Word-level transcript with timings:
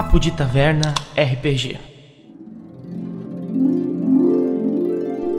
Papo 0.00 0.18
de 0.18 0.30
Taverna 0.30 0.94
RPG. 1.14 1.78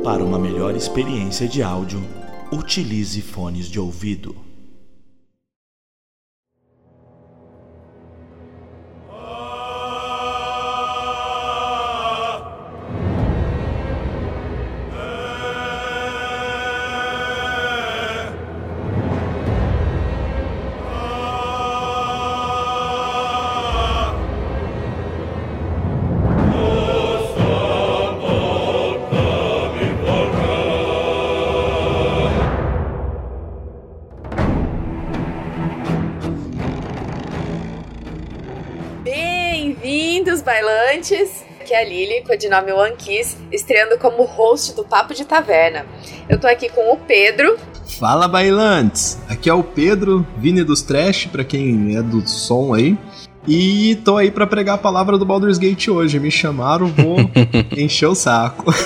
Para 0.03 0.23
uma 0.23 0.37
melhor 0.37 0.75
experiência 0.75 1.47
de 1.47 1.63
áudio, 1.63 1.99
utilize 2.51 3.19
fones 3.23 3.65
de 3.65 3.79
ouvido. 3.79 4.50
Lili, 42.31 42.37
codinome 42.37 42.71
One 42.71 42.95
Kiss, 42.95 43.37
estreando 43.51 43.97
como 43.97 44.23
host 44.23 44.73
do 44.73 44.83
Papo 44.83 45.13
de 45.13 45.25
Taverna. 45.25 45.85
Eu 46.29 46.39
tô 46.39 46.47
aqui 46.47 46.69
com 46.69 46.93
o 46.93 46.97
Pedro. 46.97 47.57
Fala 47.99 48.27
bailantes! 48.27 49.19
Aqui 49.27 49.49
é 49.49 49.53
o 49.53 49.63
Pedro, 49.63 50.25
Vini 50.37 50.63
dos 50.63 50.81
Trash, 50.81 51.25
pra 51.25 51.43
quem 51.43 51.95
é 51.97 52.01
do 52.01 52.25
som 52.27 52.73
aí. 52.73 52.97
E 53.47 53.95
tô 54.05 54.17
aí 54.17 54.29
pra 54.29 54.45
pregar 54.45 54.75
a 54.75 54.77
palavra 54.77 55.17
do 55.17 55.25
Baldur's 55.25 55.57
Gate 55.57 55.87
hoje. 55.87 56.19
Me 56.19 56.29
chamaram, 56.29 56.87
vou 56.87 57.17
encher 57.75 58.07
o 58.07 58.15
saco. 58.15 58.71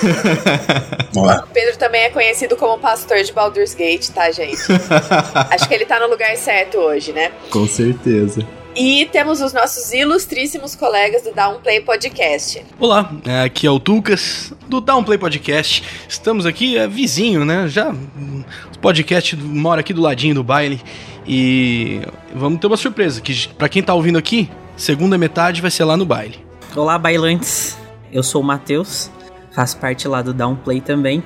O 1.16 1.46
Pedro 1.46 1.78
também 1.78 2.02
é 2.02 2.10
conhecido 2.10 2.56
como 2.56 2.78
pastor 2.78 3.22
de 3.22 3.32
Baldur's 3.32 3.74
Gate, 3.74 4.10
tá, 4.10 4.30
gente? 4.30 4.60
Acho 5.50 5.66
que 5.66 5.72
ele 5.72 5.86
tá 5.86 5.98
no 5.98 6.08
lugar 6.08 6.36
certo 6.36 6.76
hoje, 6.76 7.10
né? 7.10 7.32
Com 7.50 7.66
certeza. 7.66 8.46
E 8.78 9.06
temos 9.06 9.40
os 9.40 9.54
nossos 9.54 9.90
ilustríssimos 9.94 10.74
colegas 10.76 11.22
do 11.22 11.32
Downplay 11.32 11.80
Podcast. 11.80 12.62
Olá, 12.78 13.10
é, 13.24 13.44
aqui 13.44 13.66
é 13.66 13.70
o 13.70 13.80
Tucas 13.80 14.52
do 14.68 14.82
Downplay 14.82 15.16
Podcast. 15.16 15.82
Estamos 16.06 16.44
aqui, 16.44 16.76
é 16.76 16.86
vizinho, 16.86 17.42
né? 17.42 17.66
Já 17.68 17.90
o 17.90 18.78
podcast 18.82 19.34
mora 19.34 19.80
aqui 19.80 19.94
do 19.94 20.02
ladinho 20.02 20.34
do 20.34 20.44
baile 20.44 20.82
e 21.26 22.02
vamos 22.34 22.60
ter 22.60 22.66
uma 22.66 22.76
surpresa 22.76 23.22
que 23.22 23.48
para 23.48 23.66
quem 23.70 23.82
tá 23.82 23.94
ouvindo 23.94 24.18
aqui, 24.18 24.50
segunda 24.76 25.16
metade 25.16 25.62
vai 25.62 25.70
ser 25.70 25.84
lá 25.84 25.96
no 25.96 26.04
baile. 26.04 26.38
Olá, 26.76 26.98
bailantes. 26.98 27.78
Eu 28.12 28.22
sou 28.22 28.42
o 28.42 28.44
Matheus, 28.44 29.10
faço 29.52 29.78
parte 29.78 30.06
lá 30.06 30.20
do 30.20 30.34
Downplay 30.34 30.82
também. 30.82 31.22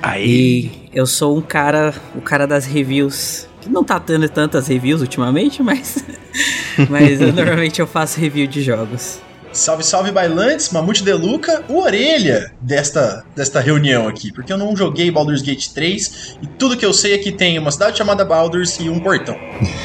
Aí, 0.00 0.20
E 0.24 0.90
eu 0.92 1.04
sou 1.04 1.36
um 1.36 1.42
cara, 1.42 1.92
o 2.14 2.20
cara 2.20 2.46
das 2.46 2.64
reviews, 2.64 3.48
que 3.66 3.72
não 3.72 3.84
tá 3.84 4.00
tendo 4.00 4.28
tantas 4.28 4.66
reviews 4.68 5.00
ultimamente, 5.00 5.62
mas 5.62 6.04
mas 6.88 7.20
eu, 7.20 7.32
normalmente 7.32 7.80
eu 7.80 7.86
faço 7.86 8.20
review 8.20 8.46
de 8.46 8.62
jogos. 8.62 9.20
Salve, 9.52 9.82
salve, 9.84 10.10
bailantes, 10.12 10.68
Mamute 10.70 11.02
Deluca, 11.02 11.64
o 11.66 11.80
orelha 11.80 12.52
desta, 12.60 13.24
desta 13.34 13.58
reunião 13.58 14.06
aqui, 14.06 14.30
porque 14.30 14.52
eu 14.52 14.58
não 14.58 14.76
joguei 14.76 15.10
Baldur's 15.10 15.40
Gate 15.40 15.68
3 15.68 16.36
e 16.42 16.46
tudo 16.46 16.76
que 16.76 16.84
eu 16.84 16.92
sei 16.92 17.14
é 17.14 17.18
que 17.18 17.32
tem 17.32 17.58
uma 17.58 17.70
cidade 17.70 17.96
chamada 17.96 18.22
Baldur's 18.22 18.78
e 18.78 18.90
um 18.90 19.00
portão. 19.00 19.34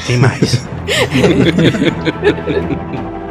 tem 0.06 0.18
mais. 0.18 0.60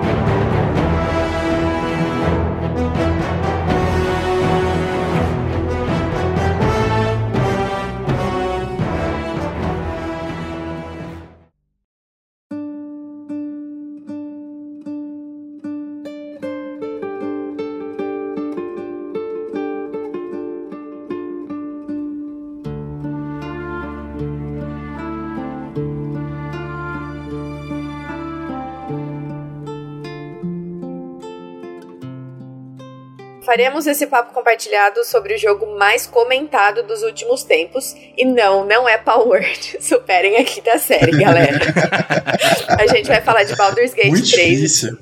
Faremos 33.51 33.85
esse 33.85 34.07
papo 34.07 34.33
compartilhado 34.33 35.03
sobre 35.03 35.35
o 35.35 35.37
jogo 35.37 35.77
mais 35.77 36.07
comentado 36.07 36.83
dos 36.83 37.03
últimos 37.03 37.43
tempos. 37.43 37.93
E 38.17 38.23
não, 38.23 38.65
não 38.65 38.87
é 38.87 38.97
Power 38.97 39.27
Word. 39.27 39.75
Superem 39.83 40.37
a 40.37 40.45
quinta 40.45 40.79
série, 40.79 41.11
galera. 41.11 41.59
a 42.79 42.87
gente 42.87 43.07
vai 43.07 43.19
falar 43.19 43.43
de 43.43 43.53
Baldur's 43.53 43.93
Gate 43.93 44.07
Muito 44.07 44.31
3. 44.31 44.49
difícil. 44.51 44.97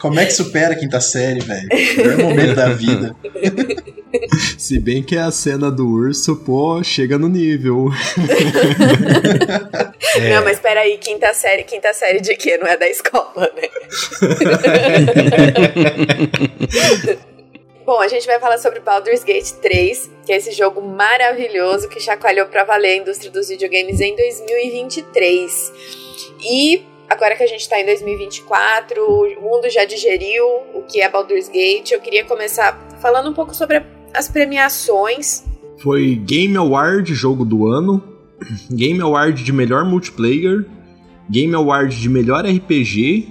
Como 0.00 0.18
é 0.18 0.24
que 0.24 0.30
supera 0.30 0.72
a 0.72 0.78
quinta 0.78 1.02
série, 1.02 1.40
velho? 1.40 1.68
Melhor 1.68 2.16
momento 2.16 2.54
da 2.54 2.70
vida. 2.70 3.14
Se 4.58 4.78
bem 4.78 5.02
que 5.02 5.16
a 5.16 5.30
cena 5.30 5.70
do 5.70 5.88
urso, 5.88 6.36
pô, 6.36 6.82
chega 6.82 7.18
no 7.18 7.28
nível. 7.28 7.86
Não, 10.30 10.44
mas 10.44 10.58
peraí, 10.58 10.98
quinta 10.98 11.32
série, 11.34 11.62
quinta 11.64 11.92
série 11.92 12.20
de 12.20 12.34
quê? 12.36 12.56
Não 12.58 12.66
é 12.66 12.76
da 12.76 12.88
escola, 12.88 13.50
né? 13.56 13.68
Bom, 17.84 18.00
a 18.00 18.08
gente 18.08 18.26
vai 18.26 18.38
falar 18.38 18.58
sobre 18.58 18.80
Baldur's 18.80 19.24
Gate 19.24 19.50
3, 19.62 20.10
que 20.26 20.32
é 20.32 20.36
esse 20.36 20.52
jogo 20.52 20.82
maravilhoso 20.82 21.88
que 21.88 21.98
chacoalhou 22.00 22.46
pra 22.46 22.64
valer 22.64 22.90
a 22.90 22.96
indústria 22.96 23.30
dos 23.30 23.48
videogames 23.48 24.00
em 24.00 24.14
2023. 24.14 25.72
E 26.42 26.82
agora 27.08 27.34
que 27.34 27.42
a 27.42 27.46
gente 27.46 27.66
tá 27.66 27.80
em 27.80 27.86
2024, 27.86 29.02
o 29.02 29.40
mundo 29.40 29.70
já 29.70 29.86
digeriu 29.86 30.44
o 30.74 30.82
que 30.86 31.00
é 31.00 31.08
Baldur's 31.08 31.48
Gate, 31.48 31.92
eu 31.92 32.00
queria 32.00 32.24
começar 32.24 32.78
falando 33.00 33.30
um 33.30 33.34
pouco 33.34 33.54
sobre 33.54 33.78
a- 33.78 33.84
as 34.14 34.28
premiações. 34.28 35.44
Foi 35.82 36.14
Game 36.16 36.56
Award 36.56 37.14
Jogo 37.14 37.44
do 37.44 37.66
Ano, 37.66 38.02
Game 38.70 39.00
Award 39.00 39.42
de 39.42 39.52
Melhor 39.52 39.84
Multiplayer, 39.84 40.66
Game 41.30 41.54
Award 41.54 42.00
de 42.00 42.08
Melhor 42.08 42.44
RPG, 42.44 43.28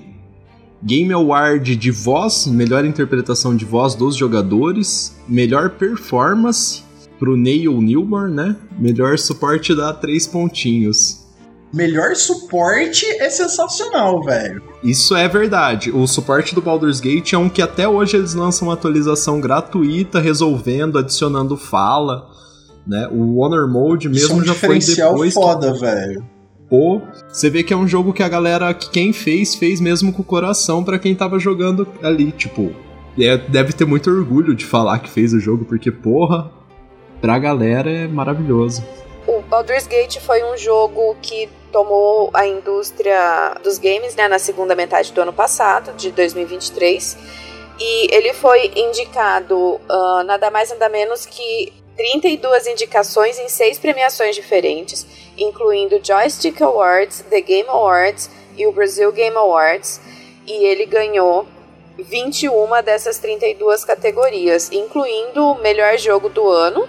Game 0.83 1.11
Award 1.11 1.75
de 1.75 1.91
Voz, 1.91 2.45
Melhor 2.47 2.85
Interpretação 2.85 3.55
de 3.55 3.65
Voz 3.65 3.95
dos 3.95 4.15
Jogadores, 4.15 5.17
Melhor 5.27 5.71
Performance 5.71 6.83
pro 7.17 7.35
Neil 7.35 7.81
Newborn, 7.81 8.33
né? 8.33 8.55
Melhor 8.77 9.17
Suporte 9.17 9.75
dá 9.75 9.91
três 9.91 10.27
pontinhos. 10.27 11.26
Melhor 11.73 12.15
suporte 12.15 13.05
é 13.19 13.29
sensacional, 13.29 14.23
velho. 14.23 14.63
Isso 14.83 15.15
é 15.15 15.27
verdade. 15.27 15.91
O 15.91 16.07
suporte 16.07 16.55
do 16.55 16.61
Baldur's 16.61 16.99
Gate 16.99 17.33
é 17.33 17.37
um 17.37 17.49
que 17.49 17.61
até 17.61 17.87
hoje 17.87 18.15
eles 18.15 18.33
lançam 18.33 18.67
uma 18.67 18.73
atualização 18.73 19.41
gratuita, 19.41 20.19
resolvendo, 20.19 20.97
adicionando 20.97 21.57
fala. 21.57 22.29
Né? 22.85 23.07
O 23.11 23.39
Honor 23.39 23.69
Mode 23.69 24.07
Isso 24.09 24.17
é 24.17 24.21
mesmo 24.21 24.41
um 24.41 24.45
já 24.45 24.53
foi 24.53 24.79
diferencial 24.79 25.19
que 25.19 25.31
foda, 25.31 25.73
velho. 25.73 26.25
Pô, 26.69 27.01
você 27.29 27.49
vê 27.49 27.63
que 27.63 27.73
é 27.73 27.77
um 27.77 27.87
jogo 27.87 28.13
que 28.13 28.23
a 28.23 28.29
galera, 28.29 28.73
que 28.73 28.89
quem 28.89 29.13
fez, 29.13 29.55
fez 29.55 29.79
mesmo 29.79 30.11
com 30.11 30.21
o 30.21 30.25
coração 30.25 30.83
pra 30.83 30.99
quem 30.99 31.15
tava 31.15 31.39
jogando 31.39 31.87
ali, 32.01 32.31
tipo. 32.31 32.71
é- 33.19 33.37
deve 33.37 33.73
ter 33.73 33.85
muito 33.85 34.09
orgulho 34.09 34.53
de 34.53 34.65
falar 34.65 34.99
que 34.99 35.09
fez 35.09 35.33
o 35.33 35.39
jogo, 35.39 35.65
porque, 35.65 35.91
porra, 35.91 36.51
pra 37.19 37.39
galera 37.39 37.89
é 37.89 38.07
maravilhoso. 38.07 38.83
Baldur's 39.49 39.87
Gate 39.87 40.19
foi 40.19 40.43
um 40.43 40.57
jogo 40.57 41.15
que 41.21 41.49
tomou 41.71 42.29
a 42.33 42.45
indústria 42.45 43.55
dos 43.63 43.77
games 43.77 44.15
né, 44.15 44.27
na 44.27 44.39
segunda 44.39 44.75
metade 44.75 45.13
do 45.13 45.21
ano 45.21 45.31
passado, 45.31 45.93
de 45.93 46.11
2023. 46.11 47.17
E 47.79 48.13
ele 48.13 48.33
foi 48.33 48.71
indicado 48.75 49.79
ah, 49.87 50.23
nada 50.25 50.51
mais 50.51 50.69
nada 50.69 50.89
menos 50.89 51.25
que 51.25 51.71
32 51.95 52.67
indicações 52.67 53.39
em 53.39 53.47
seis 53.47 53.79
premiações 53.79 54.35
diferentes, 54.35 55.05
incluindo 55.37 55.99
Joystick 56.03 56.61
Awards, 56.61 57.23
The 57.29 57.41
Game 57.41 57.69
Awards 57.69 58.29
e 58.57 58.67
o 58.67 58.71
Brazil 58.71 59.11
Game 59.11 59.35
Awards. 59.35 60.01
E 60.45 60.65
ele 60.65 60.85
ganhou 60.85 61.47
21 61.97 62.83
dessas 62.83 63.17
32 63.17 63.85
categorias, 63.85 64.71
incluindo 64.71 65.51
o 65.51 65.55
melhor 65.55 65.97
jogo 65.97 66.29
do 66.29 66.47
ano, 66.49 66.87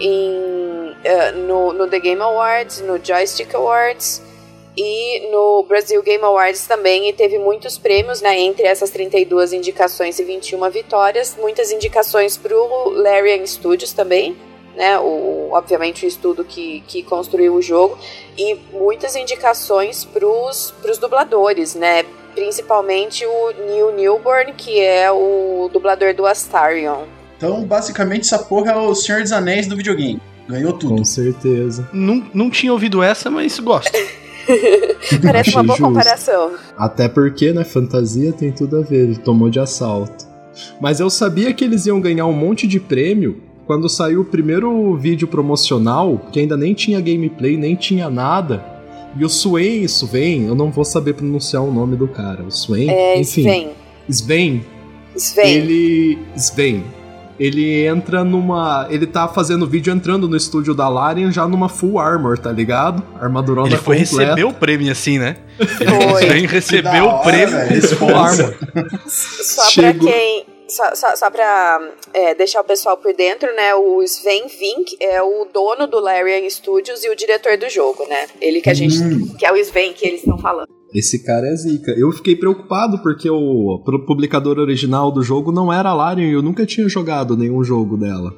em, 0.00 0.75
eh, 1.04 1.32
no, 1.32 1.72
no 1.72 1.88
The 1.88 1.98
Game 1.98 2.20
Awards, 2.20 2.80
no 2.80 2.98
Joystick 3.02 3.54
Awards 3.54 4.22
e 4.76 5.28
no 5.30 5.62
Brasil 5.62 6.02
Game 6.02 6.22
Awards 6.22 6.66
também. 6.66 7.08
E 7.08 7.12
teve 7.12 7.38
muitos 7.38 7.78
prêmios, 7.78 8.20
né? 8.20 8.38
Entre 8.38 8.64
essas 8.66 8.90
32 8.90 9.52
indicações 9.52 10.18
e 10.18 10.24
21 10.24 10.70
vitórias. 10.70 11.36
Muitas 11.36 11.70
indicações 11.70 12.36
pro 12.36 12.90
Larian 12.90 13.44
Studios 13.46 13.92
também, 13.92 14.36
né? 14.76 14.98
O, 14.98 15.50
obviamente 15.52 16.04
o 16.04 16.08
estudo 16.08 16.44
que, 16.44 16.82
que 16.86 17.02
construiu 17.02 17.54
o 17.54 17.62
jogo. 17.62 17.98
E 18.36 18.54
muitas 18.72 19.16
indicações 19.16 20.04
pros, 20.04 20.72
pros 20.82 20.98
dubladores, 20.98 21.74
né? 21.74 22.04
principalmente 22.36 23.24
o 23.24 23.50
Neil 23.66 23.90
Newborn, 23.92 24.52
que 24.52 24.78
é 24.78 25.10
o 25.10 25.70
dublador 25.72 26.14
do 26.14 26.26
Astarion. 26.26 27.06
Então, 27.36 27.64
basicamente, 27.64 28.22
essa 28.22 28.38
porra 28.38 28.72
é 28.72 28.76
o 28.76 28.94
Senhor 28.94 29.22
dos 29.22 29.32
Anéis 29.32 29.66
do 29.66 29.76
videogame. 29.76 30.20
Ganhou 30.48 30.72
tudo. 30.72 30.96
Com 30.96 31.04
certeza. 31.04 31.88
Não, 31.92 32.22
não 32.32 32.50
tinha 32.50 32.72
ouvido 32.72 33.02
essa, 33.02 33.30
mas 33.30 33.58
gosto. 33.58 33.90
Parece 35.22 35.50
uma 35.50 35.62
boa 35.62 35.76
justo. 35.76 35.82
comparação. 35.92 36.52
Até 36.76 37.08
porque, 37.08 37.52
né, 37.52 37.64
fantasia 37.64 38.32
tem 38.32 38.52
tudo 38.52 38.78
a 38.78 38.82
ver, 38.82 39.04
ele 39.08 39.16
tomou 39.16 39.50
de 39.50 39.58
assalto. 39.58 40.24
Mas 40.80 41.00
eu 41.00 41.10
sabia 41.10 41.52
que 41.52 41.64
eles 41.64 41.84
iam 41.86 42.00
ganhar 42.00 42.26
um 42.26 42.32
monte 42.32 42.66
de 42.66 42.78
prêmio 42.80 43.42
quando 43.66 43.88
saiu 43.88 44.20
o 44.20 44.24
primeiro 44.24 44.96
vídeo 44.96 45.26
promocional, 45.26 46.18
que 46.30 46.38
ainda 46.38 46.56
nem 46.56 46.72
tinha 46.72 47.00
gameplay, 47.00 47.56
nem 47.56 47.74
tinha 47.74 48.08
nada. 48.08 48.64
E 49.18 49.24
o 49.24 49.28
Swain, 49.28 49.88
Swain, 49.88 50.46
eu 50.46 50.54
não 50.54 50.70
vou 50.70 50.84
saber 50.84 51.14
pronunciar 51.14 51.62
o 51.64 51.72
nome 51.72 51.96
do 51.96 52.06
cara. 52.06 52.44
O 52.44 52.50
Swain, 52.50 52.88
É 52.88 53.18
enfim. 53.18 53.42
Sven. 53.42 53.70
Sven, 54.08 54.64
Sven. 55.16 55.48
ele. 55.50 56.18
Sven. 56.36 56.84
Ele 57.38 57.84
entra 57.86 58.24
numa. 58.24 58.86
Ele 58.90 59.06
tá 59.06 59.28
fazendo 59.28 59.66
vídeo 59.66 59.92
entrando 59.92 60.28
no 60.28 60.36
estúdio 60.36 60.74
da 60.74 60.88
Larian 60.88 61.30
já 61.30 61.46
numa 61.46 61.68
full 61.68 61.98
armor, 61.98 62.38
tá 62.38 62.50
ligado? 62.50 63.02
Armadurona 63.20 63.68
Ele 63.68 63.76
foi 63.76 63.98
completa. 64.04 64.22
receber 64.34 64.44
o 64.44 64.52
prêmio 64.54 64.90
assim, 64.90 65.18
né? 65.18 65.36
Foi. 66.10 66.24
Ele 66.24 66.40
Que 66.42 66.54
recebeu 66.54 67.06
o 67.06 67.18
prêmio 67.22 67.58
com 67.58 67.74
responsa. 67.74 68.56
arma. 68.74 68.88
Só 69.06 69.64
Chegou- 69.70 70.08
pra 70.08 70.12
quem. 70.18 70.44
Só, 70.68 70.94
só, 70.96 71.14
só 71.14 71.30
pra 71.30 71.80
é, 72.12 72.34
deixar 72.34 72.60
o 72.60 72.64
pessoal 72.64 72.96
por 72.96 73.14
dentro, 73.14 73.46
né? 73.54 73.72
O 73.76 74.02
Sven 74.02 74.48
Vink 74.48 74.96
é 75.00 75.22
o 75.22 75.46
dono 75.54 75.86
do 75.86 76.00
Larian 76.00 76.48
Studios 76.50 77.04
e 77.04 77.08
o 77.08 77.14
diretor 77.14 77.56
do 77.56 77.68
jogo, 77.70 78.04
né? 78.08 78.26
Ele 78.40 78.60
que 78.60 78.68
a 78.68 78.74
gente. 78.74 78.98
Hum. 78.98 79.32
Que 79.38 79.46
é 79.46 79.52
o 79.52 79.56
Sven 79.56 79.92
que 79.92 80.04
eles 80.04 80.20
estão 80.22 80.36
falando. 80.38 80.66
Esse 80.94 81.22
cara 81.24 81.46
é 81.48 81.54
zica. 81.56 81.90
Eu 81.92 82.10
fiquei 82.12 82.34
preocupado 82.36 82.98
porque 83.02 83.28
o 83.28 83.82
publicador 84.06 84.58
original 84.58 85.10
do 85.10 85.22
jogo 85.22 85.52
não 85.52 85.72
era 85.72 85.90
a 85.90 85.94
Larian 85.94 86.28
e 86.28 86.32
eu 86.32 86.42
nunca 86.42 86.64
tinha 86.64 86.88
jogado 86.88 87.36
nenhum 87.36 87.62
jogo 87.64 87.96
dela. 87.96 88.32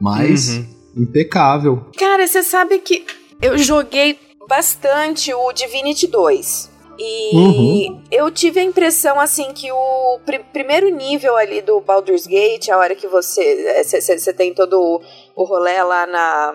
Mas, 0.00 0.50
Uhum. 0.58 0.66
impecável. 0.98 1.86
Cara, 1.98 2.26
você 2.26 2.42
sabe 2.42 2.78
que 2.78 3.04
eu 3.40 3.56
joguei 3.58 4.18
bastante 4.48 5.32
o 5.34 5.52
Divinity 5.52 6.06
2. 6.06 6.70
E 6.98 7.36
Uhum. 7.36 8.02
eu 8.10 8.30
tive 8.30 8.60
a 8.60 8.62
impressão, 8.64 9.20
assim, 9.20 9.52
que 9.52 9.70
o 9.70 10.18
pri- 10.24 10.44
primeiro 10.52 10.88
nível 10.88 11.36
ali 11.36 11.60
do 11.60 11.78
Baldur's 11.80 12.26
Gate, 12.26 12.70
a 12.70 12.78
hora 12.78 12.94
que 12.94 13.06
você. 13.06 13.82
Você 13.84 14.32
tem 14.32 14.54
todo 14.54 14.80
o, 14.80 15.00
o 15.34 15.44
rolê 15.44 15.82
lá 15.82 16.06
na, 16.06 16.54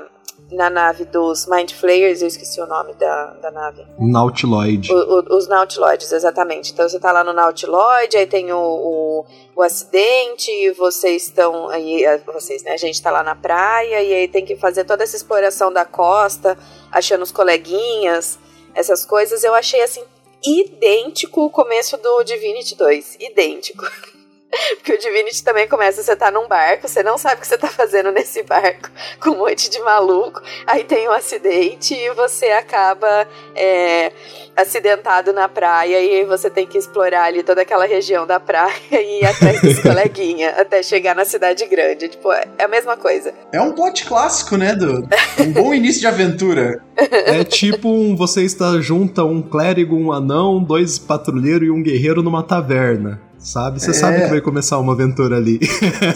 na 0.51 0.69
nave 0.69 1.05
dos 1.05 1.47
Mind 1.47 1.71
Flayers, 1.71 2.21
eu 2.21 2.27
esqueci 2.27 2.59
o 2.61 2.65
nome 2.65 2.93
da, 2.93 3.25
da 3.41 3.51
nave. 3.51 3.85
Nautiloid. 3.99 4.91
O- 4.93 5.19
o- 5.19 5.35
os 5.37 5.47
Nautiloids, 5.47 6.11
exatamente. 6.11 6.71
Então 6.73 6.87
você 6.87 6.99
tá 6.99 7.11
lá 7.11 7.23
no 7.23 7.33
Nautiloid, 7.33 8.15
aí 8.17 8.27
tem 8.27 8.51
o, 8.51 8.57
o, 8.57 9.25
o 9.55 9.61
acidente, 9.61 10.51
e 10.51 10.71
vocês 10.71 11.23
estão. 11.27 11.69
Aí, 11.69 12.03
eh, 12.03 12.17
vocês, 12.33 12.63
né? 12.63 12.71
A 12.73 12.77
gente 12.77 13.01
tá 13.01 13.09
lá 13.11 13.23
na 13.23 13.35
praia, 13.35 14.01
e 14.03 14.13
aí 14.13 14.27
tem 14.27 14.45
que 14.45 14.55
fazer 14.55 14.83
toda 14.83 15.03
essa 15.03 15.15
exploração 15.15 15.71
da 15.71 15.85
costa, 15.85 16.57
achando 16.91 17.21
os 17.23 17.31
coleguinhas, 17.31 18.37
essas 18.75 19.05
coisas. 19.05 19.43
Eu 19.43 19.53
achei 19.53 19.81
assim. 19.81 20.03
Idêntico 20.43 21.41
o 21.45 21.49
começo 21.51 21.97
do 21.97 22.23
Divinity 22.23 22.75
2. 22.75 23.17
Idêntico. 23.19 23.85
Porque 24.75 24.93
o 24.93 24.97
Divinity 24.97 25.43
também 25.43 25.67
começa, 25.67 26.03
você 26.03 26.15
tá 26.15 26.29
num 26.29 26.47
barco, 26.47 26.87
você 26.87 27.01
não 27.01 27.17
sabe 27.17 27.35
o 27.35 27.39
que 27.39 27.47
você 27.47 27.57
tá 27.57 27.67
fazendo 27.67 28.11
nesse 28.11 28.43
barco, 28.43 28.89
com 29.19 29.31
um 29.31 29.37
monte 29.37 29.69
de 29.69 29.79
maluco, 29.79 30.41
aí 30.67 30.83
tem 30.83 31.07
um 31.07 31.11
acidente 31.11 31.93
e 31.93 32.09
você 32.11 32.47
acaba 32.47 33.27
é, 33.55 34.11
acidentado 34.55 35.31
na 35.31 35.47
praia 35.47 36.01
e 36.01 36.19
aí 36.19 36.25
você 36.25 36.49
tem 36.49 36.67
que 36.67 36.77
explorar 36.77 37.25
ali 37.25 37.43
toda 37.43 37.61
aquela 37.61 37.85
região 37.85 38.27
da 38.27 38.39
praia 38.39 38.73
e 38.91 39.21
ir 39.21 39.25
atrás 39.25 39.61
dos 39.61 39.79
coleguinha 39.81 40.49
até 40.51 40.83
chegar 40.83 41.15
na 41.15 41.25
cidade 41.25 41.65
grande. 41.65 42.09
Tipo, 42.09 42.31
é 42.31 42.63
a 42.63 42.67
mesma 42.67 42.97
coisa. 42.97 43.33
É 43.51 43.61
um 43.61 43.71
plot 43.71 44.05
clássico, 44.05 44.57
né? 44.57 44.75
Do, 44.75 45.07
um 45.39 45.51
bom 45.51 45.73
início 45.73 46.01
de 46.01 46.07
aventura. 46.07 46.83
É 46.95 47.43
tipo 47.43 47.89
um 47.89 48.15
você 48.15 48.43
está 48.43 48.79
junta 48.79 49.23
um 49.23 49.41
clérigo, 49.41 49.95
um 49.95 50.11
anão, 50.11 50.63
dois 50.63 50.99
patrulheiros 50.99 51.67
e 51.67 51.71
um 51.71 51.81
guerreiro 51.81 52.21
numa 52.21 52.43
taverna. 52.43 53.30
Sabe? 53.41 53.81
Você 53.81 53.89
É. 53.89 53.93
sabe 53.93 54.21
que 54.21 54.27
vai 54.29 54.39
começar 54.41 54.77
uma 54.79 54.93
aventura 54.93 55.35
ali. 55.37 55.59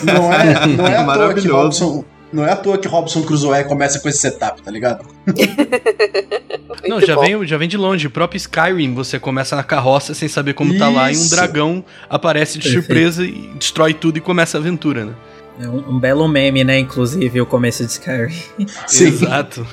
Não 0.03 0.31
é, 0.31 0.65
não 0.77 0.87
é 0.87 0.95
à 0.95 1.03
toa 1.03 1.13
que 1.13 1.17
Maravilhoso. 1.19 1.85
Robson. 1.85 2.05
Não 2.31 2.45
é 2.45 2.51
à 2.51 2.55
toa 2.55 2.77
que 2.77 2.87
Robson 2.87 3.21
Crusoe 3.23 3.63
começa 3.63 3.99
com 3.99 4.09
esse 4.09 4.19
setup, 4.19 4.61
tá 4.61 4.69
ligado? 4.69 5.05
Não, 6.87 6.99
já 6.99 7.15
bom. 7.15 7.21
vem, 7.21 7.47
já 7.47 7.57
vem 7.57 7.67
de 7.67 7.77
longe. 7.77 8.07
O 8.07 8.09
próprio 8.09 8.37
Skyrim, 8.37 8.93
você 8.93 9.17
começa 9.19 9.55
na 9.55 9.63
carroça 9.63 10.13
sem 10.13 10.27
saber 10.27 10.53
como 10.53 10.77
tá 10.77 10.89
lá 10.89 11.09
e 11.11 11.15
um 11.15 11.19
Isso. 11.19 11.33
dragão 11.35 11.83
aparece 12.09 12.59
de 12.59 12.69
surpresa 12.69 13.23
e 13.23 13.49
destrói 13.57 13.93
tudo 13.93 14.17
e 14.17 14.21
começa 14.21 14.57
a 14.57 14.59
aventura, 14.59 15.05
né? 15.05 15.13
É 15.61 15.67
um, 15.69 15.95
um 15.95 15.99
belo 15.99 16.27
meme, 16.27 16.63
né? 16.65 16.77
Inclusive, 16.77 17.39
o 17.39 17.45
começo 17.45 17.85
de 17.85 17.91
Skyrim. 17.91 18.33
Exato. 18.91 19.65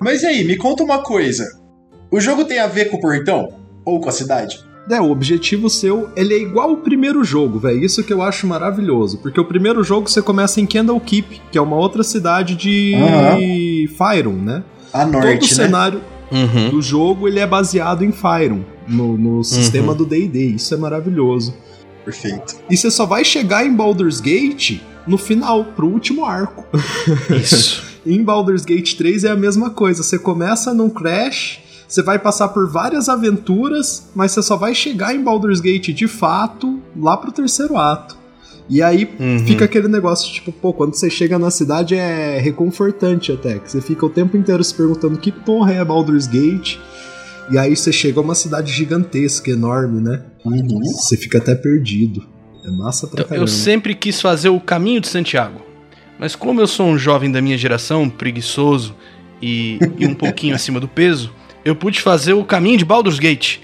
Mas 0.00 0.22
e 0.22 0.26
aí, 0.26 0.44
me 0.44 0.56
conta 0.56 0.82
uma 0.82 1.02
coisa. 1.02 1.46
O 2.10 2.20
jogo 2.20 2.44
tem 2.44 2.58
a 2.58 2.66
ver 2.66 2.86
com 2.86 2.96
o 2.96 3.00
portão? 3.00 3.48
Ou 3.84 4.00
com 4.00 4.08
a 4.08 4.12
cidade? 4.12 4.58
É, 4.90 5.00
o 5.00 5.10
objetivo 5.10 5.68
seu, 5.68 6.08
ele 6.16 6.34
é 6.34 6.38
igual 6.38 6.72
o 6.72 6.76
primeiro 6.78 7.22
jogo, 7.22 7.58
velho. 7.58 7.84
Isso 7.84 8.02
que 8.02 8.12
eu 8.12 8.22
acho 8.22 8.46
maravilhoso. 8.46 9.18
Porque 9.18 9.38
o 9.40 9.44
primeiro 9.44 9.82
jogo 9.84 10.08
você 10.08 10.22
começa 10.22 10.60
em 10.60 10.66
Candlekeep, 10.66 11.40
que 11.52 11.58
é 11.58 11.60
uma 11.60 11.76
outra 11.76 12.02
cidade 12.02 12.54
de 12.56 13.88
Fyron, 13.96 14.32
né? 14.32 14.62
A 14.92 15.04
Todo 15.04 15.08
o 15.08 15.20
norte, 15.20 15.42
né? 15.50 15.54
cenário 15.54 16.00
Uhum. 16.30 16.68
do 16.70 16.82
jogo, 16.82 17.26
ele 17.26 17.38
é 17.40 17.46
baseado 17.46 18.04
em 18.04 18.12
Fyron, 18.12 18.60
no, 18.86 19.16
no 19.16 19.42
sistema 19.42 19.94
do 19.94 20.04
D&D. 20.04 20.44
Isso 20.56 20.74
é 20.74 20.76
maravilhoso. 20.76 21.54
Perfeito. 22.04 22.56
E 22.68 22.76
você 22.76 22.90
só 22.90 23.06
vai 23.06 23.24
chegar 23.24 23.64
em 23.66 23.74
Baldur's 23.74 24.20
Gate 24.20 24.78
no 25.06 25.16
final, 25.16 25.64
pro 25.64 25.86
último 25.86 26.24
arco. 26.26 26.66
Isso. 27.30 27.82
Em 28.06 28.22
Baldur's 28.22 28.64
Gate 28.64 28.94
3 28.94 29.24
é 29.24 29.30
a 29.30 29.36
mesma 29.36 29.70
coisa. 29.70 30.02
Você 30.02 30.18
começa 30.18 30.72
num 30.72 30.88
Crash, 30.88 31.60
você 31.88 32.02
vai 32.02 32.18
passar 32.18 32.48
por 32.48 32.70
várias 32.70 33.08
aventuras, 33.08 34.10
mas 34.14 34.32
você 34.32 34.42
só 34.42 34.56
vai 34.56 34.74
chegar 34.74 35.14
em 35.14 35.22
Baldur's 35.24 35.60
Gate 35.60 35.88
de 35.88 36.06
fato 36.06 36.80
lá 36.96 37.16
pro 37.16 37.32
terceiro 37.32 37.76
ato. 37.76 38.16
E 38.68 38.82
aí 38.82 39.08
Uhum. 39.18 39.38
fica 39.46 39.64
aquele 39.64 39.88
negócio, 39.88 40.30
tipo, 40.30 40.52
pô, 40.52 40.74
quando 40.74 40.94
você 40.94 41.08
chega 41.08 41.38
na 41.38 41.50
cidade 41.50 41.94
é 41.94 42.38
reconfortante 42.38 43.32
até, 43.32 43.58
que 43.58 43.70
você 43.70 43.80
fica 43.80 44.04
o 44.04 44.10
tempo 44.10 44.36
inteiro 44.36 44.62
se 44.62 44.74
perguntando 44.74 45.16
que 45.18 45.32
porra 45.32 45.72
é 45.72 45.82
Baldur's 45.84 46.26
Gate. 46.26 46.76
E 47.50 47.56
aí 47.56 47.74
você 47.74 47.90
chega 47.90 48.20
a 48.20 48.22
uma 48.22 48.34
cidade 48.34 48.70
gigantesca, 48.70 49.50
enorme, 49.50 50.02
né? 50.02 50.22
Uhum. 50.44 50.80
Você 50.84 51.16
fica 51.16 51.38
até 51.38 51.54
perdido. 51.54 52.22
É 52.62 52.70
massa 52.70 53.06
pra 53.06 53.14
Então, 53.20 53.28
caramba. 53.30 53.44
eu 53.44 53.48
sempre 53.48 53.94
quis 53.94 54.20
fazer 54.20 54.50
o 54.50 54.60
caminho 54.60 55.00
de 55.00 55.08
Santiago. 55.08 55.62
Mas 56.18 56.36
como 56.36 56.60
eu 56.60 56.66
sou 56.66 56.86
um 56.88 56.98
jovem 56.98 57.32
da 57.32 57.40
minha 57.40 57.56
geração, 57.56 58.10
preguiçoso 58.10 58.94
e, 59.40 59.78
e 59.98 60.06
um 60.06 60.14
pouquinho 60.14 60.52
acima 60.56 60.78
do 60.78 60.86
peso, 60.88 61.32
eu 61.64 61.74
pude 61.74 62.00
fazer 62.00 62.32
o 62.32 62.44
caminho 62.44 62.78
de 62.78 62.84
Baldur's 62.84 63.18
Gate. 63.18 63.58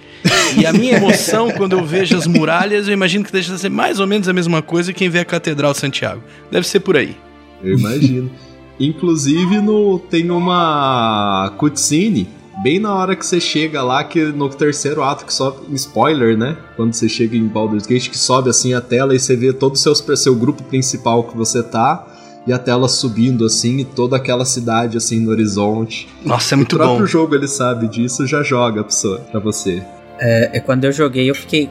E 0.57 0.65
a 0.65 0.73
minha 0.73 0.97
emoção 0.97 1.51
quando 1.51 1.75
eu 1.75 1.85
vejo 1.85 2.17
as 2.17 2.27
muralhas, 2.27 2.89
eu 2.89 2.95
imagino 2.95 3.25
que 3.25 3.33
deixa 3.33 3.53
de 3.53 3.61
ser 3.61 3.69
mais 3.69 4.01
ou 4.01 4.07
menos 4.07 4.29
a 4.29 4.33
mesma 4.33 4.63
coisa 4.63 4.93
que 4.93 5.01
quem 5.01 5.09
vê 5.09 5.21
a 5.21 5.25
Catedral 5.25 5.75
Santiago. 5.75 6.23
Deve 6.51 6.67
ser 6.67 6.81
por 6.81 6.97
aí. 6.97 7.17
Eu 7.63 7.79
imagino. 7.79 8.31
Inclusive, 8.79 9.61
no, 9.61 9.99
tem 9.99 10.31
uma 10.31 11.53
cutscene 11.59 12.29
bem 12.63 12.79
na 12.79 12.95
hora 12.95 13.17
que 13.17 13.25
você 13.25 13.41
chega 13.41 13.83
lá, 13.83 14.03
que 14.05 14.25
no 14.25 14.49
terceiro 14.49 15.03
ato 15.03 15.25
que 15.25 15.33
sobe. 15.33 15.75
Spoiler, 15.75 16.37
né? 16.37 16.57
Quando 16.77 16.93
você 16.93 17.09
chega 17.09 17.37
em 17.37 17.47
Baldur's 17.47 17.87
Gate, 17.87 18.09
que 18.09 18.19
sobe 18.19 18.51
assim 18.51 18.75
a 18.75 18.81
tela 18.81 19.15
e 19.15 19.19
você 19.19 19.37
vê 19.37 19.53
todo 19.53 19.75
o 19.75 19.77
seu, 19.77 19.95
seu 19.95 20.35
grupo 20.35 20.63
principal 20.65 21.25
que 21.25 21.37
você 21.37 21.63
tá. 21.63 22.07
E 22.47 22.53
a 22.53 22.59
tela 22.59 22.89
subindo 22.89 23.45
assim, 23.47 23.79
e 23.79 23.85
toda 23.85 24.17
aquela 24.17 24.45
cidade 24.45 24.97
assim 24.99 25.19
no 25.19 25.31
horizonte. 25.31 26.09
Nossa, 26.25 26.55
é 26.55 26.57
muito 26.57 26.75
o 26.75 26.79
próprio 26.79 27.01
bom. 27.01 27.07
jogo 27.07 27.35
ele 27.35 27.49
sabe 27.49 27.89
disso, 27.89 28.27
já 28.27 28.43
joga 28.43 28.85
pra 29.31 29.41
você. 29.41 29.83
É, 30.19 30.59
é 30.59 30.61
quando 30.61 30.85
eu 30.85 30.93
joguei, 30.93 31.29
eu 31.29 31.35
fiquei. 31.35 31.71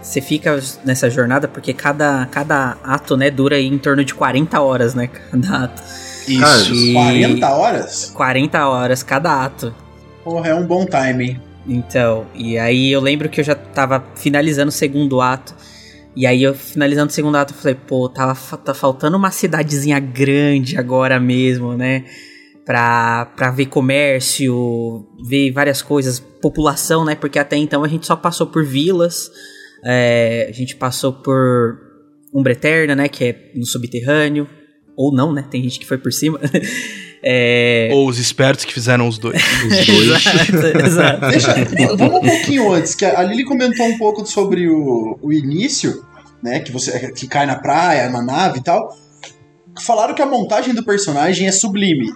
Você 0.00 0.20
fica 0.20 0.62
nessa 0.84 1.10
jornada 1.10 1.48
porque 1.48 1.72
cada, 1.72 2.26
cada 2.26 2.76
ato, 2.84 3.16
né, 3.16 3.30
dura 3.30 3.58
em 3.60 3.76
torno 3.78 4.04
de 4.04 4.14
40 4.14 4.60
horas, 4.60 4.94
né? 4.94 5.08
Cada 5.08 5.64
ato. 5.64 5.82
Isso. 6.28 6.72
E- 6.74 6.92
40 6.92 7.48
horas? 7.50 8.10
40 8.14 8.68
horas 8.68 9.02
cada 9.02 9.44
ato. 9.44 9.74
Porra, 10.22 10.50
é 10.50 10.54
um 10.54 10.64
bom 10.64 10.86
timing. 10.86 11.40
Então, 11.66 12.26
e 12.34 12.58
aí 12.58 12.90
eu 12.92 13.00
lembro 13.00 13.28
que 13.28 13.40
eu 13.40 13.44
já 13.44 13.54
tava 13.54 14.04
finalizando 14.14 14.68
o 14.68 14.72
segundo 14.72 15.20
ato. 15.20 15.54
E 16.14 16.26
aí 16.26 16.42
eu 16.42 16.54
finalizando 16.54 17.10
o 17.10 17.12
segundo 17.14 17.36
ato, 17.36 17.54
eu 17.54 17.58
falei, 17.58 17.74
pô, 17.74 18.10
fa- 18.34 18.56
tá 18.56 18.74
faltando 18.74 19.16
uma 19.16 19.30
cidadezinha 19.30 19.98
grande 19.98 20.76
agora 20.76 21.18
mesmo, 21.18 21.74
né? 21.74 22.04
Pra, 22.64 23.26
pra 23.36 23.50
ver 23.50 23.66
comércio, 23.66 25.06
ver 25.28 25.50
várias 25.50 25.82
coisas, 25.82 26.20
população, 26.20 27.04
né? 27.04 27.14
Porque 27.14 27.38
até 27.38 27.56
então 27.56 27.82
a 27.82 27.88
gente 27.88 28.06
só 28.06 28.14
passou 28.14 28.46
por 28.46 28.64
vilas, 28.64 29.30
é, 29.84 30.46
a 30.48 30.52
gente 30.52 30.76
passou 30.76 31.12
por 31.12 31.78
Umbra 32.32 32.52
Eterna, 32.52 32.94
né? 32.94 33.08
Que 33.08 33.24
é 33.24 33.50
no 33.54 33.66
subterrâneo. 33.66 34.46
Ou 34.94 35.12
não, 35.12 35.32
né? 35.32 35.46
Tem 35.50 35.62
gente 35.62 35.80
que 35.80 35.86
foi 35.86 35.96
por 35.98 36.12
cima. 36.12 36.38
É... 37.22 37.88
Ou 37.92 38.08
os 38.08 38.18
espertos 38.18 38.64
que 38.64 38.72
fizeram 38.72 39.06
os 39.06 39.16
dois. 39.18 39.40
Os 39.64 39.86
dois. 39.86 40.10
exato, 40.16 41.26
exato. 41.26 41.74
Deixa, 41.76 41.96
vamos 41.96 42.16
um 42.18 42.20
pouquinho 42.20 42.72
antes, 42.72 42.94
que 42.94 43.04
a 43.04 43.22
Lili 43.22 43.44
comentou 43.44 43.86
um 43.86 43.96
pouco 43.96 44.26
sobre 44.26 44.68
o, 44.68 45.18
o 45.22 45.32
início, 45.32 46.04
né? 46.42 46.58
Que 46.60 46.72
você 46.72 47.12
que 47.12 47.28
cai 47.28 47.46
na 47.46 47.54
praia, 47.56 48.08
na 48.10 48.22
nave 48.22 48.58
e 48.58 48.62
tal. 48.62 48.96
Falaram 49.80 50.14
que 50.14 50.22
a 50.22 50.26
montagem 50.26 50.74
do 50.74 50.84
personagem 50.84 51.46
é 51.46 51.52
sublime. 51.52 52.06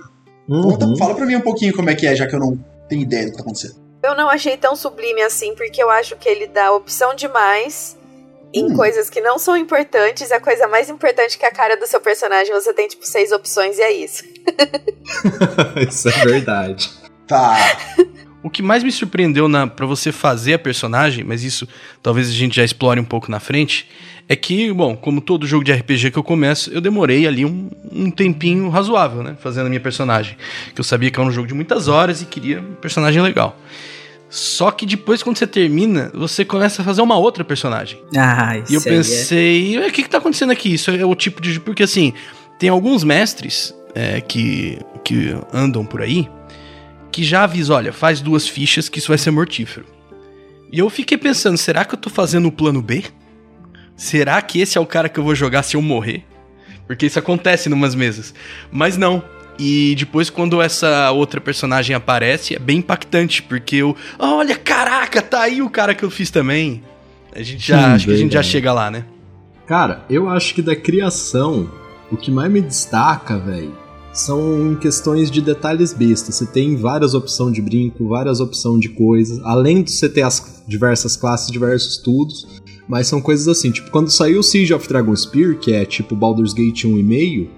Conta, 0.49 0.87
Uhum. 0.87 0.97
fala 0.97 1.15
pra 1.15 1.25
mim 1.27 1.37
um 1.37 1.41
pouquinho 1.41 1.73
como 1.75 1.89
é 1.91 1.95
que 1.95 2.07
é, 2.07 2.15
já 2.15 2.27
que 2.27 2.35
eu 2.35 2.39
não 2.41 2.59
tenho 2.89 3.03
ideia 3.03 3.25
do 3.27 3.31
que 3.31 3.37
tá 3.37 3.43
acontecendo. 3.43 3.77
Eu 4.03 4.15
não 4.15 4.29
achei 4.29 4.57
tão 4.57 4.77
sublime 4.77 5.23
assim, 5.23 5.55
porque 5.57 5.83
eu 5.83 5.91
acho 5.91 6.15
que 6.17 6.29
ele 6.29 6.47
dá 6.47 6.71
opção 6.73 7.15
demais 7.15 7.97
em 8.53 8.65
Hum. 8.65 8.77
coisas 8.77 9.11
que 9.11 9.21
não 9.21 9.39
são 9.39 9.57
importantes. 9.57 10.33
A 10.33 10.41
coisa 10.41 10.67
mais 10.67 10.89
importante 10.89 11.39
que 11.39 11.45
a 11.45 11.51
cara 11.51 11.77
do 11.77 11.87
seu 11.87 12.01
personagem, 12.01 12.53
você 12.53 12.73
tem 12.73 12.89
tipo 12.89 13.07
seis 13.07 13.33
opções 13.33 13.79
e 13.79 13.83
é 13.83 13.93
isso. 13.93 14.25
Isso 15.89 16.09
é 16.09 16.25
verdade. 16.25 16.91
Tá. 17.27 17.57
O 18.43 18.49
que 18.49 18.63
mais 18.63 18.85
me 18.85 18.93
surpreendeu 18.93 19.49
na 19.49 19.67
para 19.67 19.85
você 19.87 20.13
fazer 20.13 20.55
a 20.55 20.59
personagem, 20.59 21.25
mas 21.25 21.43
isso 21.43 21.67
talvez 22.03 22.29
a 22.29 22.33
gente 22.33 22.55
já 22.57 22.65
explore 22.65 23.01
um 23.01 23.05
pouco 23.05 23.29
na 23.31 23.41
frente, 23.41 23.89
é 24.29 24.37
que, 24.37 24.73
bom, 24.73 24.97
como 24.97 25.21
todo 25.21 25.47
jogo 25.47 25.65
de 25.65 25.73
RPG 25.73 26.11
que 26.13 26.19
eu 26.19 26.23
começo, 26.23 26.71
eu 26.73 26.81
demorei 26.81 27.27
ali 27.27 27.45
um, 27.45 27.69
um 27.93 28.11
tempinho 28.11 28.69
razoável, 28.69 29.23
né, 29.23 29.37
fazendo 29.41 29.67
a 29.67 29.69
minha 29.69 29.81
personagem. 29.81 30.37
Que 30.75 30.81
eu 30.81 30.85
sabia 30.85 31.11
que 31.11 31.19
era 31.19 31.29
um 31.29 31.33
jogo 31.33 31.47
de 31.49 31.55
muitas 31.55 31.89
horas 31.89 32.23
e 32.23 32.25
queria 32.25 32.61
um 32.61 32.75
personagem 32.75 33.21
legal. 33.21 33.57
Só 34.29 34.71
que 34.71 34.85
depois, 34.85 35.23
quando 35.23 35.37
você 35.39 35.47
termina, 35.47 36.11
você 36.15 36.45
começa 36.45 36.83
a 36.83 36.85
fazer 36.85 37.01
uma 37.01 37.17
outra 37.17 37.45
personagem. 37.45 38.03
Ah, 38.17 38.57
E 38.69 38.75
eu 38.75 38.79
isso 38.81 38.89
é- 38.89 38.93
pensei, 38.93 39.79
"Ué, 39.79 39.87
o 39.87 39.93
que, 39.93 40.03
que 40.03 40.11
tá 40.11 40.19
acontecendo 40.19 40.51
aqui? 40.51 40.75
Isso 40.75 40.91
é 40.91 41.05
o 41.05 41.15
tipo 41.15 41.41
de. 41.41 41.61
Porque 41.61 41.83
assim, 41.85 42.13
tem 42.59 42.69
alguns 42.69 43.05
mestres 43.05 43.73
é, 43.95 44.21
que, 44.21 44.79
que 45.05 45.35
andam 45.53 45.85
por 45.87 46.03
aí 46.03 46.29
que 47.13 47.23
já 47.25 47.45
avisam: 47.45 47.77
olha, 47.77 47.93
faz 47.93 48.21
duas 48.21 48.49
fichas 48.49 48.89
que 48.89 48.99
isso 48.99 49.09
vai 49.09 49.19
ser 49.19 49.31
mortífero. 49.31 49.87
E 50.73 50.79
eu 50.81 50.91
fiquei 50.91 51.17
pensando, 51.17 51.57
será 51.57 51.85
que 51.85 51.95
eu 51.95 51.99
tô 51.99 52.11
fazendo 52.11 52.49
o 52.49 52.53
plano 52.53 52.83
B? 52.83 53.05
Será 53.97 54.43
que 54.43 54.61
esse 54.61 54.77
é 54.77 54.81
o 54.81 54.85
cara 54.87 55.09
que 55.09 55.19
eu 55.19 55.25
vou 55.25 55.35
jogar 55.35 55.63
se 55.63 55.77
eu 55.77 55.81
morrer? 55.83 56.25
Porque 56.87 57.07
isso 57.07 57.19
acontece 57.19 57.69
numas 57.69 57.95
mesas. 57.95 58.35
Mas 58.71 58.97
não. 58.97 59.23
E 59.59 59.95
depois, 59.99 60.29
quando 60.29 60.61
essa 60.61 61.11
outra 61.11 61.41
personagem 61.41 61.95
aparece, 61.97 62.55
é 62.55 62.59
bem 62.59 62.79
impactante, 62.79 63.43
porque 63.43 63.77
eu. 63.77 63.97
Olha, 64.19 64.57
caraca, 64.57 65.23
tá 65.23 65.43
aí 65.43 65.63
o 65.63 65.71
cara 65.71 65.95
que 65.95 66.05
eu 66.05 66.11
fiz 66.11 66.31
também. 66.31 66.83
A 67.35 67.43
gente 67.43 67.67
já. 67.67 67.79
Hum, 67.79 67.95
acho 67.95 68.07
que 68.07 68.13
a 68.13 68.17
gente 68.17 68.33
já 68.33 68.43
chega 68.43 68.73
lá, 68.73 68.91
né? 68.91 69.05
Cara, 69.67 70.05
eu 70.09 70.29
acho 70.29 70.55
que 70.55 70.63
da 70.63 70.77
criação, 70.77 71.69
o 72.11 72.17
que 72.17 72.31
mais 72.31 72.51
me 72.51 72.61
destaca, 72.61 73.39
velho, 73.39 73.75
são 74.13 74.77
questões 74.81 75.31
de 75.31 75.41
detalhes 75.41 75.93
bestas. 75.93 76.37
Você 76.37 76.47
tem 76.47 76.77
várias 76.77 77.15
opções 77.15 77.53
de 77.53 77.61
brinco, 77.61 78.09
várias 78.09 78.41
opções 78.41 78.81
de 78.81 78.89
coisas, 78.89 79.41
além 79.45 79.83
de 79.83 79.91
você 79.91 80.09
ter 80.09 80.23
as 80.23 80.63
diversas 80.67 81.17
classes, 81.17 81.51
diversos 81.51 81.99
tudos, 81.99 82.63
mas 82.89 83.09
são 83.09 83.21
coisas 83.21 83.49
assim, 83.49 83.71
tipo, 83.71 83.91
quando 83.91 84.11
saiu 84.11 84.41
o 84.41 84.43
Siege 84.43 84.73
of 84.73 84.89
Dragonspear, 84.89 85.59
que 85.59 85.73
é 85.73 85.85
tipo 85.85 86.15
Baldur's 86.15 86.53
Gate 86.53 86.85
1,5, 86.85 87.49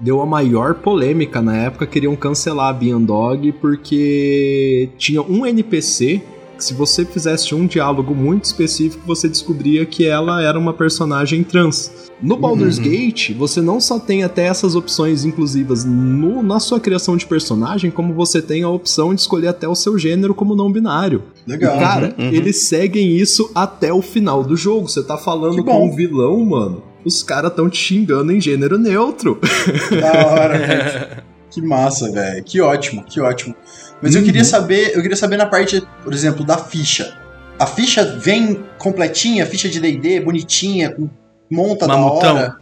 deu 0.00 0.20
a 0.20 0.26
maior 0.26 0.74
polêmica 0.74 1.40
na 1.40 1.56
época, 1.56 1.86
queriam 1.86 2.14
cancelar 2.16 2.68
a 2.68 2.72
Beyond 2.72 3.06
Dog 3.06 3.52
porque 3.60 4.88
tinha 4.98 5.22
um 5.22 5.46
NPC 5.46 6.22
que 6.56 6.62
se 6.64 6.72
você 6.72 7.04
fizesse 7.04 7.52
um 7.52 7.66
diálogo 7.66 8.14
muito 8.14 8.44
específico, 8.44 9.02
você 9.04 9.28
descobria 9.28 9.84
que 9.84 10.04
ela 10.06 10.40
era 10.40 10.56
uma 10.56 10.72
personagem 10.72 11.42
trans. 11.42 11.90
No 12.22 12.36
Baldur's 12.36 12.78
Uhum. 12.78 12.84
Gate, 12.84 13.32
você 13.32 13.60
não 13.60 13.80
só 13.80 13.98
tem 13.98 14.22
até 14.22 14.44
essas 14.44 14.76
opções 14.76 15.24
inclusivas 15.24 15.84
no- 15.84 16.44
na 16.44 16.60
sua 16.60 16.78
criação 16.78 17.16
de 17.16 17.26
personagem, 17.26 17.90
como 17.90 18.14
você 18.14 18.40
tem 18.40 18.62
a 18.62 18.68
opção 18.68 19.12
de 19.12 19.20
escolher 19.20 19.48
até 19.48 19.66
o 19.68 19.74
seu 19.74 19.98
gênero 19.98 20.32
como 20.32 20.54
não 20.54 20.70
binário. 20.70 21.24
Legal. 21.44 21.74
E, 21.74 21.78
cara, 21.80 22.14
Uhum, 22.16 22.28
eles 22.30 22.58
seguem 22.62 23.16
isso 23.16 23.50
até 23.52 23.92
o 23.92 24.00
final 24.00 24.44
do 24.44 24.56
jogo. 24.56 24.88
Você 24.88 25.02
tá 25.02 25.18
falando 25.18 25.64
com 25.64 25.86
um 25.88 25.90
vilão, 25.94 26.38
mano. 26.44 26.82
Os 27.04 27.22
caras 27.22 27.52
tão 27.54 27.68
te 27.68 27.76
xingando 27.76 28.32
em 28.32 28.40
gênero 28.40 28.78
neutro. 28.78 29.38
Da 30.00 30.26
hora, 30.26 30.58
velho. 30.58 31.22
Que 31.50 31.60
massa, 31.62 32.10
velho. 32.10 32.42
Que 32.42 32.60
ótimo, 32.60 33.04
que 33.04 33.20
ótimo. 33.20 33.54
Mas 34.02 34.14
eu 34.14 34.20
Uhum. 34.20 34.26
queria 34.26 34.44
saber, 34.44 34.92
eu 34.96 35.02
queria 35.02 35.16
saber 35.16 35.36
na 35.36 35.46
parte, 35.46 35.82
por 36.02 36.12
exemplo, 36.12 36.44
da 36.44 36.58
ficha. 36.58 37.16
A 37.58 37.66
ficha 37.66 38.04
vem 38.18 38.64
completinha, 38.78 39.46
ficha 39.46 39.68
de 39.68 39.78
D&D, 39.78 40.20
bonitinha, 40.20 40.90
com 40.90 41.08
monta 41.50 41.86
da 41.86 41.96
Mamutão. 41.96 42.34
hora. 42.36 42.56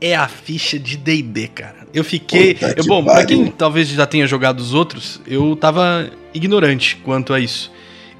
É 0.00 0.14
a 0.16 0.26
ficha 0.28 0.78
de 0.78 0.96
D&D, 0.96 1.48
cara. 1.48 1.86
Eu 1.92 2.02
fiquei... 2.04 2.54
Puta 2.54 2.68
eu- 2.68 2.74
que 2.82 2.88
bom, 2.88 3.04
pra 3.04 3.14
pariu. 3.14 3.26
quem 3.26 3.46
talvez 3.50 3.88
já 3.88 4.06
tenha 4.06 4.26
jogado 4.26 4.60
os 4.60 4.72
outros, 4.72 5.20
eu 5.26 5.54
tava 5.56 6.08
ignorante 6.32 6.96
quanto 7.04 7.34
a 7.34 7.40
isso. 7.40 7.70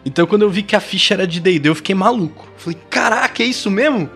Então 0.04 0.26
quando 0.26 0.42
eu 0.42 0.50
vi 0.50 0.62
que 0.62 0.76
a 0.76 0.80
ficha 0.80 1.14
era 1.14 1.26
de 1.26 1.40
D&D, 1.40 1.68
eu 1.68 1.74
fiquei 1.74 1.94
maluco. 1.94 2.46
Falei, 2.58 2.78
caraca, 2.90 3.42
é 3.42 3.46
isso 3.46 3.70
mesmo? 3.70 4.10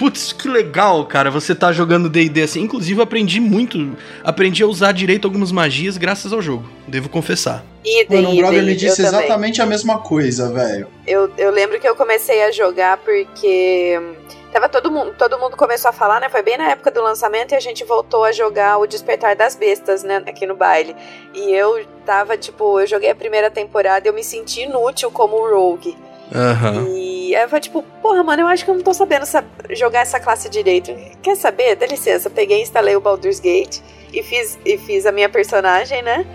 Putz, 0.00 0.32
que 0.32 0.48
legal, 0.48 1.04
cara, 1.04 1.30
você 1.30 1.54
tá 1.54 1.74
jogando 1.74 2.08
D&D 2.08 2.40
assim. 2.40 2.62
Inclusive, 2.62 2.98
eu 2.98 3.04
aprendi 3.04 3.38
muito, 3.38 3.94
aprendi 4.24 4.62
a 4.62 4.66
usar 4.66 4.92
direito 4.92 5.26
algumas 5.26 5.52
magias 5.52 5.98
graças 5.98 6.32
ao 6.32 6.40
jogo, 6.40 6.66
devo 6.88 7.10
confessar. 7.10 7.62
Idem, 7.84 8.22
Mano, 8.22 8.30
um 8.30 8.36
brother 8.38 8.64
me 8.64 8.74
disse 8.74 9.02
também. 9.02 9.20
exatamente 9.20 9.60
a 9.60 9.66
mesma 9.66 9.98
coisa, 9.98 10.50
velho. 10.50 10.86
Eu, 11.06 11.30
eu 11.36 11.50
lembro 11.50 11.78
que 11.78 11.86
eu 11.86 11.94
comecei 11.94 12.42
a 12.44 12.50
jogar 12.50 12.96
porque 12.96 14.00
hum, 14.00 14.14
tava 14.50 14.70
todo 14.70 14.90
mundo, 14.90 15.14
todo 15.18 15.38
mundo 15.38 15.54
começou 15.54 15.90
a 15.90 15.92
falar, 15.92 16.18
né? 16.18 16.30
Foi 16.30 16.40
bem 16.40 16.56
na 16.56 16.70
época 16.70 16.90
do 16.90 17.02
lançamento 17.02 17.52
e 17.52 17.54
a 17.54 17.60
gente 17.60 17.84
voltou 17.84 18.24
a 18.24 18.32
jogar 18.32 18.78
o 18.78 18.86
Despertar 18.86 19.36
das 19.36 19.54
Bestas, 19.54 20.02
né? 20.02 20.22
Aqui 20.26 20.46
no 20.46 20.56
baile. 20.56 20.96
E 21.34 21.52
eu 21.52 21.84
tava, 22.06 22.38
tipo, 22.38 22.80
eu 22.80 22.86
joguei 22.86 23.10
a 23.10 23.14
primeira 23.14 23.50
temporada 23.50 24.08
e 24.08 24.08
eu 24.08 24.14
me 24.14 24.24
senti 24.24 24.62
inútil 24.62 25.10
como 25.10 25.46
rogue. 25.46 25.94
Aham. 26.34 26.86
E 26.96 27.34
aí 27.34 27.42
eu 27.42 27.48
falei, 27.48 27.60
tipo, 27.60 27.82
porra, 28.02 28.22
mano, 28.22 28.42
eu 28.42 28.46
acho 28.46 28.64
que 28.64 28.70
eu 28.70 28.74
não 28.74 28.82
tô 28.82 28.92
sabendo 28.94 29.24
sa- 29.26 29.44
jogar 29.70 30.00
essa 30.00 30.18
classe 30.18 30.48
direito. 30.48 30.92
Quer 31.22 31.36
saber? 31.36 31.76
Dá 31.76 31.86
licença. 31.86 32.28
Peguei 32.30 32.58
e 32.58 32.62
instalei 32.62 32.96
o 32.96 33.00
Baldur's 33.00 33.40
Gate 33.40 33.78
e 34.12 34.22
fiz, 34.22 34.58
e 34.64 34.76
fiz 34.78 35.06
a 35.06 35.12
minha 35.12 35.28
personagem, 35.28 36.02
né? 36.02 36.26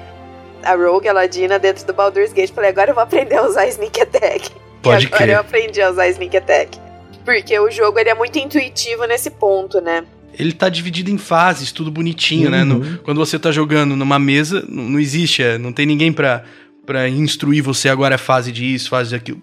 A 0.64 0.74
Rogue, 0.76 1.08
a 1.08 1.14
Ladina, 1.14 1.60
dentro 1.60 1.86
do 1.86 1.94
Baldur's 1.94 2.34
Gate. 2.34 2.52
Falei, 2.52 2.70
agora 2.70 2.92
eu 2.92 2.96
vou 2.96 3.04
aprender 3.04 3.36
a 3.36 3.44
usar 3.46 3.68
Sneak 3.68 4.02
Attack. 4.02 4.50
Pode 4.82 5.06
e 5.06 5.08
agora 5.08 5.24
crer. 5.24 5.36
eu 5.36 5.40
aprendi 5.40 5.82
a 5.82 5.90
usar 5.90 6.08
Sneak 6.10 6.38
Attack. 6.38 6.80
Porque 7.24 7.58
o 7.60 7.70
jogo 7.72 7.98
ele 8.00 8.10
é 8.10 8.14
muito 8.14 8.38
intuitivo 8.38 9.06
nesse 9.06 9.30
ponto, 9.32 9.82
né? 9.82 10.04
Ele 10.38 10.52
tá 10.52 10.68
dividido 10.70 11.10
em 11.10 11.18
fases, 11.18 11.72
tudo 11.72 11.90
bonitinho, 11.90 12.50
né? 12.52 12.64
No- 12.64 12.76
Uhum. 12.80 12.98
quando 13.04 13.18
você 13.18 13.40
tá 13.40 13.52
jogando 13.52 13.96
numa 13.96 14.20
mesa, 14.20 14.60
n- 14.70 14.92
não 14.92 15.00
existe, 15.00 15.42
é, 15.42 15.58
não 15.58 15.72
tem 15.72 15.86
ninguém 15.86 16.12
pra, 16.12 16.44
pra 16.86 17.10
instruir 17.10 17.64
você 17.64 17.90
agora 17.90 18.16
é 18.16 18.18
fase 18.18 18.52
disso, 18.52 18.90
fase 18.90 19.12
daquilo. 19.12 19.42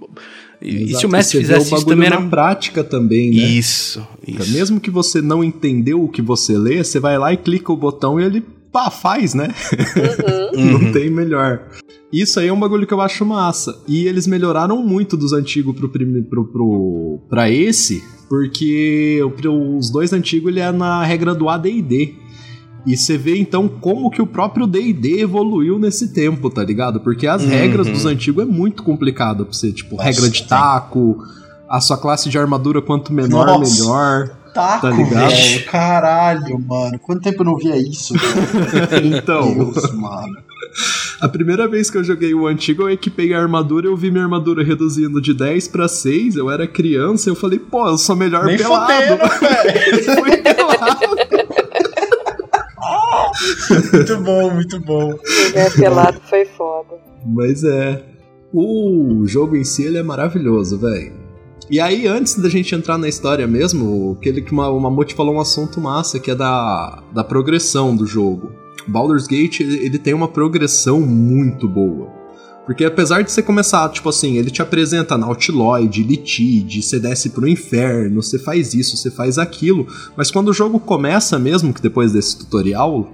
E, 0.60 0.94
se 0.94 1.04
o 1.04 1.08
mestre 1.08 1.38
você 1.38 1.44
vê 1.46 1.54
fizesse 1.54 1.74
o 1.74 1.76
isso 1.78 1.86
também 1.86 2.06
era. 2.06 2.20
na 2.20 2.28
prática 2.28 2.84
também, 2.84 3.30
né? 3.30 3.42
Isso, 3.42 4.06
isso. 4.26 4.52
Mesmo 4.52 4.78
que 4.80 4.90
você 4.90 5.20
não 5.20 5.42
entendeu 5.42 6.02
o 6.02 6.08
que 6.08 6.22
você 6.22 6.56
lê, 6.56 6.82
você 6.84 7.00
vai 7.00 7.18
lá 7.18 7.32
e 7.32 7.36
clica 7.36 7.72
o 7.72 7.76
botão 7.76 8.20
e 8.20 8.24
ele 8.24 8.42
pá, 8.70 8.88
faz, 8.90 9.34
né? 9.34 9.48
Uhum. 10.52 10.52
Uhum. 10.54 10.78
Não 10.84 10.92
tem 10.92 11.10
melhor. 11.10 11.62
Isso 12.12 12.38
aí 12.38 12.48
é 12.48 12.52
um 12.52 12.60
bagulho 12.60 12.86
que 12.86 12.92
eu 12.92 13.00
acho 13.00 13.24
massa. 13.24 13.82
E 13.88 14.06
eles 14.06 14.26
melhoraram 14.26 14.82
muito 14.86 15.16
dos 15.16 15.32
antigos 15.32 15.74
pro, 15.74 15.88
prime- 15.88 16.22
pro, 16.22 16.44
pro, 16.44 17.18
pra 17.28 17.50
esse, 17.50 18.04
porque 18.28 19.18
os 19.48 19.90
dois 19.90 20.12
antigos 20.12 20.50
ele 20.50 20.60
é 20.60 20.70
na 20.70 21.02
regra 21.04 21.34
do 21.34 21.48
AD&D. 21.48 22.14
E 22.86 22.96
você 22.96 23.16
vê 23.16 23.38
então 23.38 23.68
como 23.68 24.10
que 24.10 24.20
o 24.20 24.26
próprio 24.26 24.66
D&D 24.66 25.20
evoluiu 25.20 25.78
nesse 25.78 26.08
tempo, 26.12 26.50
tá 26.50 26.64
ligado? 26.64 26.98
Porque 27.00 27.26
as 27.26 27.42
Uhum. 27.42 27.48
regras 27.48 27.86
dos 27.86 28.04
antigos 28.06 28.42
é 28.42 28.46
muito 28.46 28.82
complicado 28.82 29.44
pra 29.44 29.52
você, 29.54 29.70
tipo, 29.72 29.96
Nossa, 29.96 30.08
regra 30.08 30.28
de 30.28 30.42
taco, 30.44 31.18
a 31.68 31.80
sua 31.80 31.96
classe 31.96 32.28
de 32.28 32.36
armadura 32.38 32.82
quanto 32.82 33.12
menor, 33.12 33.46
Nossa. 33.46 33.82
melhor. 33.82 34.30
Taco, 34.52 34.82
Tá 34.82 34.90
ligado? 34.90 35.30
velho. 35.30 35.64
Caralho, 35.64 36.58
mano. 36.60 36.98
Quanto 36.98 37.22
tempo 37.22 37.40
eu 37.40 37.44
não 37.46 37.56
via 37.56 37.76
isso? 37.76 38.12
Então, 39.02 39.54
Deus, 39.54 39.92
mano. 39.94 40.36
A 41.20 41.28
primeira 41.28 41.68
vez 41.68 41.88
que 41.90 41.96
eu 41.96 42.04
joguei 42.04 42.34
o 42.34 42.46
antigo, 42.46 42.82
eu 42.82 42.90
equipei 42.90 43.32
a 43.32 43.40
armadura, 43.40 43.86
eu 43.86 43.96
vi 43.96 44.10
minha 44.10 44.24
armadura 44.24 44.62
reduzindo 44.64 45.20
de 45.22 45.32
10 45.32 45.68
pra 45.68 45.86
6, 45.88 46.36
eu 46.36 46.50
era 46.50 46.66
criança, 46.66 47.30
eu 47.30 47.34
falei, 47.36 47.58
pô, 47.58 47.88
eu 47.88 47.96
sou 47.98 48.16
melhor 48.16 48.44
Nem 48.44 48.56
pelado. 48.56 48.92
fodendo. 48.92 49.22
Eu 50.08 50.16
fui 50.16 50.36
pelado. 50.38 51.21
Muito 53.92 54.16
bom, 54.20 54.50
muito 54.54 54.80
bom. 54.80 55.14
Jogar 55.48 55.70
pelado 55.72 56.20
foi 56.28 56.44
foda. 56.44 56.94
Mas 57.26 57.64
é. 57.64 58.02
O 58.52 59.24
jogo 59.26 59.56
em 59.56 59.64
si 59.64 59.82
ele 59.84 59.98
é 59.98 60.02
maravilhoso, 60.02 60.78
velho. 60.78 61.12
E 61.70 61.80
aí, 61.80 62.06
antes 62.06 62.36
da 62.38 62.48
gente 62.50 62.74
entrar 62.74 62.98
na 62.98 63.08
história 63.08 63.46
mesmo, 63.46 64.16
aquele 64.18 64.42
que 64.42 64.52
uma- 64.52 64.68
o 64.68 64.78
Mamute 64.78 65.14
falou 65.14 65.36
um 65.36 65.40
assunto 65.40 65.80
massa, 65.80 66.18
que 66.18 66.30
é 66.30 66.34
da, 66.34 67.02
da 67.14 67.24
progressão 67.24 67.96
do 67.96 68.04
jogo. 68.06 68.52
Baldur's 68.86 69.26
Gate, 69.26 69.60
ele, 69.60 69.76
ele 69.86 69.98
tem 69.98 70.12
uma 70.12 70.28
progressão 70.28 71.00
muito 71.00 71.66
boa. 71.68 72.08
Porque 72.66 72.84
apesar 72.84 73.22
de 73.22 73.32
você 73.32 73.42
começar, 73.42 73.88
tipo 73.88 74.08
assim, 74.08 74.36
ele 74.36 74.50
te 74.50 74.60
apresenta 74.60 75.16
Nautiloid, 75.18 76.02
Litide, 76.02 76.82
você 76.82 76.98
desce 77.00 77.30
pro 77.30 77.48
inferno, 77.48 78.22
você 78.22 78.38
faz 78.38 78.74
isso, 78.74 78.96
você 78.96 79.10
faz 79.10 79.38
aquilo, 79.38 79.86
mas 80.16 80.30
quando 80.30 80.48
o 80.48 80.52
jogo 80.52 80.78
começa 80.78 81.38
mesmo, 81.38 81.72
que 81.72 81.82
depois 81.82 82.12
desse 82.12 82.38
tutorial, 82.38 83.10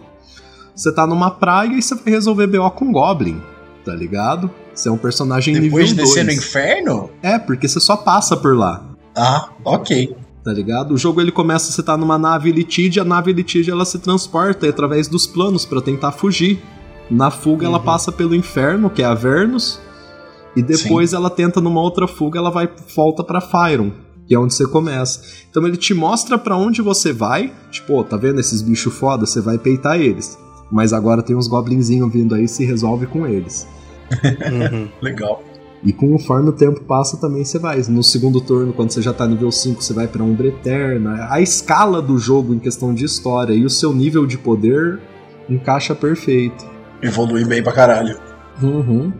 você 0.78 0.92
tá 0.92 1.06
numa 1.06 1.30
praia 1.30 1.72
e 1.76 1.82
você 1.82 1.94
vai 1.96 2.12
resolver 2.14 2.46
BO 2.46 2.70
com 2.70 2.92
Goblin, 2.92 3.42
tá 3.84 3.92
ligado? 3.92 4.48
Você 4.72 4.88
é 4.88 4.92
um 4.92 4.96
personagem 4.96 5.54
Depois 5.54 5.88
de 5.88 5.94
nível 5.94 6.06
descer 6.06 6.22
no 6.22 6.30
2. 6.30 6.38
inferno? 6.38 7.10
É, 7.20 7.36
porque 7.36 7.66
você 7.66 7.80
só 7.80 7.96
passa 7.96 8.36
por 8.36 8.56
lá. 8.56 8.84
Ah, 9.16 9.48
ok. 9.64 10.16
Tá 10.44 10.52
ligado? 10.52 10.94
O 10.94 10.96
jogo 10.96 11.20
ele 11.20 11.32
começa, 11.32 11.72
você 11.72 11.82
tá 11.82 11.96
numa 11.96 12.16
nave 12.16 12.52
litígia, 12.52 13.02
a 13.02 13.04
nave 13.04 13.32
litígia 13.32 13.72
ela 13.72 13.84
se 13.84 13.98
transporta 13.98 14.68
através 14.68 15.08
dos 15.08 15.26
planos 15.26 15.66
pra 15.66 15.80
tentar 15.82 16.12
fugir. 16.12 16.62
Na 17.10 17.28
fuga 17.30 17.66
ela 17.66 17.80
passa 17.80 18.12
pelo 18.12 18.34
inferno, 18.34 18.88
que 18.88 19.02
é 19.02 19.04
Avernus, 19.04 19.80
e 20.54 20.62
depois 20.62 21.12
ela 21.12 21.28
tenta 21.28 21.60
numa 21.60 21.80
outra 21.80 22.06
fuga, 22.06 22.38
ela 22.38 22.50
vai 22.50 22.68
volta 22.94 23.24
pra 23.24 23.40
Fyron, 23.40 23.90
que 24.28 24.34
é 24.34 24.38
onde 24.38 24.54
você 24.54 24.66
começa. 24.66 25.22
Então 25.50 25.66
ele 25.66 25.76
te 25.76 25.92
mostra 25.92 26.38
pra 26.38 26.56
onde 26.56 26.80
você 26.82 27.12
vai, 27.12 27.52
tipo, 27.70 27.94
ó, 27.94 28.04
tá 28.04 28.16
vendo 28.16 28.38
esses 28.38 28.62
bichos 28.62 28.94
foda, 28.94 29.26
você 29.26 29.40
vai 29.40 29.58
peitar 29.58 30.00
eles. 30.00 30.38
Mas 30.70 30.92
agora 30.92 31.22
tem 31.22 31.34
uns 31.34 31.46
goblinzinhos 31.46 32.12
vindo 32.12 32.34
aí, 32.34 32.46
se 32.46 32.64
resolve 32.64 33.06
com 33.06 33.26
eles. 33.26 33.66
Uhum. 34.72 34.88
Legal. 35.00 35.42
E 35.82 35.92
conforme 35.92 36.48
o 36.48 36.52
tempo 36.52 36.80
passa 36.80 37.16
também 37.16 37.44
você 37.44 37.58
vai. 37.58 37.80
No 37.88 38.02
segundo 38.02 38.40
turno, 38.40 38.72
quando 38.72 38.90
você 38.90 39.00
já 39.00 39.12
tá 39.12 39.26
nível 39.26 39.50
5, 39.50 39.82
você 39.82 39.92
vai 39.92 40.08
pra 40.08 40.22
Umbra 40.22 40.48
Eterna. 40.48 41.28
A 41.30 41.40
escala 41.40 42.02
do 42.02 42.18
jogo 42.18 42.52
em 42.52 42.58
questão 42.58 42.92
de 42.92 43.04
história 43.04 43.54
e 43.54 43.64
o 43.64 43.70
seu 43.70 43.92
nível 43.94 44.26
de 44.26 44.36
poder 44.36 44.98
encaixa 45.48 45.94
perfeito. 45.94 46.66
Evolui 47.00 47.44
bem 47.44 47.62
pra 47.62 47.72
caralho. 47.72 48.18
Uhum. 48.60 49.12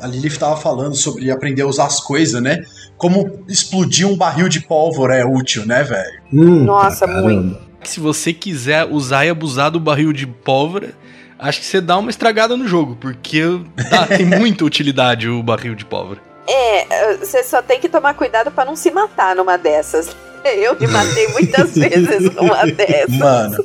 A 0.00 0.06
Lilith 0.06 0.38
tava 0.38 0.56
falando 0.56 0.94
sobre 0.94 1.30
aprender 1.30 1.62
a 1.62 1.66
usar 1.66 1.86
as 1.86 2.00
coisas, 2.00 2.40
né? 2.40 2.62
Como 2.96 3.40
explodir 3.48 4.06
um 4.06 4.16
barril 4.16 4.48
de 4.48 4.60
pólvora 4.60 5.16
é 5.16 5.24
útil, 5.24 5.66
né, 5.66 5.82
velho? 5.82 6.20
Hum, 6.32 6.64
Nossa, 6.64 7.06
caramba. 7.06 7.22
muito. 7.28 7.65
Se 7.86 8.00
você 8.00 8.32
quiser 8.32 8.86
usar 8.86 9.24
e 9.24 9.30
abusar 9.30 9.70
do 9.70 9.80
barril 9.80 10.12
de 10.12 10.26
pólvora, 10.26 10.94
acho 11.38 11.60
que 11.60 11.66
você 11.66 11.80
dá 11.80 11.96
uma 11.96 12.10
estragada 12.10 12.56
no 12.56 12.66
jogo, 12.66 12.96
porque 13.00 13.42
tá, 13.88 14.06
tem 14.06 14.26
muita 14.26 14.64
utilidade 14.64 15.28
o 15.28 15.42
barril 15.42 15.74
de 15.74 15.84
pólvora. 15.84 16.20
É, 16.48 17.16
você 17.16 17.42
só 17.42 17.60
tem 17.60 17.80
que 17.80 17.88
tomar 17.88 18.14
cuidado 18.14 18.50
pra 18.50 18.64
não 18.64 18.76
se 18.76 18.90
matar 18.90 19.34
numa 19.34 19.56
dessas. 19.56 20.14
Eu 20.44 20.78
me 20.78 20.86
matei 20.86 21.26
muitas 21.28 21.74
vezes 21.74 22.32
numa 22.34 22.64
dessas. 22.66 23.16
Mano, 23.16 23.64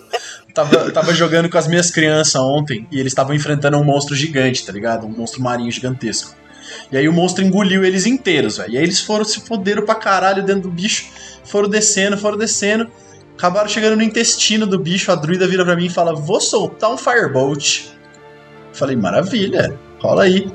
tava, 0.54 0.92
tava 0.92 1.14
jogando 1.14 1.50
com 1.50 1.58
as 1.58 1.68
minhas 1.68 1.92
crianças 1.92 2.36
ontem 2.42 2.88
e 2.92 3.00
eles 3.00 3.12
estavam 3.12 3.36
enfrentando 3.36 3.78
um 3.78 3.84
monstro 3.84 4.16
gigante, 4.16 4.66
tá 4.66 4.72
ligado? 4.72 5.06
Um 5.06 5.12
monstro 5.12 5.42
marinho 5.42 5.72
gigantesco. 5.72 6.36
E 6.92 6.98
aí 6.98 7.08
o 7.08 7.14
monstro 7.14 7.44
engoliu 7.44 7.84
eles 7.84 8.06
inteiros, 8.06 8.58
velho. 8.58 8.74
E 8.74 8.78
aí 8.78 8.84
eles 8.84 9.00
foram 9.00 9.24
se 9.24 9.42
foderam 9.42 9.86
pra 9.86 9.96
caralho 9.96 10.44
dentro 10.44 10.64
do 10.64 10.72
bicho, 10.72 11.10
foram 11.44 11.70
descendo, 11.70 12.18
foram 12.18 12.38
descendo. 12.38 12.90
Acabaram 13.42 13.68
chegando 13.68 13.96
no 13.96 14.04
intestino 14.04 14.68
do 14.68 14.78
bicho, 14.78 15.12
a 15.12 15.16
druida 15.16 15.48
vira 15.48 15.66
pra 15.66 15.76
mim 15.76 15.88
e 15.88 15.90
fala: 15.90 16.14
Vou 16.14 16.40
soltar 16.40 16.92
um 16.92 16.96
Firebolt. 16.96 17.88
Falei, 18.72 18.96
maravilha, 18.96 19.80
rola 20.00 20.26
aí. 20.26 20.48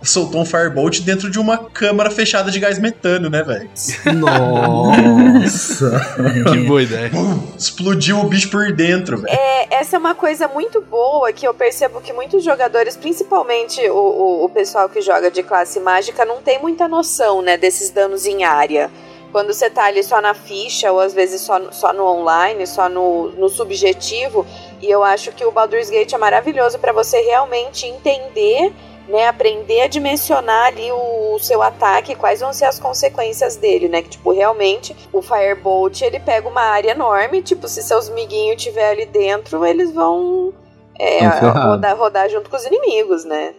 Soltou 0.00 0.40
um 0.40 0.44
Firebolt 0.44 1.00
dentro 1.00 1.28
de 1.28 1.40
uma 1.40 1.58
câmara 1.58 2.08
fechada 2.08 2.48
de 2.52 2.60
gás 2.60 2.78
metano, 2.78 3.28
né, 3.28 3.42
velho? 3.42 3.68
Nossa! 4.16 5.90
Que 6.52 6.58
boa 6.68 6.84
ideia. 6.84 7.10
Explodiu 7.58 8.20
o 8.20 8.28
bicho 8.28 8.48
por 8.48 8.72
dentro, 8.72 9.18
velho. 9.18 9.36
É, 9.36 9.66
essa 9.74 9.96
é 9.96 9.98
uma 9.98 10.14
coisa 10.14 10.46
muito 10.46 10.80
boa 10.80 11.32
que 11.32 11.48
eu 11.48 11.52
percebo 11.52 12.00
que 12.00 12.12
muitos 12.12 12.44
jogadores, 12.44 12.96
principalmente 12.96 13.80
o, 13.90 13.96
o, 13.96 14.44
o 14.44 14.48
pessoal 14.48 14.88
que 14.88 15.00
joga 15.00 15.32
de 15.32 15.42
classe 15.42 15.80
mágica, 15.80 16.24
não 16.24 16.40
tem 16.40 16.60
muita 16.62 16.86
noção, 16.86 17.42
né, 17.42 17.56
desses 17.56 17.90
danos 17.90 18.24
em 18.24 18.44
área. 18.44 18.88
Quando 19.32 19.52
você 19.54 19.70
tá 19.70 19.84
ali 19.84 20.02
só 20.02 20.20
na 20.20 20.34
ficha, 20.34 20.90
ou 20.90 20.98
às 21.00 21.14
vezes 21.14 21.40
só, 21.40 21.58
no- 21.58 21.72
só 21.72 21.92
no 21.92 22.04
online, 22.04 22.66
só 22.66 22.88
no, 22.88 23.28
no 23.32 23.48
subjetivo, 23.48 24.44
e 24.82 24.90
eu 24.90 25.04
acho 25.04 25.30
que 25.32 25.44
o 25.44 25.52
Baldur's 25.52 25.88
Gate 25.90 26.12
é 26.12 26.18
maravilhoso 26.18 26.78
pra 26.78 26.92
você 26.92 27.20
realmente 27.20 27.86
entender, 27.86 28.72
né, 29.08 29.28
aprender 29.28 29.82
a 29.82 29.86
dimensionar 29.86 30.66
ali 30.66 30.90
o, 30.90 31.34
o 31.34 31.38
seu 31.38 31.62
ataque, 31.62 32.14
quais 32.14 32.40
vão 32.40 32.52
ser 32.52 32.64
as 32.64 32.78
consequências 32.80 33.56
dele, 33.56 33.88
né, 33.88 34.02
que 34.02 34.08
tipo, 34.10 34.32
realmente 34.32 34.96
o 35.12 35.22
Firebolt, 35.22 36.02
ele 36.02 36.18
pega 36.20 36.48
uma 36.48 36.62
área 36.62 36.90
enorme, 36.90 37.40
tipo, 37.42 37.68
se 37.68 37.82
seus 37.82 38.08
miguinhos 38.08 38.56
estiver 38.56 38.90
ali 38.90 39.06
dentro, 39.06 39.64
eles 39.64 39.92
vão 39.92 40.52
é, 40.98 41.20
rodar, 41.70 41.96
rodar 41.96 42.28
junto 42.28 42.50
com 42.50 42.56
os 42.56 42.64
inimigos, 42.66 43.24
né. 43.24 43.54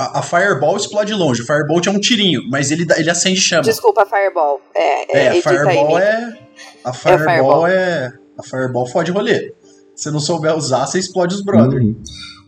A, 0.00 0.20
a 0.20 0.22
Fireball 0.22 0.76
explode 0.76 1.12
longe. 1.12 1.42
O 1.42 1.44
Firebolt 1.46 1.86
é 1.88 1.90
um 1.90 1.98
tirinho, 1.98 2.42
mas 2.48 2.70
ele, 2.70 2.86
ele 2.96 3.10
acende 3.10 3.40
chama. 3.40 3.62
Desculpa, 3.62 4.06
Fireball. 4.06 4.60
É, 4.72 5.18
É, 5.18 5.28
aí, 5.30 5.42
Fireball 5.42 5.88
Nick. 5.88 6.00
é. 6.02 6.38
A 6.84 6.92
Fireball 6.92 7.26
Fireball. 7.26 7.66
é. 7.66 8.12
A 8.38 8.42
Fireball 8.44 8.86
fode 8.86 9.10
rolê. 9.10 9.52
Se 9.96 10.08
não 10.12 10.20
souber 10.20 10.54
usar, 10.56 10.86
você 10.86 11.00
explode 11.00 11.34
os 11.34 11.42
brother. 11.42 11.80
Uhum. 11.80 12.00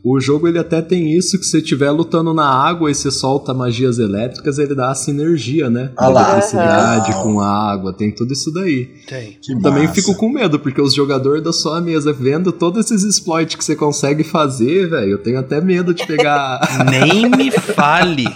O 0.03 0.19
jogo 0.19 0.49
ele 0.49 0.59
até 0.59 0.81
tem 0.81 1.13
isso 1.17 1.39
que 1.39 1.45
se 1.45 1.51
você 1.51 1.59
estiver 1.59 1.91
lutando 1.91 2.33
na 2.33 2.47
água 2.49 2.91
e 2.91 2.95
você 2.95 3.11
solta 3.11 3.53
magias 3.53 3.99
elétricas, 3.99 4.59
ele 4.59 4.75
dá 4.75 4.91
a 4.91 4.95
sinergia, 4.95 5.69
né? 5.69 5.91
Ah 5.97 6.09
lá. 6.09 6.23
eletricidade 6.33 7.13
Aham. 7.13 7.23
com 7.23 7.41
a 7.41 7.71
água, 7.73 7.93
tem 7.93 8.11
tudo 8.11 8.33
isso 8.33 8.51
daí. 8.53 8.87
Tem. 9.07 9.37
Que 9.43 9.61
Também 9.61 9.83
massa. 9.83 9.95
fico 9.95 10.15
com 10.15 10.31
medo, 10.31 10.59
porque 10.59 10.81
os 10.81 10.95
jogadores 10.95 11.43
da 11.43 11.53
sua 11.53 11.81
mesa 11.81 12.13
vendo 12.13 12.51
todos 12.51 12.85
esses 12.87 13.03
exploits 13.05 13.55
que 13.57 13.65
você 13.65 13.77
consegue 13.77 14.25
fazer, 14.25 14.89
velho, 14.89 15.13
eu 15.13 15.19
tenho 15.19 15.39
até 15.39 15.61
medo 15.61 15.93
de 15.93 16.07
pegar. 16.07 16.61
Nem 16.91 17.29
me 17.29 17.51
fale. 17.51 18.27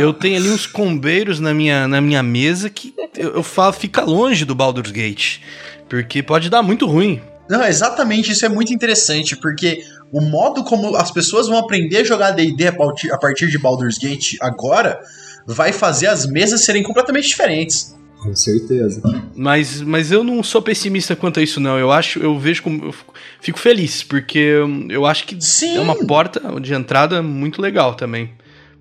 Eu 0.00 0.14
tenho 0.14 0.36
ali 0.38 0.48
uns 0.48 0.66
combeiros 0.66 1.38
na 1.38 1.52
minha, 1.52 1.86
na 1.86 2.00
minha 2.00 2.22
mesa 2.22 2.70
que 2.70 2.94
eu, 3.18 3.34
eu 3.34 3.42
falo, 3.42 3.72
fica 3.74 4.02
longe 4.02 4.46
do 4.46 4.54
Baldur's 4.54 4.90
Gate. 4.90 5.40
Porque 5.88 6.22
pode 6.22 6.48
dar 6.48 6.62
muito 6.62 6.86
ruim. 6.86 7.20
Não, 7.50 7.64
exatamente, 7.64 8.32
isso 8.32 8.46
é 8.46 8.48
muito 8.48 8.72
interessante, 8.72 9.36
porque 9.36 9.82
o 10.12 10.20
modo 10.20 10.62
como 10.64 10.96
as 10.96 11.10
pessoas 11.10 11.48
vão 11.48 11.58
aprender 11.58 11.98
a 11.98 12.04
jogar 12.04 12.30
D&D 12.30 12.68
a 12.68 12.72
partir, 12.72 13.12
a 13.12 13.18
partir 13.18 13.48
de 13.50 13.58
Baldur's 13.58 13.98
Gate 13.98 14.36
agora 14.40 14.98
vai 15.46 15.72
fazer 15.72 16.06
as 16.06 16.26
mesas 16.26 16.60
serem 16.62 16.82
completamente 16.82 17.26
diferentes. 17.28 17.94
com 18.22 18.34
certeza. 18.36 19.00
Mas, 19.34 19.80
mas 19.80 20.12
eu 20.12 20.22
não 20.22 20.42
sou 20.42 20.60
pessimista 20.62 21.16
quanto 21.16 21.40
a 21.40 21.42
isso, 21.42 21.58
não. 21.58 21.78
Eu 21.78 21.90
acho, 21.90 22.18
eu 22.20 22.38
vejo 22.38 22.62
como. 22.62 22.84
Eu 22.84 22.92
fico- 22.92 23.14
fico 23.40 23.58
feliz, 23.58 24.02
porque 24.02 24.60
hum, 24.60 24.86
eu 24.90 25.06
acho 25.06 25.26
que 25.26 25.36
Sim. 25.42 25.76
é 25.78 25.80
uma 25.80 25.96
porta 26.06 26.40
de 26.60 26.74
entrada 26.74 27.22
muito 27.22 27.60
legal 27.62 27.94
também. 27.94 28.30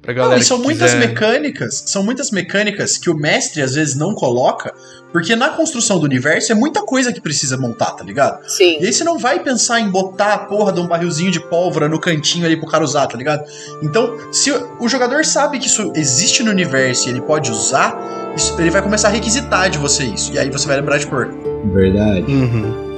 Pra 0.01 0.13
galera 0.13 0.35
Não, 0.35 0.41
e 0.41 0.45
são 0.45 0.57
que 0.57 0.63
muitas 0.63 0.93
quiser- 0.93 1.07
mecânicas, 1.07 1.83
são 1.87 2.01
muitas 2.01 2.31
mecânicas 2.31 2.97
que 2.97 3.09
o 3.09 3.15
mestre 3.15 3.61
às 3.61 3.75
vezes 3.75 3.95
não 3.95 4.15
coloca, 4.15 4.73
porque 5.11 5.35
na 5.35 5.49
construção 5.49 5.99
do 5.99 6.05
universo 6.05 6.51
é 6.51 6.55
muita 6.55 6.81
coisa 6.83 7.11
que 7.11 7.19
precisa 7.19 7.57
montar, 7.57 7.91
tá 7.91 8.03
ligado? 8.03 8.39
Sim. 8.49 8.77
E 8.79 8.85
aí 8.87 8.93
você 8.93 9.03
não 9.03 9.19
vai 9.19 9.41
pensar 9.43 9.79
em 9.81 9.89
botar 9.89 10.33
a 10.33 10.37
porra 10.39 10.71
de 10.71 10.79
um 10.79 10.87
barrilzinho 10.87 11.29
de 11.31 11.39
pólvora 11.39 11.89
no 11.89 11.99
cantinho 11.99 12.45
ali 12.45 12.55
pro 12.55 12.65
cara 12.67 12.83
usar, 12.83 13.07
tá 13.07 13.17
ligado? 13.17 13.43
Então, 13.83 14.17
se 14.31 14.51
o 14.79 14.87
jogador 14.87 15.25
sabe 15.25 15.59
que 15.59 15.67
isso 15.67 15.91
existe 15.95 16.43
no 16.43 16.49
universo 16.51 17.07
e 17.07 17.11
ele 17.11 17.21
pode 17.21 17.51
usar, 17.51 18.33
isso- 18.35 18.55
ele 18.59 18.69
vai 18.69 18.81
começar 18.81 19.09
a 19.09 19.11
requisitar 19.11 19.69
de 19.69 19.77
você 19.77 20.05
isso. 20.05 20.31
E 20.33 20.39
aí 20.39 20.49
você 20.49 20.65
vai 20.65 20.77
lembrar 20.77 20.97
de 20.97 21.07
pôr. 21.07 21.27
Verdade. 21.73 22.21
Uhum. 22.31 22.88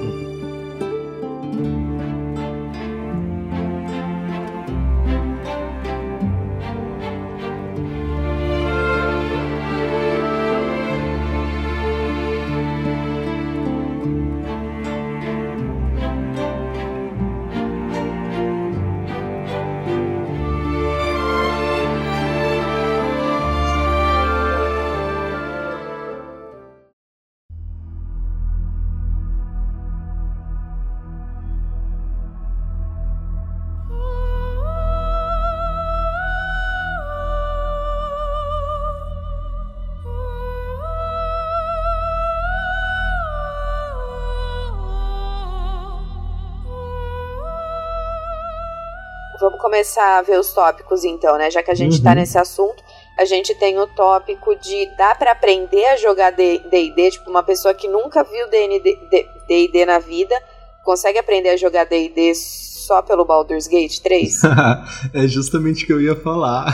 Começar 49.82 50.20
a 50.20 50.22
ver 50.22 50.40
os 50.40 50.54
tópicos 50.54 51.04
então, 51.04 51.38
né? 51.38 51.50
Já 51.50 51.64
que 51.64 51.72
a 51.72 51.76
gente 51.76 51.98
Uhum. 51.98 52.04
tá 52.04 52.14
nesse 52.14 52.38
assunto, 52.38 52.84
a 53.18 53.26
gente 53.26 53.56
tem 53.56 53.80
o 53.80 53.88
tópico 53.88 54.56
de 54.56 54.86
dá 54.96 55.16
pra 55.16 55.32
aprender 55.32 55.84
a 55.86 55.98
jogar 55.98 56.32
D&D, 56.32 57.12
tipo 57.12 57.30
uma 57.30 57.42
pessoa 57.42 57.74
que 57.74 57.88
nunca 57.88 58.24
viu 58.24 58.48
D&D 58.48 59.86
na 59.86 59.98
vida, 59.98 60.36
consegue 60.84 61.18
aprender 61.18 61.50
a 61.50 61.58
jogar 61.58 61.86
D&D 61.86 62.34
só 62.36 63.02
pelo 63.02 63.26
Baldur's 63.26 63.68
Gate 63.68 64.00
3? 64.00 64.42
é 65.14 65.28
justamente 65.28 65.84
o 65.84 65.88
que 65.88 65.94
eu 65.94 66.02
ia 66.02 66.16
falar. 66.16 66.74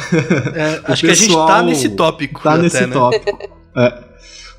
É, 0.53 0.91
acho 0.91 1.05
que 1.05 1.11
a 1.11 1.15
gente 1.15 1.33
tá 1.33 1.63
nesse 1.63 1.89
tópico. 1.89 2.43
Tá 2.43 2.53
até, 2.53 2.61
nesse 2.61 2.85
né? 2.85 2.93
tópico. 2.93 3.49
É. 3.77 4.07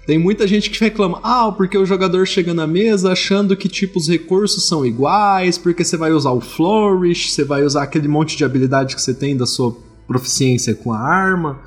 Tem 0.09 0.17
muita 0.17 0.47
gente 0.47 0.71
que 0.71 0.81
reclama, 0.81 1.21
ah, 1.23 1.53
porque 1.53 1.77
o 1.77 1.85
jogador 1.85 2.27
chega 2.27 2.55
na 2.55 2.67
mesa 2.67 3.13
achando 3.13 3.55
que 3.55 3.69
tipo 3.69 3.99
os 3.99 4.09
recursos 4.09 4.67
são 4.67 4.87
iguais, 4.87 5.59
porque 5.59 5.85
você 5.85 5.99
vai 5.99 6.13
usar 6.13 6.31
o 6.31 6.41
flourish, 6.41 7.31
você 7.31 7.45
vai 7.45 7.63
usar 7.63 7.83
aquele 7.83 8.09
monte 8.09 8.35
de 8.35 8.43
habilidade 8.43 8.97
que 8.97 9.03
você 9.03 9.13
tem 9.13 9.37
da 9.37 9.45
sua 9.45 9.77
proficiência 10.07 10.75
com 10.75 10.95
a 10.95 10.99
arma, 10.99 11.59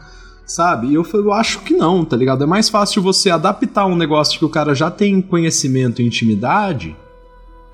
sabe? 0.44 0.88
E 0.88 0.96
eu, 0.96 1.06
eu 1.14 1.32
acho 1.32 1.60
que 1.60 1.76
não, 1.76 2.04
tá 2.04 2.18
ligado? 2.18 2.44
É 2.44 2.48
mais 2.48 2.68
fácil 2.68 3.00
você 3.04 3.30
adaptar 3.30 3.86
um 3.86 3.96
negócio 3.96 4.40
que 4.40 4.46
o 4.46 4.50
cara 4.50 4.74
já 4.74 4.90
tem 4.90 5.22
conhecimento 5.22 6.02
e 6.02 6.08
intimidade 6.08 6.98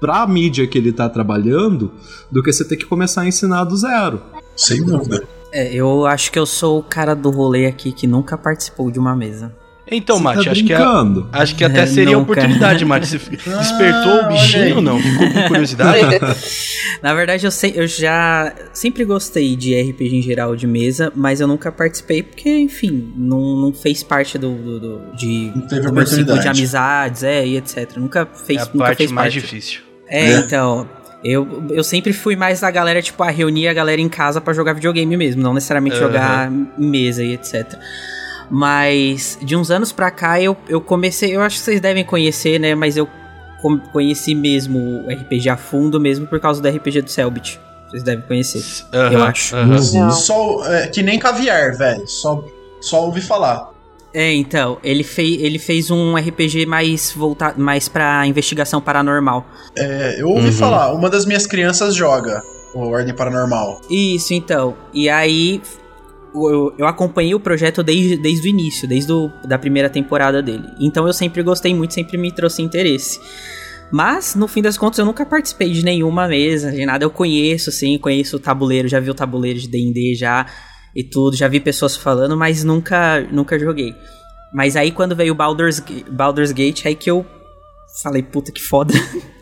pra 0.02 0.28
mídia 0.28 0.68
que 0.68 0.78
ele 0.78 0.92
tá 0.92 1.08
trabalhando, 1.08 1.94
do 2.30 2.44
que 2.44 2.52
você 2.52 2.66
ter 2.66 2.76
que 2.76 2.86
começar 2.86 3.22
a 3.22 3.26
ensinar 3.26 3.64
do 3.64 3.78
zero. 3.78 4.22
Sem 4.54 4.84
dúvida. 4.84 5.26
É, 5.50 5.74
eu 5.74 6.06
acho 6.06 6.30
que 6.30 6.38
eu 6.38 6.46
sou 6.46 6.80
o 6.80 6.84
cara 6.84 7.16
do 7.16 7.30
rolê 7.30 7.68
aqui 7.68 7.94
que 7.94 8.06
nunca 8.06 8.38
participou 8.38 8.92
de 8.92 9.00
uma 9.00 9.16
mesa. 9.16 9.56
Então, 9.90 10.18
Você 10.18 10.24
Mate, 10.24 10.46
tá 10.46 10.52
acho, 10.52 10.64
que 10.66 10.74
é, 10.74 10.76
brincando? 10.78 11.30
acho 11.32 11.56
que 11.56 11.64
até 11.64 11.82
É, 11.82 11.86
seria 11.86 12.04
a 12.04 12.12
cara. 12.12 12.18
oportunidade, 12.24 12.84
Mate. 12.86 13.08
Você 13.08 13.18
despertou 13.58 14.22
o 14.24 14.28
bichinho 14.28 14.76
ou 14.78 14.82
não? 14.82 15.00
Ficou 15.00 15.32
com 15.32 15.48
curiosidade? 15.48 16.00
Na 17.02 17.14
verdade, 17.14 17.46
eu, 17.46 17.52
sei, 17.52 17.74
eu 17.76 17.88
já 17.88 18.54
sempre 18.74 19.06
gostei 19.06 19.56
de 19.56 19.80
RPG 19.80 20.16
em 20.18 20.22
geral 20.22 20.56
de 20.56 20.68
mesa, 20.68 21.12
mas 21.16 21.40
eu 21.40 21.48
nunca 21.48 21.72
participei 21.72 22.22
porque, 22.24 22.50
enfim, 22.50 23.14
não, 23.16 23.56
não 23.56 23.72
fez 23.74 24.04
parte 24.04 24.38
do, 24.38 24.52
do- 24.56 24.80
do- 24.80 25.16
de 25.16 25.52
Não 25.56 25.62
teve 25.68 25.82
do 25.88 25.94
meu 25.94 26.06
ciclo 26.08 26.38
de 26.40 26.48
amizades, 26.48 27.24
é, 27.24 27.46
e 27.46 27.56
etc. 27.58 27.92
Nunca 27.98 28.26
fez, 28.26 28.60
é 28.60 28.64
a 28.64 28.66
nunca 28.66 28.78
parte 28.80 28.98
fez 28.98 29.12
mais 29.12 29.34
parte. 29.34 29.46
difícil. 29.46 29.82
É, 30.10 30.32
É. 30.32 30.38
então. 30.40 30.90
Eu, 31.24 31.66
eu 31.72 31.84
sempre 31.84 32.14
fui 32.14 32.36
mais 32.36 32.60
da 32.62 32.70
galera, 32.70 33.02
tipo, 33.02 33.22
a 33.24 33.30
reunir 33.32 33.68
a 33.68 33.74
galera 33.74 34.00
em 34.00 34.08
casa 34.08 34.40
pra 34.40 34.54
jogar 34.54 34.74
videogame 34.74 35.18
mesmo, 35.18 35.42
não 35.42 35.52
necessariamente 35.54 35.96
Aham. 35.98 36.06
jogar 36.06 36.52
em 36.52 36.88
mesa 36.88 37.24
e 37.24 37.34
etc. 37.34 37.74
Mas 38.50 39.38
de 39.42 39.56
uns 39.56 39.70
anos 39.72 39.92
pra 39.92 40.10
cá 40.12 40.42
eu, 40.42 40.56
eu 40.70 40.80
comecei, 40.82 41.36
eu 41.36 41.42
acho 41.42 41.58
que 41.58 41.64
vocês 41.66 41.82
devem 41.82 42.04
conhecer, 42.06 42.60
né? 42.60 42.76
Mas 42.76 42.96
eu 42.98 43.08
conheci 43.92 44.34
mesmo 44.36 44.80
o 45.06 45.10
RPG 45.12 45.50
a 45.50 45.58
fundo 45.58 46.00
mesmo 46.00 46.28
por 46.28 46.40
causa 46.40 46.62
do 46.62 46.68
RPG 46.70 47.02
do 47.02 47.10
Selbit. 47.12 47.60
Vocês 47.90 48.04
devem 48.04 48.26
conhecer. 48.26 48.62
Eu 49.12 49.24
acho. 49.24 49.56
Não. 49.56 50.12
Só, 50.12 50.64
é, 50.66 50.88
que 50.88 51.02
nem 51.02 51.18
caviar, 51.18 51.76
velho. 51.78 52.08
Só, 52.08 52.44
só 52.82 53.06
ouvi 53.06 53.22
falar. 53.22 53.72
É, 54.14 54.34
então, 54.34 54.78
ele, 54.84 55.04
fei, 55.04 55.36
ele 55.42 55.60
fez 55.60 55.92
um 55.92 56.16
RPG 56.16 56.66
mais 56.66 57.12
voltado 57.12 57.60
mais 57.62 57.88
pra 57.88 58.26
investigação 58.26 58.82
paranormal. 58.82 59.46
É, 59.78 60.16
eu 60.22 60.30
ouvi 60.30 60.48
Uhum. 60.48 60.52
falar, 60.54 60.94
uma 60.94 61.10
das 61.10 61.26
minhas 61.26 61.46
crianças 61.46 61.94
joga 61.96 62.42
o 62.74 62.88
Ordem 62.90 63.14
Paranormal. 63.14 63.82
Isso, 63.90 64.34
então. 64.34 64.76
E 64.94 65.10
aí 65.10 65.62
eu, 66.50 66.74
eu 66.78 66.88
acompanhei 66.88 67.34
o 67.34 67.40
projeto 67.40 67.82
desde, 67.84 68.18
desde 68.18 68.48
o 68.48 68.50
início, 68.50 68.88
desde 68.88 69.12
o, 69.12 69.32
da 69.48 69.58
primeira 69.58 69.90
temporada 69.90 70.42
dele. 70.42 70.68
Então 70.80 71.08
eu 71.08 71.14
sempre 71.14 71.42
gostei 71.44 71.74
muito, 71.74 71.94
sempre 71.94 72.18
me 72.18 72.32
trouxe 72.32 72.62
interesse. 72.62 73.20
Mas, 73.92 74.36
no 74.36 74.48
fim 74.48 74.62
das 74.62 74.78
contas, 74.78 75.00
eu 75.00 75.06
nunca 75.06 75.26
participei 75.26 75.72
de 75.72 75.84
nenhuma 75.84 76.28
mesa, 76.28 76.72
de 76.72 76.86
nada. 76.86 77.06
Eu 77.06 77.10
conheço, 77.10 77.72
sim, 77.72 77.98
conheço 77.98 78.36
o 78.36 78.40
tabuleiro, 78.40 78.88
já 78.88 79.00
vi 79.00 79.10
o 79.10 79.14
tabuleiro 79.14 79.58
de 79.60 79.68
D&D 79.68 80.14
já 80.16 80.46
e 80.96 81.04
tudo, 81.04 81.36
já 81.36 81.48
vi 81.48 81.60
pessoas 81.60 81.96
falando, 81.96 82.36
mas 82.36 82.64
nunca, 82.64 83.22
nunca 83.32 83.58
joguei. 83.58 83.96
Mas 84.54 84.76
aí 84.76 84.92
quando 84.92 85.16
veio 85.16 85.34
o 85.34 85.36
Baldur's, 85.36 85.82
Baldur's 86.10 86.52
Gate, 86.52 86.86
aí 86.86 86.96
que 86.96 87.10
eu 87.10 87.26
falei, 88.02 88.24
puta 88.24 88.52
que 88.52 88.62
foda. 88.62 88.94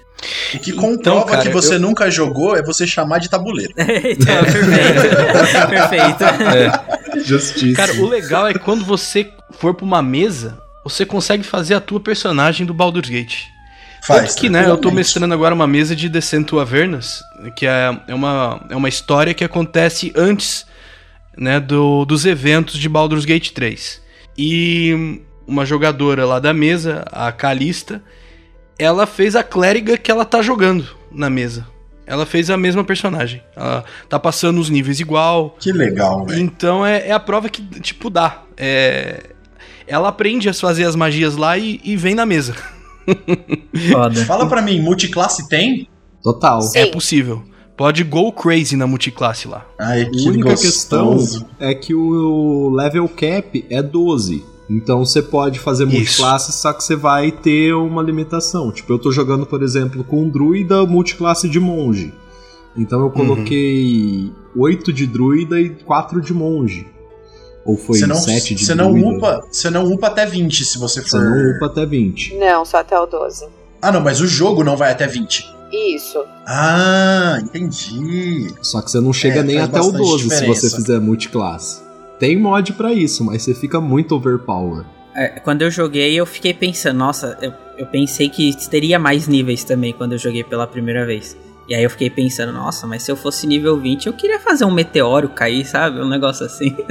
O 0.54 0.60
que 0.60 0.72
Então, 0.72 0.82
comprova 0.96 1.26
cara, 1.26 1.42
que 1.42 1.50
você 1.50 1.76
eu- 1.76 1.80
nunca 1.80 2.10
jogou 2.10 2.56
é 2.56 2.64
você 2.64 2.88
chamar 2.88 3.20
de 3.20 3.30
tabuleiro. 3.30 3.74
então, 3.78 4.44
perfeito. 5.70 6.18
perfeito. 6.18 7.26
Justiça. 7.26 7.76
Cara, 7.76 7.94
o 7.96 8.08
legal 8.08 8.48
é 8.48 8.54
que 8.54 8.60
quando 8.60 8.84
você 8.86 9.30
for 9.52 9.74
pra 9.74 9.86
uma 9.86 10.02
mesa, 10.02 10.58
você 10.84 11.06
consegue 11.06 11.44
fazer 11.44 11.74
a 11.76 11.80
tua 11.80 12.00
personagem 12.00 12.66
do 12.66 12.74
Baldur's 12.74 13.10
Gate. 13.10 13.44
Faz. 14.06 14.22
Tanto 14.30 14.40
que, 14.42 14.50
né, 14.50 14.70
eu 14.70 14.78
tô 14.78 14.92
mestrando 14.92 15.34
agora 15.34 15.54
uma 15.56 15.66
mesa 15.68 15.96
de 15.96 16.08
Descent 16.08 16.46
to 16.48 16.60
Avernus, 16.60 17.22
que 17.56 17.66
é, 17.66 17.98
é, 18.08 18.14
uma, 18.14 18.64
é 18.70 18.76
uma 18.76 18.88
história 18.90 19.34
que 19.34 19.44
acontece 19.44 20.14
antes, 20.16 20.66
né, 21.36 21.60
do, 21.60 22.06
dos 22.06 22.24
eventos 22.26 22.78
de 22.80 22.88
Baldur's 22.88 23.26
Gate 23.26 23.50
3. 23.52 24.02
E 24.38 25.22
uma 25.48 25.66
jogadora 25.66 26.24
lá 26.26 26.40
da 26.40 26.54
mesa, 26.54 27.04
a 27.12 27.32
Calista, 27.32 28.02
ela 28.78 29.06
fez 29.06 29.36
a 29.36 29.44
clériga 29.44 29.98
que 29.98 30.12
ela 30.12 30.26
tá 30.26 30.42
jogando 30.42 30.86
na 31.12 31.30
mesa. 31.30 31.66
Ela 32.08 32.26
fez 32.26 32.50
a 32.52 32.58
mesma 32.58 32.84
personagem. 32.84 33.42
Ela 33.56 33.84
tá 34.08 34.20
passando 34.20 34.60
os 34.60 34.70
níveis 34.70 35.00
igual, 35.00 35.56
Que 35.60 35.72
legal, 35.72 36.26
velho. 36.26 36.40
então 36.40 36.86
é, 36.86 37.08
é 37.08 37.12
a 37.12 37.20
prova 37.20 37.50
que, 37.50 37.62
tipo, 37.80 38.10
dá. 38.12 38.44
É, 38.56 39.24
ela 39.88 40.10
aprende 40.10 40.48
a 40.48 40.54
fazer 40.54 40.84
as 40.86 40.96
magias 40.96 41.36
lá 41.36 41.58
e, 41.58 41.80
e 41.84 41.98
vem 41.98 42.14
na 42.14 42.26
mesa. 42.26 42.56
Foda. 43.92 44.26
Fala 44.26 44.48
pra 44.48 44.62
mim, 44.62 44.80
multiclasse 44.82 45.48
tem? 45.50 45.88
Total. 46.24 46.62
Sim. 46.62 46.80
É 46.80 46.86
possível. 46.88 47.44
Pode 47.78 48.04
go 48.04 48.32
crazy 48.32 48.76
na 48.78 48.88
multiclasse 48.88 49.48
lá. 49.48 49.66
Ai, 49.78 50.04
A 50.04 50.10
que 50.10 50.28
única 50.30 50.50
questão 50.50 51.14
gostoso. 51.14 51.46
é 51.60 51.74
que 51.76 51.94
o 51.94 52.70
level 52.70 53.08
cap 53.10 53.66
é 53.70 53.82
12. 53.84 54.44
Então 54.70 55.06
você 55.06 55.22
pode 55.22 55.60
fazer 55.60 55.86
multiclasse, 55.86 56.52
só 56.52 56.74
que 56.74 56.84
você 56.84 56.96
vai 56.96 57.32
ter 57.32 57.74
uma 57.74 58.02
limitação. 58.02 58.72
Tipo, 58.72 58.94
eu 58.94 59.00
tô 59.00 59.12
jogando, 59.12 59.46
por 59.46 59.62
exemplo, 59.62 60.04
com 60.04 60.24
um 60.24 60.30
druida 60.30 60.86
multiclasse 60.86 61.48
de 61.48 61.60
monge. 61.60 62.14
Então 62.76 63.02
eu 63.02 63.10
coloquei 63.12 64.32
8 64.56 64.92
de 64.92 65.06
druida 65.08 65.60
e 65.62 65.70
4 65.70 66.20
de 66.20 66.34
monge. 66.34 66.88
Ou 67.64 67.78
foi 67.78 67.98
Você 68.00 68.06
não, 68.08 68.16
7 68.16 68.56
de 68.56 68.66
você 68.66 68.76
não 68.76 68.92
upa, 68.94 69.44
você 69.52 69.70
não 69.70 69.86
upa 69.92 70.08
até 70.08 70.26
20 70.26 70.66
se 70.66 70.78
você 70.78 71.02
for. 71.02 71.10
Você 71.10 71.18
não 71.20 71.52
upa 71.58 71.66
até 71.68 71.86
20. 71.86 72.36
Não, 72.36 72.66
só 72.66 72.78
até 72.78 73.00
o 73.00 73.06
12. 73.06 73.48
Ah, 73.82 73.92
não, 73.92 74.02
mas 74.02 74.20
o 74.22 74.28
jogo 74.28 74.64
não 74.64 74.76
vai 74.76 74.92
até 74.92 75.08
20. 75.08 75.46
Isso. 75.72 76.24
Ah, 76.48 77.40
entendi. 77.42 78.48
Só 78.62 78.82
que 78.82 78.92
você 78.92 79.00
não 79.00 79.12
chega 79.14 79.40
É, 79.40 79.44
nem 79.44 79.58
até 79.60 79.80
o 79.80 79.92
bastante 79.92 79.98
12 79.98 80.24
se 80.24 80.30
diferença. 80.30 80.70
você 80.70 80.76
fizer 80.76 81.00
multiclasse. 81.00 81.82
Tem 82.20 82.38
mod 82.38 82.74
pra 82.74 82.94
isso, 82.94 83.24
mas 83.24 83.44
você 83.44 83.54
fica 83.54 83.82
muito 83.82 84.16
overpower. 84.16 84.86
É, 85.16 85.40
quando 85.40 85.62
eu 85.62 85.72
joguei, 85.72 86.14
eu 86.16 86.26
fiquei 86.26 86.54
pensando, 86.54 86.98
nossa, 86.98 87.38
eu, 87.42 87.54
eu 87.78 87.86
pensei 87.88 88.30
que 88.30 88.54
teria 88.70 89.00
mais 89.00 89.28
níveis 89.28 89.64
também 89.64 89.94
quando 89.94 90.14
eu 90.14 90.18
joguei 90.18 90.44
pela 90.44 90.68
primeira 90.68 91.06
vez. 91.06 91.38
E 91.68 91.74
aí 91.74 91.84
eu 91.84 91.90
fiquei 91.90 92.12
pensando, 92.12 92.54
nossa, 92.54 92.86
mas 92.86 93.02
se 93.02 93.12
eu 93.12 93.16
fosse 93.16 93.48
nível 93.48 93.80
20, 93.80 94.06
eu 94.06 94.14
queria 94.14 94.40
fazer 94.40 94.66
um 94.66 94.72
meteoro 94.72 95.30
cair, 95.30 95.66
sabe? 95.66 96.00
Um 96.00 96.08
negócio 96.08 96.46
assim. 96.46 96.76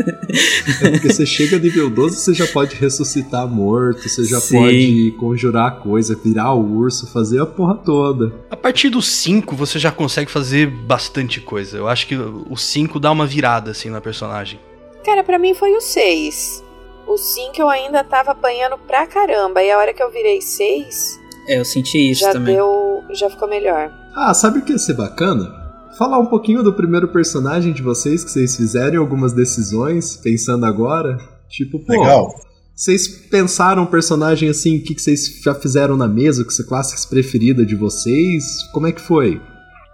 É 0.82 0.90
porque 0.90 1.12
você 1.12 1.24
chega 1.24 1.58
nível 1.58 1.88
12, 1.88 2.16
você 2.16 2.34
já 2.34 2.46
pode 2.46 2.74
ressuscitar 2.74 3.46
morto, 3.46 4.08
você 4.08 4.24
já 4.24 4.40
Sim. 4.40 4.56
pode 4.56 5.14
conjurar 5.18 5.78
coisa, 5.78 6.16
virar 6.16 6.52
o 6.54 6.78
urso, 6.78 7.06
fazer 7.06 7.40
a 7.40 7.46
porra 7.46 7.76
toda. 7.76 8.34
A 8.50 8.56
partir 8.56 8.88
do 8.88 9.00
5 9.00 9.54
você 9.54 9.78
já 9.78 9.92
consegue 9.92 10.30
fazer 10.30 10.66
bastante 10.66 11.40
coisa. 11.40 11.76
Eu 11.76 11.86
acho 11.86 12.06
que 12.06 12.16
o 12.16 12.56
5 12.56 12.98
dá 12.98 13.12
uma 13.12 13.26
virada 13.26 13.70
assim 13.70 13.90
na 13.90 14.00
personagem. 14.00 14.58
Cara, 15.04 15.22
pra 15.22 15.38
mim 15.38 15.54
foi 15.54 15.72
o 15.74 15.80
6. 15.80 16.62
O 17.06 17.16
5 17.16 17.60
eu 17.60 17.68
ainda 17.68 18.02
tava 18.02 18.30
apanhando 18.32 18.78
pra 18.78 19.06
caramba. 19.06 19.62
E 19.62 19.70
a 19.70 19.78
hora 19.78 19.92
que 19.92 20.02
eu 20.02 20.10
virei 20.10 20.40
6, 20.40 21.20
É, 21.48 21.58
eu 21.58 21.64
senti 21.64 22.10
isso 22.10 22.22
já 22.22 22.32
também. 22.32 22.54
deu. 22.54 23.02
já 23.10 23.28
ficou 23.28 23.46
melhor. 23.48 23.92
Ah, 24.14 24.32
sabe 24.32 24.58
o 24.60 24.62
que 24.62 24.72
ia 24.72 24.78
ser 24.78 24.94
bacana? 24.94 25.62
Falar 25.98 26.18
um 26.18 26.26
pouquinho 26.26 26.62
do 26.62 26.72
primeiro 26.72 27.08
personagem 27.08 27.72
de 27.72 27.82
vocês 27.82 28.24
que 28.24 28.30
vocês 28.30 28.56
fizeram 28.56 29.00
algumas 29.00 29.32
decisões, 29.32 30.16
pensando 30.16 30.64
agora. 30.66 31.18
Tipo, 31.48 31.78
pô, 31.78 31.92
Legal. 31.92 32.34
vocês 32.74 33.06
pensaram 33.06 33.82
um 33.82 33.86
personagem 33.86 34.48
assim, 34.48 34.78
o 34.78 34.82
que, 34.82 34.94
que 34.94 35.02
vocês 35.02 35.40
já 35.44 35.54
fizeram 35.54 35.96
na 35.96 36.08
mesa, 36.08 36.42
que 36.44 36.50
é 36.50 36.64
a 36.64 36.66
classe 36.68 37.08
preferida 37.08 37.64
de 37.64 37.76
vocês? 37.76 38.62
Como 38.72 38.86
é 38.86 38.92
que 38.92 39.00
foi? 39.00 39.40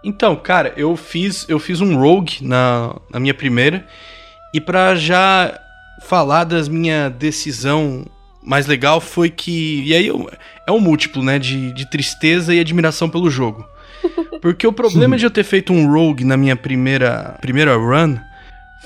Então, 0.02 0.34
cara, 0.36 0.72
eu 0.76 0.96
fiz 0.96 1.44
eu 1.48 1.58
fiz 1.58 1.80
um 1.82 1.94
rogue 1.98 2.38
na, 2.40 2.98
na 3.12 3.20
minha 3.20 3.34
primeira 3.34 3.84
e 4.52 4.60
pra 4.60 4.94
já 4.94 5.58
falar 6.02 6.44
das 6.44 6.68
minha 6.68 7.08
decisão 7.10 8.04
mais 8.42 8.66
legal 8.66 9.00
foi 9.00 9.28
que 9.28 9.82
e 9.84 9.94
aí 9.94 10.06
eu- 10.06 10.30
é 10.66 10.72
um 10.72 10.80
múltiplo, 10.80 11.22
né, 11.22 11.38
de, 11.38 11.72
de 11.72 11.84
tristeza 11.90 12.54
e 12.54 12.60
admiração 12.60 13.08
pelo 13.08 13.30
jogo. 13.30 13.64
Porque 14.40 14.66
o 14.66 14.72
problema 14.72 15.18
de 15.18 15.24
eu 15.26 15.30
ter 15.30 15.44
feito 15.44 15.72
um 15.72 15.90
rogue 15.92 16.24
na 16.24 16.36
minha 16.36 16.56
primeira 16.56 17.36
primeira 17.40 17.76
run 17.76 18.16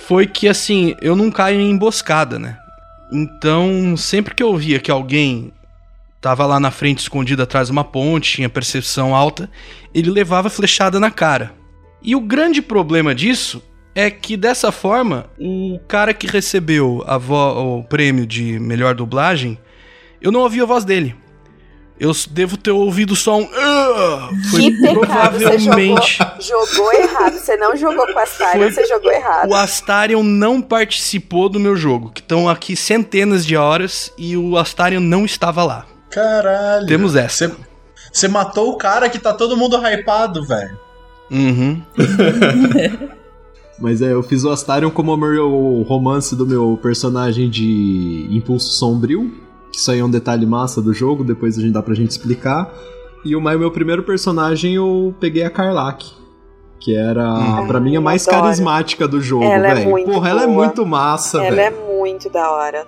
foi 0.06 0.26
que 0.26 0.48
assim, 0.48 0.96
eu 1.00 1.14
não 1.14 1.30
caio 1.30 1.60
em 1.60 1.70
emboscada, 1.70 2.36
né? 2.38 2.58
Então, 3.12 3.96
sempre 3.96 4.34
que 4.34 4.42
eu 4.42 4.56
via 4.56 4.80
que 4.80 4.90
alguém 4.90 5.52
tava 6.20 6.44
lá 6.46 6.58
na 6.58 6.70
frente 6.72 6.98
escondido 6.98 7.42
atrás 7.42 7.68
de 7.68 7.72
uma 7.72 7.84
ponte, 7.84 8.32
tinha 8.32 8.48
percepção 8.48 9.14
alta, 9.14 9.48
ele 9.94 10.10
levava 10.10 10.50
flechada 10.50 10.98
na 10.98 11.10
cara. 11.12 11.52
E 12.02 12.16
o 12.16 12.20
grande 12.20 12.60
problema 12.60 13.14
disso 13.14 13.62
é 13.94 14.10
que 14.10 14.36
dessa 14.36 14.72
forma, 14.72 15.26
o 15.38 15.78
cara 15.86 16.12
que 16.14 16.26
recebeu 16.26 17.02
a 17.06 17.16
vo- 17.18 17.78
o 17.78 17.84
prêmio 17.84 18.26
de 18.26 18.58
melhor 18.58 18.94
dublagem, 18.94 19.58
eu 20.20 20.32
não 20.32 20.40
ouvi 20.40 20.60
a 20.60 20.64
voz 20.64 20.84
dele. 20.84 21.14
Eu 21.98 22.10
devo 22.30 22.56
ter 22.56 22.72
ouvido 22.72 23.14
só 23.14 23.38
um. 23.38 23.48
"Ah!" 23.54 24.28
Foi 24.50 24.60
Que 24.62 24.70
pecado, 24.80 25.38
você 25.38 25.58
jogou, 25.58 25.74
provavelmente. 25.76 26.18
jogou 26.40 26.92
errado. 26.92 27.38
Você 27.38 27.56
não 27.56 27.76
jogou 27.76 28.06
com 28.12 28.18
a 28.18 28.22
Astarion, 28.24 28.62
Foi- 28.64 28.72
você 28.72 28.84
jogou 28.86 29.12
errado. 29.12 29.48
O 29.48 29.54
Astarion 29.54 30.22
não 30.24 30.60
participou 30.60 31.48
do 31.48 31.60
meu 31.60 31.76
jogo, 31.76 32.10
que 32.10 32.20
estão 32.20 32.48
aqui 32.48 32.74
centenas 32.74 33.46
de 33.46 33.56
horas 33.56 34.12
e 34.18 34.36
o 34.36 34.58
Astarion 34.58 35.00
não 35.00 35.24
estava 35.24 35.62
lá. 35.62 35.86
Caralho. 36.10 36.86
Temos 36.86 37.14
essa. 37.14 37.48
Você- 37.48 37.54
Você 38.12 38.28
matou 38.28 38.70
o 38.70 38.76
cara 38.76 39.08
que 39.08 39.18
tá 39.18 39.32
todo 39.32 39.56
mundo 39.56 39.76
hypado, 39.76 40.44
velho. 40.46 40.78
Uhum. 41.30 41.80
Mas 43.78 44.00
é, 44.02 44.12
eu 44.12 44.22
fiz 44.22 44.44
o 44.44 44.50
Astarion 44.50 44.90
como 44.90 45.12
o 45.12 45.16
meu 45.16 45.84
romance 45.88 46.36
do 46.36 46.46
meu 46.46 46.78
personagem 46.80 47.50
de 47.50 48.28
Impulso 48.30 48.72
Sombrio, 48.74 49.32
que 49.72 49.78
isso 49.78 49.90
aí 49.90 49.98
é 49.98 50.04
um 50.04 50.10
detalhe 50.10 50.46
massa 50.46 50.80
do 50.80 50.92
jogo, 50.92 51.24
depois 51.24 51.58
a 51.58 51.60
gente 51.60 51.72
dá 51.72 51.82
pra 51.82 51.94
gente 51.94 52.10
explicar. 52.10 52.72
E 53.24 53.34
o 53.34 53.40
mais- 53.40 53.58
meu 53.58 53.70
primeiro 53.70 54.02
personagem 54.04 54.74
eu 54.76 55.14
peguei 55.18 55.42
a 55.42 55.50
Karlak, 55.50 56.06
que 56.78 56.94
era 56.94 57.28
Hum. 57.62 57.66
pra 57.66 57.80
mim 57.80 57.96
a 57.96 58.00
mais 58.00 58.28
Adoro. 58.28 58.42
carismática 58.44 59.08
do 59.08 59.20
jogo, 59.20 59.44
Ela 59.44 59.68
é 59.68 59.74
velho. 59.74 59.90
muito 59.90 60.10
Porra, 60.12 60.28
ela 60.30 60.42
é 60.42 60.46
boa. 60.46 60.64
muito 60.64 60.86
massa, 60.86 61.38
Ela 61.42 61.60
é 61.62 61.70
velho. 61.70 61.82
muito 61.96 62.30
da 62.30 62.50
hora. 62.52 62.86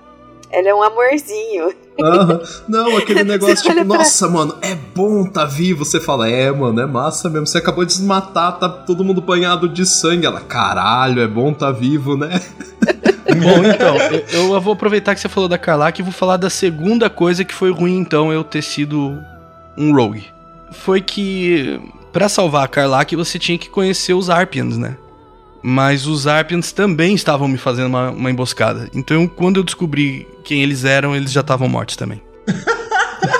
Ela 0.52 0.68
é 0.68 0.74
um 0.74 0.82
amorzinho. 0.82 1.72
Aham. 2.00 2.40
Não, 2.68 2.96
aquele 2.96 3.22
negócio 3.24 3.62
tipo, 3.62 3.84
nossa, 3.84 4.28
mano, 4.28 4.56
é 4.60 4.74
bom 4.74 5.24
tá 5.24 5.44
vivo. 5.44 5.84
Você 5.84 6.00
fala, 6.00 6.28
é, 6.28 6.50
mano, 6.50 6.80
é 6.80 6.86
massa 6.86 7.28
mesmo. 7.28 7.46
Você 7.46 7.58
acabou 7.58 7.84
de 7.84 7.92
desmatar, 7.92 8.58
tá 8.58 8.68
todo 8.68 9.04
mundo 9.04 9.20
banhado 9.20 9.68
de 9.68 9.86
sangue. 9.86 10.26
Ela, 10.26 10.40
caralho, 10.40 11.20
é 11.20 11.26
bom 11.26 11.52
tá 11.52 11.70
vivo, 11.70 12.16
né? 12.16 12.40
Bom, 13.26 13.62
então, 13.64 13.96
eu, 13.96 14.54
eu 14.54 14.60
vou 14.60 14.72
aproveitar 14.72 15.14
que 15.14 15.20
você 15.20 15.28
falou 15.28 15.48
da 15.48 15.58
Karlak 15.58 16.00
e 16.00 16.02
vou 16.02 16.12
falar 16.12 16.36
da 16.36 16.48
segunda 16.48 17.10
coisa 17.10 17.44
que 17.44 17.52
foi 17.52 17.70
ruim, 17.70 17.98
então, 17.98 18.32
eu 18.32 18.44
ter 18.44 18.62
sido 18.62 19.18
um 19.76 19.92
rogue. 19.92 20.24
Foi 20.70 21.00
que, 21.00 21.78
pra 22.12 22.28
salvar 22.28 22.64
a 22.64 22.68
Karlak, 22.68 23.14
você 23.14 23.38
tinha 23.38 23.58
que 23.58 23.68
conhecer 23.68 24.14
os 24.14 24.30
Arpians, 24.30 24.78
né? 24.78 24.96
Mas 25.62 26.06
os 26.06 26.26
Arpians 26.26 26.70
também 26.70 27.14
estavam 27.14 27.48
me 27.48 27.58
fazendo 27.58 27.88
uma, 27.88 28.10
uma 28.10 28.30
emboscada. 28.30 28.88
Então, 28.94 29.26
quando 29.26 29.56
eu 29.56 29.64
descobri 29.64 30.26
quem 30.46 30.62
eles 30.62 30.84
eram, 30.84 31.14
eles 31.14 31.32
já 31.32 31.40
estavam 31.40 31.68
mortos 31.68 31.96
também. 31.96 32.22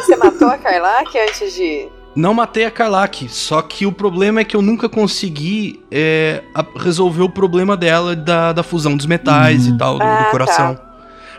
Você 0.04 0.16
matou 0.16 0.48
a 0.48 0.58
Karlak 0.58 1.16
antes 1.18 1.54
de. 1.54 1.88
Não 2.14 2.32
matei 2.32 2.64
a 2.64 2.70
Karlak, 2.70 3.28
só 3.28 3.60
que 3.60 3.84
o 3.86 3.92
problema 3.92 4.40
é 4.40 4.44
que 4.44 4.56
eu 4.56 4.62
nunca 4.62 4.88
consegui 4.88 5.82
é, 5.90 6.42
a- 6.54 6.64
resolver 6.78 7.22
o 7.22 7.28
problema 7.28 7.76
dela 7.76 8.16
da, 8.16 8.52
da 8.54 8.62
fusão 8.62 8.96
dos 8.96 9.04
metais 9.06 9.66
e 9.66 9.76
tal, 9.76 9.94
do, 9.94 9.98
do 9.98 10.04
Ah, 10.04 10.24
tá. 10.24 10.30
coração. 10.30 10.80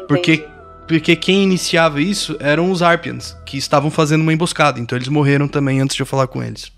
Porque, 0.07 0.33
Entendi. 0.35 0.51
porque 0.87 1.15
quem 1.15 1.43
iniciava 1.43 1.99
isso 1.99 2.37
eram 2.39 2.71
os 2.71 2.83
Arpians, 2.83 3.35
que 3.45 3.57
estavam 3.57 3.89
fazendo 3.89 4.21
uma 4.21 4.31
emboscada. 4.33 4.79
Então 4.79 4.95
eles 4.95 5.07
morreram 5.07 5.47
também 5.47 5.81
antes 5.81 5.95
de 5.95 6.01
eu 6.03 6.05
falar 6.05 6.27
com 6.27 6.43
eles. 6.43 6.71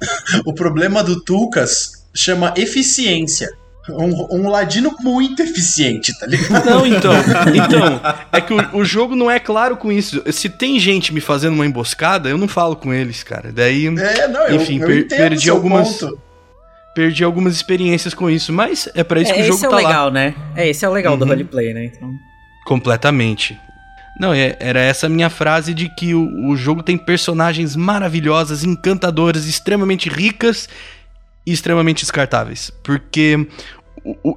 O 0.44 0.52
problema 0.52 1.02
do 1.02 1.18
Tucas 1.24 2.04
chama 2.14 2.52
eficiência. 2.58 3.48
Um, 3.88 4.40
um 4.40 4.48
ladino 4.48 4.94
muito 5.00 5.40
eficiente, 5.42 6.18
tá 6.18 6.26
ligado? 6.26 6.64
Não, 6.66 6.86
então. 6.86 7.12
Então, 7.54 8.00
é 8.32 8.40
que 8.40 8.52
o, 8.52 8.78
o 8.78 8.84
jogo 8.84 9.14
não 9.14 9.30
é 9.30 9.38
claro 9.38 9.76
com 9.76 9.92
isso. 9.92 10.22
Se 10.32 10.48
tem 10.48 10.78
gente 10.80 11.14
me 11.14 11.20
fazendo 11.20 11.54
uma 11.54 11.64
emboscada, 11.66 12.28
eu 12.28 12.36
não 12.36 12.48
falo 12.48 12.74
com 12.76 12.92
eles, 12.92 13.22
cara. 13.22 13.52
Daí 13.52 13.86
É, 13.86 14.26
não, 14.28 14.42
eu, 14.48 14.56
Enfim, 14.56 14.80
eu 14.80 14.86
per- 14.86 14.98
entendo 14.98 15.18
perdi 15.18 15.50
algumas- 15.50 15.98
ponto. 16.00 16.18
perdi 16.94 17.22
algumas 17.22 17.54
experiências 17.54 18.12
com 18.12 18.28
isso. 18.28 18.52
Mas 18.52 18.88
é 18.94 19.04
pra 19.04 19.20
isso 19.20 19.32
que 19.32 19.38
é, 19.38 19.42
o 19.42 19.46
jogo 19.46 19.56
esse 19.56 19.64
é 19.64 19.68
o 19.68 19.70
tá 19.70 19.76
lá. 19.76 19.88
legal, 19.88 20.10
né? 20.10 20.34
É, 20.56 20.68
esse 20.68 20.84
é 20.84 20.88
o 20.88 20.92
legal 20.92 21.16
do 21.16 21.22
Uhum. 21.24 21.30
roleplay, 21.30 21.72
né? 21.72 21.84
Então, 21.84 22.10
Completamente. 22.66 23.56
Não, 24.18 24.32
é- 24.34 24.56
era 24.58 24.80
essa 24.80 25.08
minha 25.08 25.30
frase 25.30 25.72
de 25.72 25.88
que 25.88 26.12
o, 26.14 26.48
o 26.48 26.56
jogo 26.56 26.82
tem 26.82 26.96
personagens 26.98 27.76
maravilhosas, 27.76 28.64
encantadoras, 28.64 29.46
extremamente 29.46 30.08
ricas 30.08 30.68
e 31.46 31.52
extremamente 31.52 32.00
descartáveis. 32.00 32.72
Porque 32.82 33.46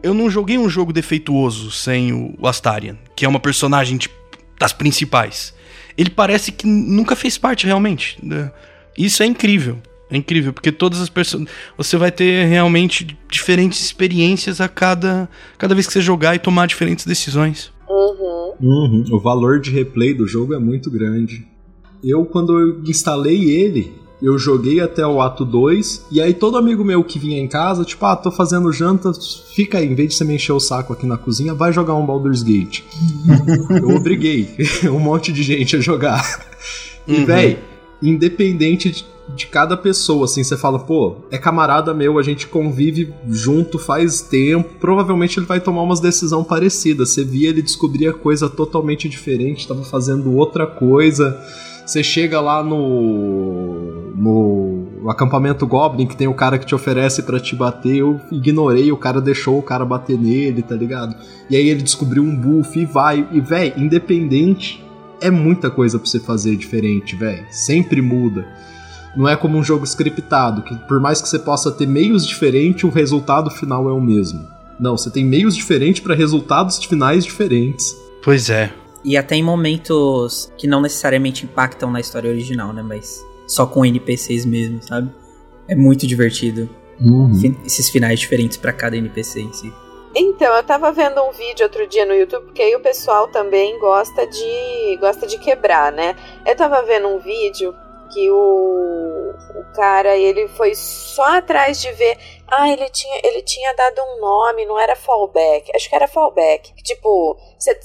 eu 0.01 0.13
não 0.13 0.29
joguei 0.29 0.57
um 0.57 0.69
jogo 0.69 0.91
defeituoso 0.93 1.71
sem 1.71 2.13
o, 2.13 2.33
o 2.39 2.47
Astarion, 2.47 2.95
que 3.15 3.25
é 3.25 3.27
uma 3.27 3.39
personagem 3.39 3.97
tipo, 3.97 4.15
das 4.59 4.73
principais. 4.73 5.53
Ele 5.97 6.09
parece 6.09 6.51
que 6.51 6.65
nunca 6.65 7.15
fez 7.15 7.37
parte 7.37 7.65
realmente. 7.65 8.17
né? 8.23 8.51
Isso 8.97 9.21
é 9.21 9.25
incrível. 9.25 9.77
É 10.11 10.17
incrível, 10.17 10.51
porque 10.51 10.71
todas 10.71 10.99
as 11.01 11.09
pessoas. 11.09 11.45
Você 11.77 11.95
vai 11.95 12.11
ter 12.11 12.47
realmente 12.47 13.15
diferentes 13.29 13.79
experiências 13.81 14.59
a 14.59 14.67
cada, 14.67 15.29
cada 15.57 15.75
vez 15.75 15.85
que 15.85 15.93
você 15.93 16.01
jogar 16.01 16.33
e 16.35 16.39
tomar 16.39 16.65
diferentes 16.67 17.05
decisões. 17.05 17.71
Uhum. 17.87 18.53
Uhum, 18.59 19.05
O 19.11 19.19
valor 19.19 19.59
de 19.59 19.69
replay 19.69 20.13
do 20.13 20.27
jogo 20.27 20.53
é 20.55 20.59
muito 20.59 20.89
grande. 20.89 21.45
Eu, 22.03 22.25
quando 22.25 22.57
eu 22.59 22.81
instalei 22.85 23.49
ele, 23.51 23.93
eu 24.21 24.37
joguei 24.37 24.79
até 24.81 25.05
o 25.07 25.21
ato 25.21 25.45
2, 25.45 26.07
e 26.11 26.19
aí 26.21 26.33
todo 26.33 26.57
amigo 26.57 26.83
meu 26.83 27.03
que 27.03 27.17
vinha 27.17 27.39
em 27.39 27.47
casa, 27.47 27.85
tipo, 27.85 28.05
ah, 28.05 28.15
tô 28.15 28.29
fazendo 28.31 28.71
janta, 28.71 29.11
fica 29.53 29.77
aí, 29.77 29.87
em 29.87 29.95
vez 29.95 30.09
de 30.09 30.15
você 30.15 30.25
me 30.25 30.35
encher 30.35 30.51
o 30.51 30.59
saco 30.59 30.91
aqui 30.91 31.05
na 31.05 31.17
cozinha, 31.17 31.53
vai 31.53 31.71
jogar 31.71 31.95
um 31.95 32.05
Baldur's 32.05 32.43
Gate. 32.43 32.81
eu 33.81 33.95
obriguei 33.95 34.49
um 34.91 34.99
monte 34.99 35.31
de 35.31 35.41
gente 35.43 35.75
a 35.75 35.79
jogar. 35.79 36.47
E, 37.07 37.13
Uhum. 37.13 37.25
véi, 37.25 37.57
independente 38.03 38.91
de, 38.91 39.05
de 39.35 39.47
cada 39.47 39.77
pessoa, 39.77 40.25
assim, 40.25 40.43
você 40.43 40.57
fala, 40.57 40.79
pô, 40.79 41.15
é 41.31 41.37
camarada 41.37 41.93
meu, 41.93 42.19
a 42.19 42.23
gente 42.23 42.45
convive 42.47 43.13
junto 43.29 43.79
faz 43.79 44.21
tempo, 44.21 44.69
provavelmente 44.79 45.39
ele 45.39 45.45
vai 45.45 45.59
tomar 45.59 45.81
umas 45.81 45.99
decisões 45.99 46.45
parecidas. 46.45 47.09
Você 47.11 47.23
via 47.23 47.49
ele 47.49 47.61
descobria 47.61 48.11
coisa 48.13 48.49
totalmente 48.49 49.07
diferente, 49.07 49.67
tava 49.67 49.83
fazendo 49.83 50.33
outra 50.35 50.67
coisa. 50.67 51.39
Você 51.85 52.03
chega 52.03 52.39
lá 52.39 52.63
no, 52.63 53.88
no 54.19 55.09
acampamento 55.09 55.65
Goblin, 55.65 56.05
que 56.05 56.15
tem 56.15 56.27
o 56.27 56.33
cara 56.33 56.59
que 56.59 56.65
te 56.65 56.75
oferece 56.75 57.23
pra 57.23 57.39
te 57.39 57.55
bater, 57.55 57.95
eu 57.97 58.19
ignorei, 58.29 58.91
o 58.91 58.97
cara 58.97 59.21
deixou 59.21 59.57
o 59.57 59.63
cara 59.63 59.85
bater 59.85 60.19
nele, 60.19 60.61
tá 60.61 60.75
ligado? 60.75 61.15
E 61.49 61.55
aí 61.55 61.69
ele 61.69 61.81
descobriu 61.81 62.21
um 62.21 62.35
buff 62.35 62.77
e 62.77 62.85
vai. 62.85 63.25
E, 63.31 63.39
véi, 63.39 63.73
independente, 63.77 64.83
é 65.21 65.31
muita 65.31 65.71
coisa 65.71 65.97
pra 65.97 66.05
você 66.05 66.19
fazer 66.19 66.57
diferente, 66.57 67.15
véi. 67.15 67.45
Sempre 67.49 68.01
muda. 68.01 68.45
Não 69.15 69.27
é 69.27 69.37
como 69.37 69.57
um 69.57 69.63
jogo 69.63 69.85
scriptado, 69.85 70.63
que 70.63 70.75
por 70.75 70.99
mais 70.99 71.21
que 71.21 71.29
você 71.29 71.39
possa 71.39 71.71
ter 71.71 71.87
meios 71.87 72.27
diferentes, 72.27 72.83
o 72.83 72.89
resultado 72.89 73.49
final 73.49 73.89
é 73.89 73.93
o 73.93 74.01
mesmo. 74.01 74.45
Não, 74.77 74.97
você 74.97 75.09
tem 75.09 75.23
meios 75.23 75.55
diferentes 75.55 76.01
pra 76.01 76.13
resultados 76.13 76.83
finais 76.83 77.23
diferentes. 77.23 77.95
Pois 78.21 78.49
é. 78.49 78.71
E 79.03 79.15
até 79.15 79.35
em 79.35 79.43
momentos 79.43 80.51
que 80.57 80.67
não 80.67 80.81
necessariamente 80.81 81.45
impactam 81.45 81.89
na 81.89 82.01
história 82.01 82.29
original, 82.29 82.73
né? 82.73 82.83
Mas 82.83 83.25
só 83.49 83.65
com 83.65 83.85
NPCs 83.85 84.45
mesmo, 84.45 84.81
sabe? 84.83 85.11
É 85.67 85.75
muito 85.75 86.05
divertido. 86.07 86.69
Fin- 87.39 87.57
Esses 87.65 87.89
finais 87.89 88.19
diferentes 88.19 88.57
pra 88.57 88.71
cada 88.73 88.95
NPC 88.97 89.41
em 89.41 89.53
si. 89.53 89.73
Então, 90.15 90.53
eu 90.55 90.63
tava 90.63 90.91
vendo 90.91 91.21
um 91.23 91.31
vídeo 91.31 91.63
outro 91.63 91.85
dia 91.87 92.05
no 92.05 92.13
YouTube, 92.15 92.45
porque 92.45 92.61
aí 92.61 92.75
o 92.75 92.79
pessoal 92.79 93.27
também 93.27 93.77
gosta 93.79 94.25
de 94.25 94.97
gosta 94.99 95.27
de 95.27 95.37
quebrar, 95.37 95.91
né? 95.91 96.15
Eu 96.45 96.55
tava 96.55 96.81
vendo 96.81 97.07
um 97.07 97.19
vídeo 97.19 97.75
que 98.11 98.27
o, 98.31 99.33
o 99.55 99.63
cara, 99.75 100.17
ele 100.17 100.47
foi 100.47 100.73
só 100.73 101.37
atrás 101.37 101.79
de 101.79 101.91
ver, 101.91 102.17
ah, 102.47 102.67
ele 102.67 102.89
tinha, 102.89 103.21
ele 103.23 103.43
tinha 103.43 103.71
dado 103.75 104.01
um 104.01 104.19
nome, 104.19 104.65
não 104.65 104.79
era 104.79 104.95
fallback, 104.95 105.71
acho 105.75 105.87
que 105.87 105.95
era 105.95 106.07
fallback. 106.07 106.73
Tipo, 106.83 107.37
você 107.59 107.75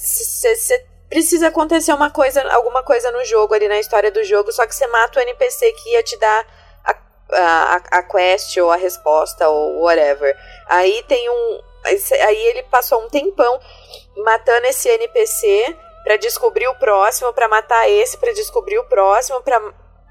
precisa 1.14 1.46
acontecer 1.46 1.92
uma 1.92 2.10
coisa, 2.10 2.42
alguma 2.52 2.82
coisa 2.82 3.08
no 3.12 3.24
jogo 3.24 3.54
ali 3.54 3.68
na 3.68 3.78
história 3.78 4.10
do 4.10 4.24
jogo, 4.24 4.50
só 4.50 4.66
que 4.66 4.74
você 4.74 4.84
mata 4.88 5.20
o 5.20 5.22
NPC 5.22 5.70
que 5.70 5.90
ia 5.92 6.02
te 6.02 6.16
dar 6.18 6.46
a, 6.84 6.96
a, 7.32 7.98
a 7.98 8.02
quest 8.02 8.56
ou 8.56 8.68
a 8.68 8.74
resposta 8.74 9.48
ou 9.48 9.82
whatever. 9.82 10.36
Aí 10.66 11.04
tem 11.04 11.30
um. 11.30 11.60
Aí 11.84 12.46
ele 12.46 12.64
passou 12.64 13.00
um 13.00 13.08
tempão 13.08 13.60
matando 14.16 14.66
esse 14.66 14.88
NPC 14.88 15.76
pra 16.02 16.16
descobrir 16.16 16.66
o 16.66 16.74
próximo, 16.74 17.32
pra 17.32 17.46
matar 17.46 17.88
esse, 17.88 18.18
pra 18.18 18.32
descobrir 18.32 18.78
o 18.78 18.84
próximo, 18.86 19.40
pra 19.40 19.60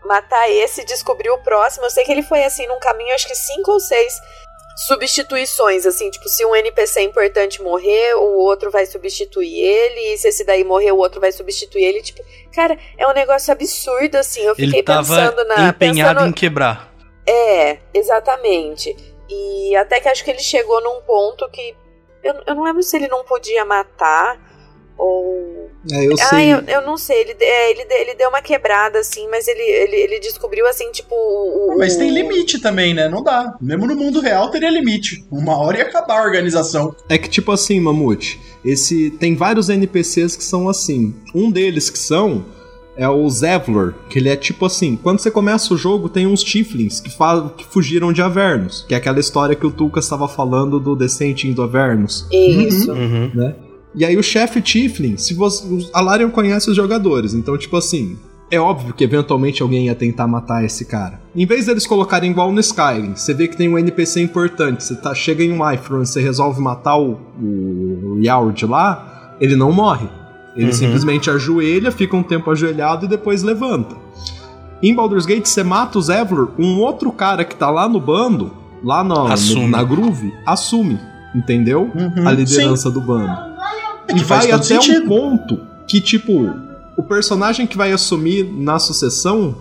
matar 0.05 0.49
esse, 0.49 0.85
descobrir 0.85 1.31
o 1.31 1.43
próximo. 1.43 1.85
Eu 1.85 1.89
sei 1.89 2.05
que 2.05 2.13
ele 2.13 2.23
foi 2.23 2.45
assim 2.45 2.65
num 2.67 2.79
caminho, 2.79 3.13
acho 3.13 3.27
que 3.27 3.35
cinco 3.35 3.73
ou 3.73 3.79
seis 3.81 4.13
substituições, 4.75 5.85
assim, 5.85 6.09
tipo, 6.09 6.27
se 6.27 6.45
um 6.45 6.55
NPC 6.55 7.01
importante 7.01 7.61
morrer, 7.61 8.15
o 8.15 8.37
outro 8.39 8.71
vai 8.71 8.85
substituir 8.85 9.59
ele, 9.59 10.13
e 10.13 10.17
se 10.17 10.27
esse 10.29 10.43
daí 10.43 10.63
morrer, 10.63 10.91
o 10.91 10.97
outro 10.97 11.21
vai 11.21 11.31
substituir 11.31 11.83
ele, 11.83 12.01
tipo, 12.01 12.23
cara, 12.53 12.77
é 12.97 13.07
um 13.07 13.13
negócio 13.13 13.51
absurdo, 13.51 14.15
assim, 14.15 14.41
eu 14.41 14.55
fiquei 14.55 14.79
Ele 14.79 14.83
tava 14.83 15.01
pensando 15.07 15.45
na... 15.45 15.69
empenhado 15.69 16.15
pensando- 16.15 16.29
em 16.29 16.33
quebrar. 16.33 16.93
é, 17.27 17.77
exatamente. 17.93 18.95
E 19.29 19.75
até 19.75 19.99
que 19.99 20.09
acho 20.09 20.23
que 20.23 20.29
ele 20.31 20.39
chegou 20.39 20.81
num 20.81 21.01
ponto 21.01 21.49
que. 21.49 21.75
Eu, 22.23 22.35
eu 22.45 22.55
não 22.55 22.63
lembro 22.63 22.83
se 22.83 22.95
ele 22.95 23.07
não 23.07 23.23
podia 23.23 23.65
matar 23.65 24.37
ou. 24.97 25.69
É, 25.91 26.05
eu 26.07 26.13
Ah, 26.13 26.29
sei. 26.29 26.53
eu, 26.53 26.59
eu 26.59 26.81
não 26.85 26.95
sei. 26.97 27.21
Ele, 27.21 27.35
é, 27.41 27.71
ele, 27.71 27.85
ele 27.89 28.15
deu 28.15 28.29
uma 28.29 28.41
quebrada, 28.41 28.99
assim, 28.99 29.27
mas 29.29 29.47
ele, 29.47 29.61
ele, 29.61 29.95
ele 29.97 30.19
descobriu, 30.19 30.65
assim, 30.67 30.89
tipo. 30.91 31.13
O, 31.13 31.73
o- 31.73 31.77
Mas 31.77 31.95
tem 31.97 32.09
limite 32.09 32.59
também, 32.59 32.93
né? 32.93 33.09
Não 33.09 33.21
dá. 33.23 33.55
Mesmo 33.61 33.85
no 33.87 33.95
mundo 33.95 34.21
real 34.21 34.49
teria 34.49 34.69
limite. 34.69 35.25
Uma 35.31 35.57
hora 35.57 35.77
ia 35.79 35.83
acabar 35.85 36.19
a 36.19 36.23
organização. 36.23 36.95
É 37.09 37.17
que 37.17 37.27
tipo 37.29 37.51
assim, 37.51 37.79
Mamute, 37.79 38.39
esse 38.63 39.09
tem 39.11 39.35
vários 39.35 39.67
NPCs 39.69 40.35
que 40.37 40.43
são 40.43 40.69
assim. 40.69 41.13
Um 41.35 41.51
deles 41.51 41.89
que 41.89 41.99
são 41.99 42.45
é 42.95 43.09
o 43.09 43.27
Zevlor, 43.29 43.95
que 44.09 44.19
ele 44.19 44.29
é 44.29 44.35
tipo 44.35 44.65
assim, 44.67 44.95
quando 44.95 45.17
você 45.19 45.31
começa 45.31 45.73
o 45.73 45.77
jogo 45.77 46.07
tem 46.07 46.27
uns 46.27 46.43
Tiflins 46.43 46.99
que, 46.99 47.09
que 47.57 47.65
fugiram 47.65 48.13
de 48.13 48.21
Avernus, 48.21 48.85
que 48.87 48.93
é 48.93 48.97
aquela 48.97 49.19
história 49.19 49.55
que 49.55 49.65
o 49.65 49.71
Tuca 49.71 49.99
estava 49.99 50.27
falando 50.27 50.79
do 50.79 50.95
Descending 50.95 51.53
do 51.53 51.63
Avernus. 51.63 52.27
Isso. 52.31 52.91
Uhum. 52.91 53.31
Né? 53.33 53.55
E 53.95 54.03
aí 54.03 54.17
o 54.17 54.23
chefe 54.23 54.61
Tiflin, 54.61 55.17
se 55.17 55.33
você, 55.33 55.63
a 55.93 56.01
Larian 56.01 56.29
conhece 56.29 56.69
os 56.69 56.75
jogadores, 56.75 57.33
então 57.33 57.57
tipo 57.57 57.77
assim, 57.77 58.17
é 58.49 58.59
óbvio 58.59 58.93
que 58.93 59.03
eventualmente 59.03 59.61
alguém 59.61 59.85
ia 59.85 59.95
tentar 59.95 60.27
matar 60.27 60.63
esse 60.63 60.85
cara. 60.85 61.21
Em 61.35 61.45
vez 61.45 61.65
deles 61.67 61.85
colocarem 61.85 62.31
igual 62.31 62.51
no 62.51 62.59
Skyrim, 62.59 63.15
você 63.15 63.33
vê 63.33 63.47
que 63.47 63.55
tem 63.57 63.69
um 63.69 63.77
NPC 63.77 64.21
importante, 64.21 64.83
você 64.83 64.95
tá, 64.95 65.13
chega 65.13 65.43
em 65.43 65.51
um 65.51 65.71
Ifron, 65.71 66.05
você 66.05 66.21
resolve 66.21 66.59
matar 66.61 66.97
o, 66.97 67.19
o 67.39 68.19
Yard 68.23 68.65
lá, 68.65 69.35
ele 69.39 69.55
não 69.55 69.71
morre. 69.71 70.07
Ele 70.55 70.67
Uhum. 70.67 70.73
simplesmente 70.73 71.29
ajoelha, 71.31 71.91
fica 71.91 72.15
um 72.15 72.21
tempo 72.21 72.51
ajoelhado 72.51 73.05
e 73.05 73.09
depois 73.09 73.41
levanta. 73.41 73.95
Em 74.83 74.93
Baldur's 74.93 75.25
Gate, 75.25 75.45
você 75.47 75.63
mata 75.63 75.97
o 75.97 76.01
Zevlor, 76.01 76.51
um 76.59 76.79
outro 76.79 77.11
cara 77.11 77.43
que 77.43 77.55
tá 77.55 77.71
lá 77.71 77.87
no 77.89 77.99
bando, 77.99 78.51
lá 78.83 79.03
no, 79.03 79.15
no- 79.29 79.67
na 79.67 79.81
groove, 79.83 80.31
assume, 80.45 80.99
entendeu? 81.33 81.89
Uhum, 81.95 82.27
A 82.27 82.31
liderança 82.31 82.91
do 82.91 83.01
bando. 83.01 83.52
É 84.07 84.15
E 84.15 84.23
vai 84.23 84.51
até 84.51 84.77
um 84.77 84.81
sentido. 84.81 85.07
ponto 85.07 85.59
que, 85.87 85.99
tipo, 86.01 86.53
o 86.97 87.03
personagem 87.03 87.65
que 87.67 87.77
vai 87.77 87.91
assumir 87.91 88.43
na 88.43 88.79
sucessão 88.79 89.55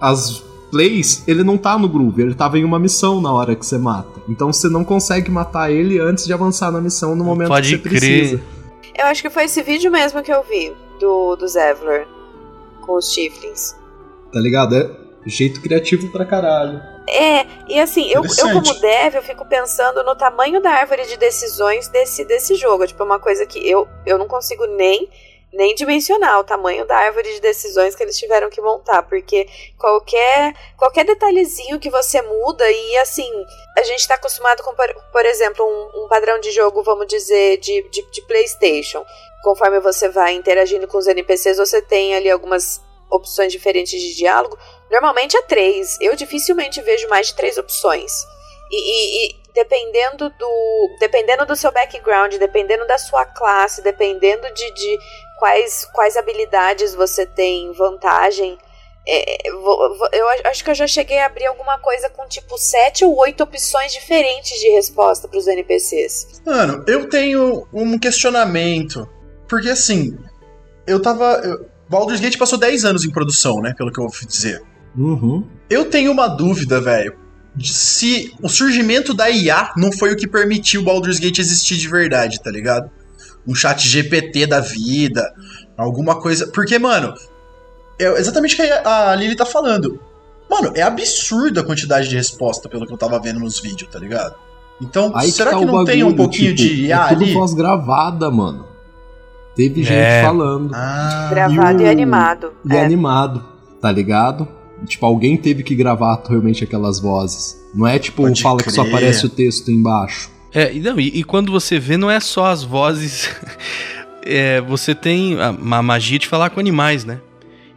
as 0.00 0.42
plays, 0.70 1.24
ele 1.26 1.42
não 1.42 1.56
tá 1.56 1.78
no 1.78 1.88
groove, 1.88 2.22
ele 2.22 2.34
tava 2.34 2.58
em 2.58 2.64
uma 2.64 2.78
missão 2.78 3.20
na 3.20 3.32
hora 3.32 3.54
que 3.56 3.64
você 3.64 3.78
mata. 3.78 4.20
Então 4.28 4.52
você 4.52 4.68
não 4.68 4.84
consegue 4.84 5.30
matar 5.30 5.70
ele 5.72 5.98
antes 5.98 6.26
de 6.26 6.32
avançar 6.32 6.70
na 6.70 6.80
missão 6.80 7.14
no 7.16 7.24
momento 7.24 7.48
Pode 7.48 7.78
que 7.78 7.88
você 7.88 7.88
crer. 7.88 8.00
precisa. 8.00 8.42
Eu 8.98 9.06
acho 9.06 9.22
que 9.22 9.30
foi 9.30 9.44
esse 9.44 9.62
vídeo 9.62 9.90
mesmo 9.90 10.22
que 10.22 10.32
eu 10.32 10.42
vi 10.42 10.72
do, 11.00 11.36
do 11.36 11.48
Zevlor 11.48 12.06
com 12.82 12.96
os 12.98 13.08
Tiflins. 13.10 13.74
Tá 14.32 14.40
ligado? 14.40 14.74
É 14.74 14.90
jeito 15.28 15.60
criativo 15.60 16.10
pra 16.10 16.24
caralho. 16.24 16.82
É, 17.08 17.46
e 17.66 17.80
assim, 17.80 18.06
eu, 18.10 18.22
eu 18.22 18.52
como 18.52 18.80
dev, 18.80 19.14
eu 19.14 19.22
fico 19.22 19.44
pensando 19.46 20.02
no 20.02 20.14
tamanho 20.14 20.60
da 20.60 20.70
árvore 20.70 21.06
de 21.06 21.16
decisões 21.16 21.88
desse, 21.88 22.24
desse 22.24 22.54
jogo. 22.54 22.86
Tipo, 22.86 23.02
é 23.02 23.06
uma 23.06 23.18
coisa 23.18 23.46
que 23.46 23.58
eu, 23.68 23.88
eu 24.04 24.18
não 24.18 24.28
consigo 24.28 24.66
nem, 24.66 25.08
nem 25.52 25.74
dimensionar 25.74 26.38
o 26.38 26.44
tamanho 26.44 26.86
da 26.86 26.96
árvore 26.96 27.32
de 27.32 27.40
decisões 27.40 27.94
que 27.94 28.02
eles 28.02 28.18
tiveram 28.18 28.50
que 28.50 28.60
montar. 28.60 29.02
Porque 29.04 29.48
qualquer, 29.78 30.54
qualquer 30.76 31.04
detalhezinho 31.04 31.80
que 31.80 31.88
você 31.88 32.20
muda, 32.20 32.70
e 32.70 32.96
assim, 32.98 33.30
a 33.76 33.82
gente 33.82 34.06
tá 34.06 34.14
acostumado 34.14 34.62
com, 34.62 34.74
por, 34.74 34.94
por 35.10 35.24
exemplo, 35.24 35.64
um, 35.64 36.04
um 36.04 36.08
padrão 36.08 36.38
de 36.40 36.50
jogo, 36.50 36.82
vamos 36.82 37.06
dizer, 37.06 37.56
de, 37.58 37.88
de, 37.90 38.02
de 38.10 38.22
PlayStation. 38.22 39.04
Conforme 39.42 39.80
você 39.80 40.08
vai 40.08 40.34
interagindo 40.34 40.86
com 40.86 40.98
os 40.98 41.06
NPCs, 41.06 41.56
você 41.56 41.80
tem 41.80 42.14
ali 42.14 42.30
algumas 42.30 42.82
opções 43.10 43.50
diferentes 43.50 44.00
de 44.00 44.14
diálogo. 44.14 44.58
Normalmente 44.90 45.36
é 45.36 45.42
três. 45.42 45.98
Eu 46.00 46.14
dificilmente 46.16 46.80
vejo 46.80 47.08
mais 47.08 47.28
de 47.28 47.34
três 47.34 47.58
opções. 47.58 48.12
E, 48.70 48.76
e- 48.76 49.30
e 49.32 49.36
dependendo 49.54 50.30
do 50.30 50.96
dependendo 51.00 51.44
do 51.46 51.56
seu 51.56 51.72
background, 51.72 52.34
dependendo 52.36 52.86
da 52.86 52.98
sua 52.98 53.24
classe, 53.24 53.82
dependendo 53.82 54.46
de, 54.52 54.70
de 54.74 54.98
quais, 55.38 55.84
quais 55.92 56.16
habilidades 56.16 56.94
você 56.94 57.24
tem 57.26 57.72
vantagem. 57.72 58.56
é, 59.06 59.48
eu 59.48 60.28
acho 60.44 60.62
que 60.62 60.70
eu 60.70 60.74
já 60.74 60.86
cheguei 60.86 61.18
a 61.18 61.26
abrir 61.26 61.46
alguma 61.46 61.78
coisa 61.78 62.10
com 62.10 62.26
tipo 62.28 62.58
sete 62.58 63.04
ou 63.06 63.16
oito 63.20 63.42
opções 63.42 63.90
diferentes 63.92 64.60
de 64.60 64.68
resposta 64.68 65.26
para 65.26 65.38
os 65.38 65.46
NPCs. 65.46 66.42
Mano, 66.44 66.84
eu 66.86 67.08
tenho 67.08 67.66
um 67.72 67.98
questionamento. 67.98 69.08
Porque 69.48 69.70
assim, 69.70 70.16
eu 70.86 71.00
tava. 71.00 71.40
eu- 71.44 71.66
Baldur's 71.88 72.20
Gate 72.20 72.36
passou 72.36 72.58
10 72.58 72.84
anos 72.84 73.02
em 73.06 73.10
produção, 73.10 73.62
né? 73.62 73.72
Pelo 73.76 73.90
que 73.90 73.98
eu 73.98 74.04
ouvi 74.04 74.26
dizer. 74.26 74.62
Uhum. 74.96 75.44
Eu 75.70 75.84
tenho 75.86 76.10
uma 76.12 76.26
dúvida, 76.28 76.80
velho. 76.80 77.14
Se 77.62 78.32
o 78.42 78.48
surgimento 78.48 79.12
da 79.12 79.28
IA 79.30 79.72
não 79.76 79.90
foi 79.92 80.12
o 80.12 80.16
que 80.16 80.26
permitiu 80.28 80.82
Baldur's 80.84 81.18
Gate 81.18 81.38
existir 81.38 81.76
de 81.76 81.88
verdade, 81.88 82.40
tá 82.42 82.50
ligado? 82.50 82.88
Um 83.46 83.54
chat 83.54 83.86
GPT 83.88 84.46
da 84.46 84.60
vida, 84.60 85.24
alguma 85.76 86.20
coisa. 86.20 86.46
Porque, 86.52 86.78
mano, 86.78 87.12
é 87.98 88.06
exatamente 88.18 88.54
o 88.54 88.56
que 88.56 88.62
a 88.62 89.14
Lily 89.16 89.34
tá 89.34 89.44
falando. 89.46 90.00
Mano, 90.50 90.72
é 90.74 90.82
absurda 90.82 91.60
a 91.60 91.64
quantidade 91.64 92.08
de 92.08 92.16
resposta 92.16 92.68
pelo 92.68 92.86
que 92.86 92.92
eu 92.92 92.96
tava 92.98 93.18
vendo 93.20 93.40
nos 93.40 93.58
vídeos, 93.60 93.90
tá 93.90 93.98
ligado? 93.98 94.34
Então, 94.80 95.10
Aí 95.14 95.30
será 95.32 95.50
tá 95.50 95.58
que 95.58 95.64
o 95.64 95.66
não 95.66 95.84
tem 95.84 96.02
um 96.04 96.06
bagulho, 96.10 96.16
pouquinho 96.16 96.54
tipo, 96.54 96.68
de 96.74 96.86
IA 96.86 97.06
é 97.06 97.08
tudo 97.08 97.24
ali? 97.24 97.34
voz 97.34 97.52
gravada, 97.54 98.30
mano. 98.30 98.66
Teve 99.56 99.82
gente 99.82 99.92
É. 99.96 100.22
falando. 100.22 100.70
Ah, 100.72 101.26
Gravado 101.30 101.82
e, 101.82 101.86
o- 101.86 101.90
animado. 101.90 102.52
E 102.70 102.76
É. 102.76 102.84
animado, 102.84 103.44
tá 103.82 103.90
ligado? 103.90 104.46
Tipo, 104.86 105.06
alguém 105.06 105.36
teve 105.36 105.62
que 105.62 105.74
gravar 105.74 106.22
realmente 106.28 106.62
aquelas 106.64 107.00
vozes. 107.00 107.56
Não 107.74 107.86
é 107.86 107.98
tipo, 107.98 108.22
Pode 108.22 108.40
fala 108.42 108.58
que 108.62 108.70
só 108.70 108.82
crer. 108.82 108.94
aparece 108.94 109.26
o 109.26 109.28
texto 109.28 109.70
embaixo. 109.70 110.30
É, 110.54 110.72
e, 110.72 110.80
não, 110.80 110.98
e, 110.98 111.08
e 111.08 111.24
quando 111.24 111.50
você 111.52 111.78
vê, 111.78 111.96
não 111.96 112.10
é 112.10 112.20
só 112.20 112.46
as 112.46 112.62
vozes. 112.62 113.28
É, 114.30 114.60
você 114.60 114.94
tem 114.94 115.40
a, 115.40 115.50
uma 115.52 115.82
magia 115.82 116.18
de 116.18 116.26
falar 116.26 116.50
com 116.50 116.60
animais, 116.60 117.02
né? 117.02 117.18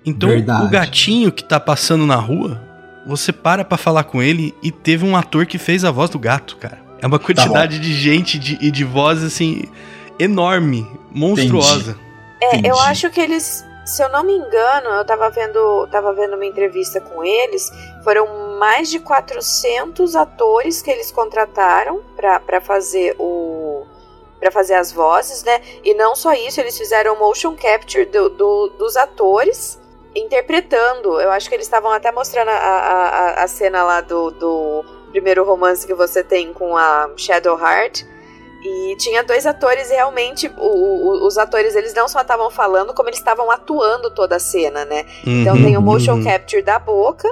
Então, 0.05 0.27
Verdade. 0.27 0.65
o 0.65 0.69
gatinho 0.69 1.31
que 1.31 1.43
tá 1.43 1.61
passando 1.61 2.05
na 2.05 2.15
rua, 2.17 2.61
você 3.07 3.31
para 3.31 3.63
pra 3.63 3.77
falar 3.77 4.03
com 4.03 4.21
ele 4.21 4.53
e 4.61 4.69
teve 4.69 5.05
um 5.05 5.15
ator 5.15 5.45
que 5.45 5.57
fez 5.57 5.85
a 5.85 5.91
voz 5.91 6.09
do 6.09 6.19
gato, 6.19 6.57
cara. 6.57 6.79
É 6.99 7.07
uma 7.07 7.19
quantidade 7.19 7.79
de 7.79 7.93
gente 7.93 8.37
de- 8.37 8.57
e 8.59 8.69
de 8.69 8.83
voz, 8.83 9.23
assim, 9.23 9.63
enorme, 10.19 10.85
monstruosa. 11.13 11.95
É, 12.41 12.47
Entendi. 12.47 12.67
eu 12.67 12.79
acho 12.81 13.09
que 13.11 13.21
eles, 13.21 13.63
se 13.85 14.03
eu 14.03 14.09
não 14.09 14.23
me 14.23 14.33
engano, 14.35 14.89
eu 14.89 15.05
tava 15.05 15.29
vendo, 15.29 15.87
tava 15.87 16.13
vendo 16.13 16.35
uma 16.35 16.45
entrevista 16.45 16.99
com 17.01 17.23
eles, 17.23 17.69
foram 18.03 18.57
mais 18.59 18.89
de 18.89 18.99
400 18.99 20.15
atores 20.15 20.81
que 20.81 20.91
eles 20.91 21.11
contrataram 21.11 22.01
pra 22.45 22.61
fazer 22.61 23.15
o 23.19 23.85
para 24.39 24.49
fazer 24.49 24.73
as 24.73 24.91
vozes, 24.91 25.43
né? 25.43 25.61
E 25.83 25.93
não 25.93 26.15
só 26.15 26.33
isso, 26.33 26.59
eles 26.59 26.75
fizeram 26.75 27.15
motion 27.15 27.55
capture 27.55 28.05
do, 28.05 28.27
do- 28.27 28.69
dos 28.69 28.97
atores 28.97 29.79
interpretando. 30.15 31.21
Eu 31.21 31.29
acho 31.29 31.47
que 31.47 31.53
eles 31.53 31.67
estavam 31.67 31.91
até 31.91 32.11
mostrando 32.11 32.49
a, 32.49 32.53
a, 32.55 33.43
a- 33.43 33.47
cena 33.47 33.83
lá 33.83 34.01
do, 34.01 34.31
do 34.31 34.83
primeiro 35.11 35.43
romance 35.43 35.85
que 35.85 35.93
você 35.93 36.23
tem 36.23 36.51
com 36.53 36.75
a 36.75 37.11
Shadowheart. 37.15 38.03
E 38.63 38.95
tinha 38.97 39.23
dois 39.23 39.45
atores 39.47 39.89
e 39.89 39.93
realmente 39.95 40.47
o- 40.57 40.61
o- 40.61 41.25
os 41.27 41.37
atores 41.37 41.75
eles 41.75 41.93
não 41.93 42.07
só 42.07 42.21
estavam 42.21 42.49
falando, 42.51 42.93
como 42.93 43.09
eles 43.09 43.19
estavam 43.19 43.49
atuando 43.49 44.11
toda 44.13 44.35
a 44.35 44.39
cena, 44.39 44.85
né? 44.85 45.05
Então 45.25 45.55
Uhum. 45.55 45.63
tem 45.63 45.77
o 45.77 45.81
motion 45.81 46.13
uhum. 46.15 46.23
capture 46.23 46.61
da 46.61 46.77
boca 46.77 47.27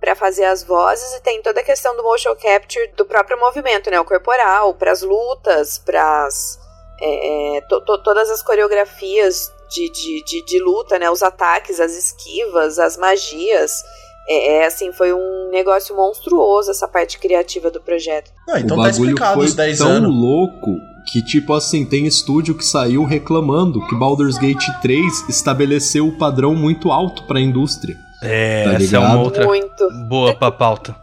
pra 0.00 0.14
fazer 0.14 0.44
as 0.44 0.62
vozes 0.62 1.12
e 1.14 1.20
tem 1.22 1.42
toda 1.42 1.60
a 1.60 1.64
questão 1.64 1.96
do 1.96 2.04
motion 2.04 2.34
capture 2.36 2.86
do 2.96 3.04
próprio 3.04 3.38
movimento, 3.40 3.90
né? 3.90 3.98
O 3.98 4.04
corporal, 4.04 4.72
pras 4.74 5.02
lutas, 5.02 5.78
pras 5.78 6.58
é, 7.00 7.56
é, 7.58 7.60
to- 7.62 7.80
to- 7.84 7.98
todas 8.02 8.30
as 8.30 8.42
coreografias 8.42 9.52
de, 9.70 9.88
de, 9.90 10.24
de, 10.24 10.44
de 10.44 10.58
luta, 10.60 10.98
né? 10.98 11.10
Os 11.10 11.22
ataques, 11.22 11.80
as 11.80 11.92
esquivas, 11.92 12.78
as 12.78 12.96
magias. 12.96 13.82
É, 14.28 14.56
é, 14.58 14.66
assim, 14.66 14.92
foi 14.92 15.12
um 15.12 15.50
negócio 15.50 15.96
monstruoso 15.96 16.70
essa 16.70 16.86
parte 16.86 17.18
criativa 17.18 17.70
do 17.70 17.80
projeto. 17.80 18.30
Ah, 18.48 18.60
então 18.60 18.76
o 18.76 18.80
tá 18.82 18.88
bagulho 18.88 19.10
explicado 19.10 19.34
foi 19.34 19.46
os 19.46 19.54
10 19.54 19.78
tão 19.78 19.88
anos. 19.88 20.14
louco 20.14 20.76
que, 21.10 21.22
tipo 21.22 21.54
assim, 21.54 21.86
tem 21.86 22.06
estúdio 22.06 22.54
que 22.54 22.64
saiu 22.64 23.04
reclamando 23.04 23.84
que 23.86 23.94
Baldur's 23.94 24.36
Gate 24.36 24.66
3 24.82 25.28
estabeleceu 25.30 26.06
o 26.06 26.18
padrão 26.18 26.54
muito 26.54 26.92
alto 26.92 27.22
pra 27.24 27.40
indústria. 27.40 27.96
É, 28.22 28.64
Tá 28.64 28.72
essa 28.74 28.96
é 28.96 28.98
uma 28.98 29.20
outra 29.20 29.46
Muito. 29.46 29.88
boa 30.08 30.34
pra 30.34 30.50
pauta. 30.50 30.94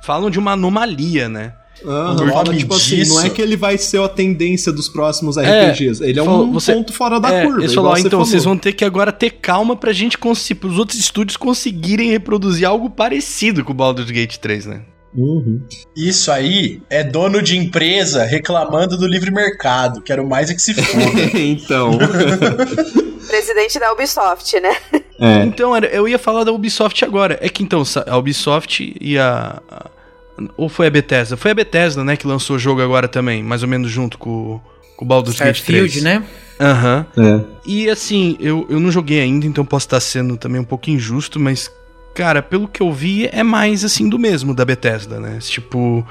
Falam 0.00 0.30
de 0.30 0.38
uma 0.38 0.52
anomalia, 0.52 1.28
né? 1.28 1.52
O 1.84 2.14
nome 2.24 2.56
tipo 2.58 2.74
assim, 2.74 2.96
disso- 2.96 3.14
não 3.14 3.22
é 3.24 3.30
que 3.30 3.40
ele 3.42 3.56
vai 3.56 3.76
ser 3.78 4.00
a 4.00 4.08
tendência 4.08 4.72
dos 4.72 4.88
próximos 4.88 5.36
É, 5.36 5.42
RPGs. 5.70 6.02
ele 6.02 6.20
é 6.20 6.24
falou, 6.24 6.46
um 6.46 6.52
você- 6.52 6.72
ponto 6.74 6.92
fora 6.92 7.18
da 7.20 7.32
É, 7.32 7.42
curva. 7.44 7.60
você 7.60 7.72
então, 7.72 7.82
falou. 8.10 8.24
vocês 8.26 8.44
vão 8.44 8.56
ter 8.56 8.72
que 8.72 8.84
agora 8.84 9.10
ter 9.12 9.30
calma 9.30 9.74
pra 9.76 9.92
gente 9.92 10.16
conseguir, 10.18 10.66
os 10.66 10.78
outros 10.78 10.98
estúdios 10.98 11.36
conseguirem 11.36 12.10
reproduzir 12.10 12.66
algo 12.66 12.88
parecido 12.90 13.64
com 13.64 13.72
o 13.72 13.74
Baldur's 13.74 14.10
Gate 14.10 14.36
3, 14.36 14.66
né? 14.66 14.82
Uhum. 15.14 15.60
Isso 15.94 16.32
aí 16.32 16.80
é 16.88 17.04
dono 17.04 17.42
de 17.42 17.58
empresa 17.58 18.24
reclamando 18.24 18.96
do 18.96 19.06
livre 19.06 19.30
mercado. 19.30 20.00
Quero 20.00 20.26
mais 20.26 20.48
é 20.48 20.54
que 20.54 20.62
se 20.62 20.72
foda. 20.72 21.02
então. 21.38 21.98
Presidente 23.28 23.78
da 23.78 23.92
Ubisoft, 23.92 24.58
né? 24.60 24.74
é. 25.20 25.44
Então, 25.44 25.76
eu 25.76 26.08
ia 26.08 26.18
falar 26.18 26.44
da 26.44 26.52
Ubisoft 26.52 27.04
agora. 27.04 27.38
É 27.42 27.48
que 27.48 27.62
então, 27.62 27.82
a 28.06 28.16
Ubisoft 28.16 28.94
e 29.00 29.18
a. 29.18 29.60
ou 30.56 30.68
foi 30.68 30.86
a 30.86 30.90
Bethesda? 30.90 31.36
Foi 31.36 31.50
a 31.50 31.54
Bethesda, 31.54 32.04
né, 32.04 32.16
que 32.16 32.26
lançou 32.26 32.56
o 32.56 32.58
jogo 32.58 32.80
agora 32.82 33.08
também, 33.08 33.42
mais 33.42 33.62
ou 33.62 33.68
menos 33.68 33.90
junto 33.90 34.18
com, 34.18 34.60
com 34.96 35.04
o 35.04 35.08
Baldur's 35.08 35.38
Gate 35.38 35.60
3. 35.62 35.86
Starfield, 35.86 36.00
né? 36.02 36.22
Aham. 36.60 37.06
É. 37.16 37.40
E 37.66 37.90
assim, 37.90 38.36
eu, 38.40 38.66
eu 38.70 38.78
não 38.78 38.90
joguei 38.90 39.20
ainda, 39.20 39.46
então 39.46 39.64
posso 39.64 39.86
estar 39.86 40.00
sendo 40.00 40.36
também 40.36 40.60
um 40.60 40.64
pouco 40.64 40.90
injusto, 40.90 41.40
mas, 41.40 41.70
cara, 42.14 42.40
pelo 42.42 42.68
que 42.68 42.80
eu 42.80 42.92
vi, 42.92 43.28
é 43.32 43.42
mais 43.42 43.84
assim 43.84 44.08
do 44.08 44.18
mesmo 44.18 44.54
da 44.54 44.64
Bethesda, 44.64 45.18
né? 45.18 45.38
Tipo. 45.40 46.06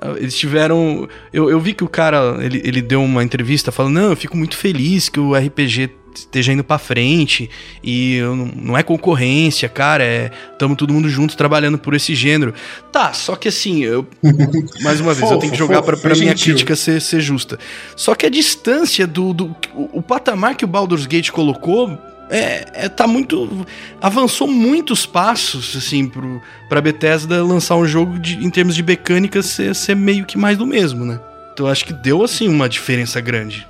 ah, 0.00 0.14
Eles 0.18 0.36
tiveram. 0.36 1.08
Eu, 1.32 1.48
eu 1.48 1.58
vi 1.58 1.72
que 1.72 1.84
o 1.84 1.88
cara 1.88 2.36
ele, 2.40 2.60
ele 2.64 2.82
deu 2.82 3.02
uma 3.02 3.24
entrevista 3.24 3.72
falando: 3.72 3.94
Não, 3.94 4.10
eu 4.10 4.16
fico 4.16 4.36
muito 4.36 4.56
feliz 4.56 5.08
que 5.08 5.18
o 5.20 5.34
RPG 5.34 5.90
esteja 6.20 6.52
indo 6.52 6.64
para 6.64 6.78
frente 6.78 7.48
e 7.82 8.20
não 8.56 8.76
é 8.76 8.82
concorrência, 8.82 9.68
cara, 9.68 10.04
é 10.04 10.30
tamo 10.58 10.74
todo 10.74 10.92
mundo 10.92 11.08
junto 11.08 11.36
trabalhando 11.36 11.78
por 11.78 11.94
esse 11.94 12.14
gênero. 12.14 12.54
Tá, 12.92 13.12
só 13.12 13.36
que 13.36 13.48
assim, 13.48 13.84
eu 13.84 14.06
mais 14.82 15.00
uma 15.00 15.12
vez 15.12 15.20
fofo, 15.20 15.34
eu 15.34 15.38
tenho 15.38 15.52
que 15.52 15.58
jogar 15.58 15.82
para 15.82 16.14
minha 16.14 16.34
crítica 16.34 16.74
ser, 16.76 17.00
ser 17.00 17.20
justa. 17.20 17.58
Só 17.94 18.14
que 18.14 18.26
a 18.26 18.30
distância 18.30 19.06
do, 19.06 19.32
do 19.32 19.56
o, 19.74 19.98
o 19.98 20.02
patamar 20.02 20.54
que 20.54 20.64
o 20.64 20.68
Baldur's 20.68 21.06
Gate 21.06 21.30
colocou 21.30 21.98
é, 22.28 22.66
é, 22.74 22.88
tá 22.88 23.06
muito. 23.06 23.66
avançou 24.00 24.48
muitos 24.48 25.06
passos, 25.06 25.76
assim, 25.76 26.08
pro, 26.08 26.42
pra 26.68 26.80
Bethesda 26.80 27.42
lançar 27.42 27.76
um 27.76 27.86
jogo 27.86 28.18
de, 28.18 28.44
em 28.44 28.50
termos 28.50 28.74
de 28.74 28.82
mecânica 28.82 29.42
ser, 29.42 29.74
ser 29.74 29.94
meio 29.94 30.24
que 30.24 30.36
mais 30.36 30.58
do 30.58 30.66
mesmo, 30.66 31.04
né? 31.04 31.20
Então 31.52 31.66
acho 31.66 31.84
que 31.84 31.92
deu, 31.92 32.24
assim, 32.24 32.48
uma 32.48 32.68
diferença 32.68 33.20
grande. 33.20 33.66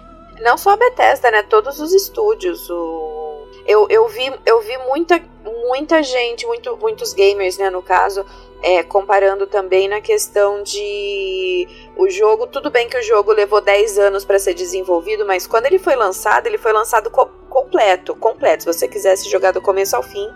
Não 0.47 0.57
só 0.57 0.71
a 0.71 0.77
Bethesda, 0.77 1.29
né? 1.29 1.43
Todos 1.43 1.81
os 1.81 1.93
estúdios. 1.93 2.71
O... 2.71 3.49
Eu, 3.67 3.89
eu, 3.91 4.07
vi, 4.07 4.33
eu 4.47 4.61
vi 4.61 4.79
muita, 4.79 5.21
muita 5.67 6.05
gente, 6.05 6.47
muito, 6.47 6.77
muitos 6.77 7.13
gamers, 7.13 7.59
né, 7.59 7.69
no 7.69 7.83
caso, 7.83 8.25
é, 8.63 8.81
comparando 8.85 9.49
também 9.49 9.89
na 9.89 10.01
questão 10.01 10.63
de 10.63 11.67
o 11.97 12.09
jogo, 12.09 12.47
tudo 12.47 12.71
bem 12.71 12.89
que 12.89 12.97
o 12.97 13.03
jogo 13.03 13.33
levou 13.33 13.61
10 13.61 13.99
anos 13.99 14.25
para 14.25 14.39
ser 14.39 14.55
desenvolvido, 14.55 15.27
mas 15.27 15.49
quando 15.49 15.67
ele 15.67 15.81
foi 15.81 15.97
lançado, 15.97 16.47
ele 16.47 16.59
foi 16.59 16.73
lançado 16.73 17.11
co 17.11 17.27
completo, 17.51 18.15
completo. 18.15 18.63
Se 18.63 18.73
você 18.73 18.87
quisesse 18.87 19.29
jogar 19.29 19.51
do 19.51 19.61
começo 19.61 19.97
ao 19.97 20.03
fim, 20.03 20.29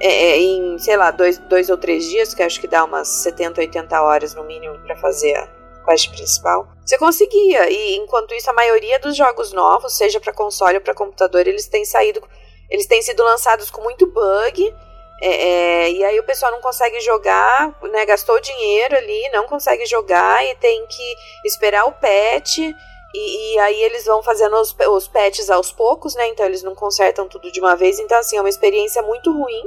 é, 0.00 0.08
é, 0.08 0.38
em, 0.40 0.76
sei 0.78 0.96
lá, 0.96 1.12
dois, 1.12 1.38
dois 1.38 1.70
ou 1.70 1.76
três 1.76 2.04
dias, 2.04 2.34
que 2.34 2.42
acho 2.42 2.60
que 2.60 2.66
dá 2.66 2.84
umas 2.84 3.22
70, 3.22 3.60
80 3.60 4.02
horas 4.02 4.34
no 4.34 4.42
mínimo 4.42 4.76
para 4.80 4.96
fazer 4.96 5.36
a 5.36 5.65
quest 5.86 6.10
principal, 6.10 6.68
você 6.84 6.98
conseguia. 6.98 7.70
E 7.70 7.96
enquanto 7.96 8.34
isso, 8.34 8.50
a 8.50 8.52
maioria 8.52 8.98
dos 8.98 9.16
jogos 9.16 9.52
novos, 9.52 9.96
seja 9.96 10.20
para 10.20 10.32
console 10.32 10.76
ou 10.76 10.82
para 10.82 10.94
computador, 10.94 11.46
eles 11.46 11.66
têm 11.66 11.84
saído, 11.84 12.22
eles 12.68 12.86
têm 12.86 13.00
sido 13.00 13.22
lançados 13.22 13.70
com 13.70 13.80
muito 13.82 14.06
bug 14.06 14.74
é, 15.20 15.28
é, 15.28 15.92
e 15.92 16.04
aí 16.04 16.18
o 16.18 16.24
pessoal 16.24 16.52
não 16.52 16.60
consegue 16.60 17.00
jogar, 17.00 17.74
né? 17.90 18.04
Gastou 18.04 18.38
dinheiro 18.40 18.96
ali, 18.96 19.28
não 19.30 19.46
consegue 19.46 19.86
jogar 19.86 20.44
e 20.44 20.54
tem 20.56 20.86
que 20.86 21.16
esperar 21.44 21.86
o 21.86 21.92
patch. 21.92 22.58
E, 23.14 23.54
e 23.54 23.58
aí 23.60 23.82
eles 23.82 24.04
vão 24.04 24.22
fazendo 24.22 24.56
os, 24.56 24.76
os 24.90 25.08
patches 25.08 25.48
aos 25.48 25.72
poucos, 25.72 26.14
né? 26.14 26.28
Então 26.28 26.44
eles 26.44 26.62
não 26.62 26.74
consertam 26.74 27.26
tudo 27.26 27.50
de 27.50 27.60
uma 27.60 27.74
vez. 27.74 27.98
Então, 27.98 28.18
assim, 28.18 28.36
é 28.36 28.40
uma 28.40 28.48
experiência 28.48 29.00
muito 29.00 29.32
ruim 29.32 29.64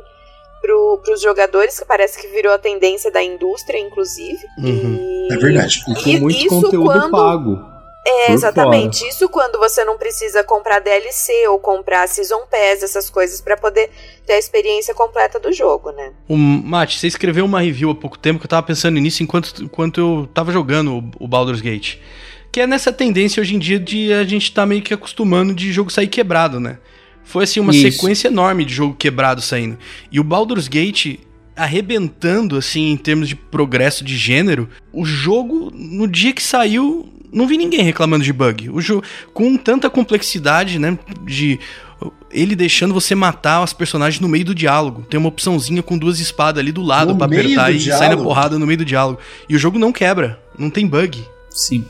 para 0.61 1.13
os 1.13 1.21
jogadores, 1.21 1.79
que 1.79 1.85
parece 1.85 2.19
que 2.19 2.27
virou 2.27 2.53
a 2.53 2.57
tendência 2.57 3.11
da 3.11 3.23
indústria, 3.23 3.79
inclusive. 3.79 4.39
Uhum. 4.57 5.27
E, 5.29 5.33
é 5.33 5.37
verdade. 5.37 5.81
E 5.87 5.95
com 5.95 6.19
muito 6.19 6.47
conteúdo 6.47 6.85
quando... 6.85 7.11
pago. 7.11 7.79
É, 8.05 8.31
exatamente. 8.31 8.99
Fora. 8.99 9.09
Isso 9.09 9.29
quando 9.29 9.59
você 9.59 9.83
não 9.83 9.97
precisa 9.97 10.43
comprar 10.43 10.79
DLC 10.79 11.47
ou 11.47 11.59
comprar 11.59 12.07
Season 12.07 12.41
Pass, 12.49 12.81
essas 12.81 13.09
coisas, 13.09 13.39
para 13.41 13.55
poder 13.55 13.89
ter 14.25 14.33
a 14.33 14.39
experiência 14.39 14.95
completa 14.95 15.39
do 15.39 15.51
jogo, 15.51 15.91
né? 15.91 16.11
O 16.27 16.35
Mate, 16.35 16.97
você 16.97 17.07
escreveu 17.07 17.45
uma 17.45 17.59
review 17.59 17.91
há 17.91 17.95
pouco 17.95 18.17
tempo 18.17 18.39
que 18.39 18.45
eu 18.45 18.49
tava 18.49 18.65
pensando 18.65 18.99
nisso 18.99 19.21
enquanto, 19.21 19.63
enquanto 19.63 19.99
eu 19.99 20.29
tava 20.33 20.51
jogando 20.51 20.97
o, 20.97 21.25
o 21.25 21.27
Baldur's 21.27 21.61
Gate. 21.61 21.97
Que 22.51 22.61
é 22.61 22.67
nessa 22.67 22.91
tendência 22.91 23.41
hoje 23.41 23.55
em 23.55 23.59
dia 23.59 23.79
de 23.79 24.11
a 24.11 24.23
gente 24.23 24.51
tá 24.51 24.65
meio 24.65 24.81
que 24.81 24.93
acostumando 24.93 25.53
de 25.53 25.71
jogo 25.71 25.91
sair 25.91 26.07
quebrado, 26.07 26.59
né? 26.59 26.79
Foi 27.29 27.43
assim 27.43 27.59
uma 27.59 27.71
Isso. 27.71 27.91
sequência 27.91 28.27
enorme 28.27 28.65
de 28.65 28.73
jogo 28.73 28.95
quebrado 28.95 29.39
saindo. 29.39 29.77
E 30.11 30.19
o 30.19 30.23
Baldur's 30.23 30.67
Gate 30.67 31.19
arrebentando 31.55 32.57
assim 32.57 32.89
em 32.89 32.97
termos 32.97 33.29
de 33.29 33.35
progresso 33.35 34.03
de 34.03 34.17
gênero, 34.17 34.67
o 34.91 35.05
jogo 35.05 35.71
no 35.71 36.07
dia 36.07 36.33
que 36.33 36.41
saiu 36.41 37.07
não 37.31 37.45
vi 37.45 37.55
ninguém 37.55 37.83
reclamando 37.83 38.23
de 38.23 38.33
bug. 38.33 38.71
O 38.71 38.81
jogo 38.81 39.03
com 39.31 39.55
tanta 39.55 39.91
complexidade, 39.91 40.79
né, 40.79 40.97
de 41.23 41.59
ele 42.31 42.55
deixando 42.55 42.95
você 42.95 43.13
matar 43.13 43.61
as 43.61 43.73
personagens 43.73 44.19
no 44.19 44.27
meio 44.27 44.45
do 44.45 44.55
diálogo. 44.55 45.03
Tem 45.07 45.19
uma 45.19 45.29
opçãozinha 45.29 45.83
com 45.83 45.99
duas 45.99 46.19
espadas 46.19 46.59
ali 46.59 46.71
do 46.71 46.81
lado 46.81 47.15
para 47.15 47.27
apertar 47.27 47.71
e 47.71 47.79
sair 47.79 48.09
na 48.09 48.17
porrada 48.17 48.57
no 48.57 48.65
meio 48.65 48.79
do 48.79 48.85
diálogo. 48.85 49.19
E 49.47 49.55
o 49.55 49.59
jogo 49.59 49.77
não 49.77 49.91
quebra, 49.91 50.41
não 50.57 50.71
tem 50.71 50.87
bug. 50.87 51.23
Sim. 51.51 51.85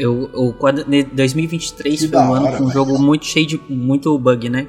Eu, 0.00 0.30
eu 0.32 0.54
quando 0.58 0.84
2023 0.84 2.00
que 2.00 2.08
foi 2.08 2.18
um 2.18 2.32
ano 2.32 2.56
com 2.56 2.64
um 2.64 2.70
jogo 2.70 2.98
muito 2.98 3.26
cheio 3.26 3.46
de 3.46 3.60
muito 3.68 4.18
bug, 4.18 4.48
né? 4.48 4.66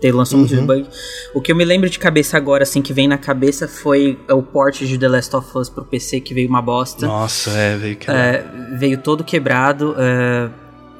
ter 0.00 0.12
lançou 0.12 0.38
uhum. 0.38 0.46
muito 0.46 0.66
bug. 0.66 0.86
O 1.32 1.40
que 1.40 1.50
eu 1.50 1.56
me 1.56 1.64
lembro 1.64 1.88
de 1.88 1.98
cabeça 1.98 2.36
agora, 2.36 2.62
assim, 2.62 2.82
que 2.82 2.92
vem 2.92 3.08
na 3.08 3.16
cabeça 3.16 3.66
foi 3.66 4.18
o 4.28 4.42
port 4.42 4.82
de 4.82 4.98
The 4.98 5.08
Last 5.08 5.34
of 5.34 5.56
Us 5.56 5.70
pro 5.70 5.84
PC, 5.84 6.20
que 6.20 6.34
veio 6.34 6.48
uma 6.48 6.60
bosta. 6.60 7.06
Nossa, 7.06 7.50
é, 7.50 7.76
veio 7.76 7.96
quebrado. 7.96 8.20
É, 8.20 8.76
veio 8.76 8.98
todo 8.98 9.24
quebrado, 9.24 9.94
é, 9.96 10.50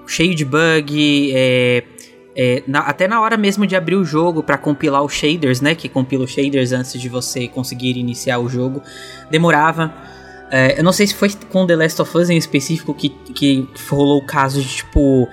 cheio 0.06 0.34
de 0.34 0.44
bug, 0.44 1.32
é, 1.34 1.84
é, 2.36 2.62
na, 2.66 2.80
até 2.80 3.06
na 3.06 3.20
hora 3.20 3.36
mesmo 3.36 3.66
de 3.66 3.76
abrir 3.76 3.96
o 3.96 4.04
jogo 4.04 4.42
para 4.42 4.56
compilar 4.56 5.02
os 5.02 5.12
shaders, 5.12 5.60
né? 5.60 5.74
Que 5.74 5.88
compila 5.88 6.24
os 6.24 6.30
shaders 6.30 6.72
antes 6.72 6.98
de 7.00 7.08
você 7.08 7.46
conseguir 7.46 7.98
iniciar 7.98 8.38
o 8.38 8.48
jogo, 8.48 8.82
demorava. 9.30 9.92
É, 10.54 10.78
eu 10.78 10.84
não 10.84 10.92
sei 10.92 11.08
se 11.08 11.14
foi 11.16 11.28
com 11.50 11.66
The 11.66 11.74
Last 11.74 12.00
of 12.00 12.16
Us 12.16 12.30
em 12.30 12.36
específico 12.36 12.94
que, 12.94 13.08
que 13.08 13.68
rolou 13.90 14.18
o 14.18 14.24
caso 14.24 14.62
de 14.62 14.68
tipo 14.68 15.28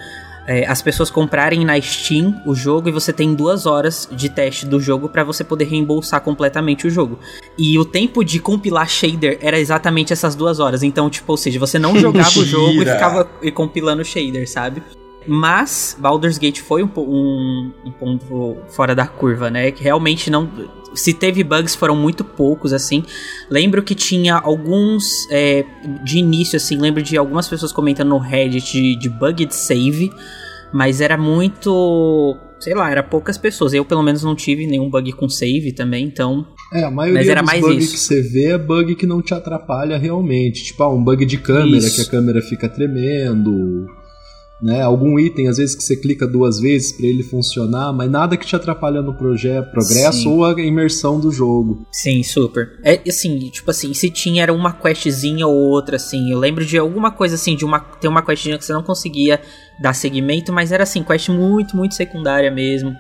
é, 0.47 0.65
as 0.65 0.81
pessoas 0.81 1.11
comprarem 1.11 1.63
na 1.63 1.79
Steam 1.79 2.41
o 2.43 2.55
jogo 2.55 2.89
e 2.89 2.91
você 2.91 3.13
tem 3.13 3.35
duas 3.35 3.67
horas 3.67 4.09
de 4.11 4.27
teste 4.29 4.65
do 4.65 4.79
jogo 4.79 5.07
para 5.09 5.23
você 5.23 5.43
poder 5.43 5.65
reembolsar 5.65 6.21
completamente 6.21 6.87
o 6.87 6.89
jogo. 6.89 7.19
E 7.55 7.77
o 7.77 7.85
tempo 7.85 8.23
de 8.25 8.39
compilar 8.39 8.89
shader 8.89 9.37
era 9.43 9.59
exatamente 9.59 10.11
essas 10.11 10.33
duas 10.33 10.59
horas. 10.59 10.81
Então, 10.81 11.07
tipo, 11.07 11.31
ou 11.31 11.37
seja, 11.37 11.59
você 11.59 11.77
não 11.77 11.95
jogava 11.99 12.39
o 12.39 12.43
jogo 12.43 12.81
e 12.81 12.85
ficava 12.85 13.23
compilando 13.53 14.03
shader, 14.03 14.49
sabe? 14.49 14.81
Mas 15.27 15.95
Baldur's 15.99 16.37
Gate 16.37 16.61
foi 16.61 16.83
um, 16.83 16.89
um, 16.97 17.71
um, 17.85 17.91
ponto 17.91 18.57
fora 18.69 18.95
da 18.95 19.05
curva, 19.05 19.49
né? 19.49 19.71
Que 19.71 19.83
realmente 19.83 20.29
não. 20.31 20.49
Se 20.93 21.13
teve 21.13 21.43
bugs, 21.43 21.75
foram 21.75 21.95
muito 21.95 22.23
poucos, 22.23 22.73
assim. 22.73 23.03
Lembro 23.49 23.83
que 23.83 23.93
tinha 23.93 24.35
alguns. 24.35 25.27
É, 25.29 25.63
de 26.03 26.17
início, 26.17 26.57
assim, 26.57 26.77
lembro 26.77 27.03
de 27.03 27.17
algumas 27.17 27.47
pessoas 27.47 27.71
comentando 27.71 28.09
no 28.09 28.17
Reddit 28.17 28.71
de, 28.71 28.95
de 28.95 29.09
bug 29.09 29.45
de 29.45 29.55
save. 29.55 30.11
Mas 30.73 31.01
era 31.01 31.17
muito. 31.17 32.37
Sei 32.59 32.73
lá, 32.73 32.89
era 32.89 33.03
poucas 33.03 33.37
pessoas. 33.37 33.73
Eu, 33.73 33.85
pelo 33.85 34.01
menos, 34.01 34.23
não 34.23 34.35
tive 34.35 34.65
nenhum 34.65 34.89
bug 34.89 35.11
com 35.13 35.29
save 35.29 35.71
também, 35.71 36.05
então. 36.05 36.47
É, 36.73 36.83
a 36.83 36.91
maioria 36.91 37.19
mas 37.19 37.29
era 37.29 37.41
dos 37.41 37.51
mais 37.51 37.61
bugs 37.61 37.83
isso. 37.83 37.93
que 37.93 37.99
você 37.99 38.21
vê 38.21 38.45
é 38.47 38.57
bug 38.57 38.95
que 38.95 39.05
não 39.05 39.21
te 39.21 39.33
atrapalha 39.33 39.97
realmente. 39.97 40.63
Tipo, 40.63 40.83
ah, 40.83 40.93
um 40.93 41.03
bug 41.03 41.25
de 41.25 41.37
câmera, 41.37 41.77
isso. 41.77 41.95
que 41.95 42.01
a 42.01 42.05
câmera 42.05 42.41
fica 42.41 42.67
tremendo 42.67 43.87
né? 44.61 44.81
Algum 44.81 45.19
item, 45.19 45.47
às 45.47 45.57
vezes, 45.57 45.75
que 45.75 45.83
você 45.83 45.95
clica 45.95 46.27
duas 46.27 46.59
vezes 46.59 46.91
para 46.91 47.07
ele 47.07 47.23
funcionar, 47.23 47.91
mas 47.91 48.09
nada 48.11 48.37
que 48.37 48.45
te 48.45 48.55
atrapalha 48.55 49.01
no 49.01 49.13
projeto, 49.13 49.71
progresso 49.71 50.19
Sim. 50.19 50.29
ou 50.29 50.45
a 50.45 50.51
imersão 50.61 51.19
do 51.19 51.31
jogo. 51.31 51.87
Sim, 51.91 52.21
super. 52.21 52.79
É 52.83 53.01
assim, 53.07 53.49
tipo 53.49 53.71
assim, 53.71 53.93
se 53.93 54.09
tinha 54.11 54.43
era 54.43 54.53
uma 54.53 54.71
questzinha 54.71 55.47
ou 55.47 55.55
outra, 55.55 55.95
assim. 55.95 56.31
Eu 56.31 56.37
lembro 56.37 56.63
de 56.63 56.77
alguma 56.77 57.11
coisa 57.11 57.35
assim, 57.35 57.55
de 57.55 57.65
uma. 57.65 57.79
Ter 57.79 58.07
uma 58.07 58.21
questzinha 58.21 58.57
que 58.57 58.65
você 58.65 58.73
não 58.73 58.83
conseguia 58.83 59.41
dar 59.81 59.93
segmento, 59.93 60.53
mas 60.53 60.71
era 60.71 60.83
assim, 60.83 61.03
quest 61.03 61.29
muito, 61.29 61.75
muito 61.75 61.95
secundária 61.95 62.51
mesmo. 62.51 62.95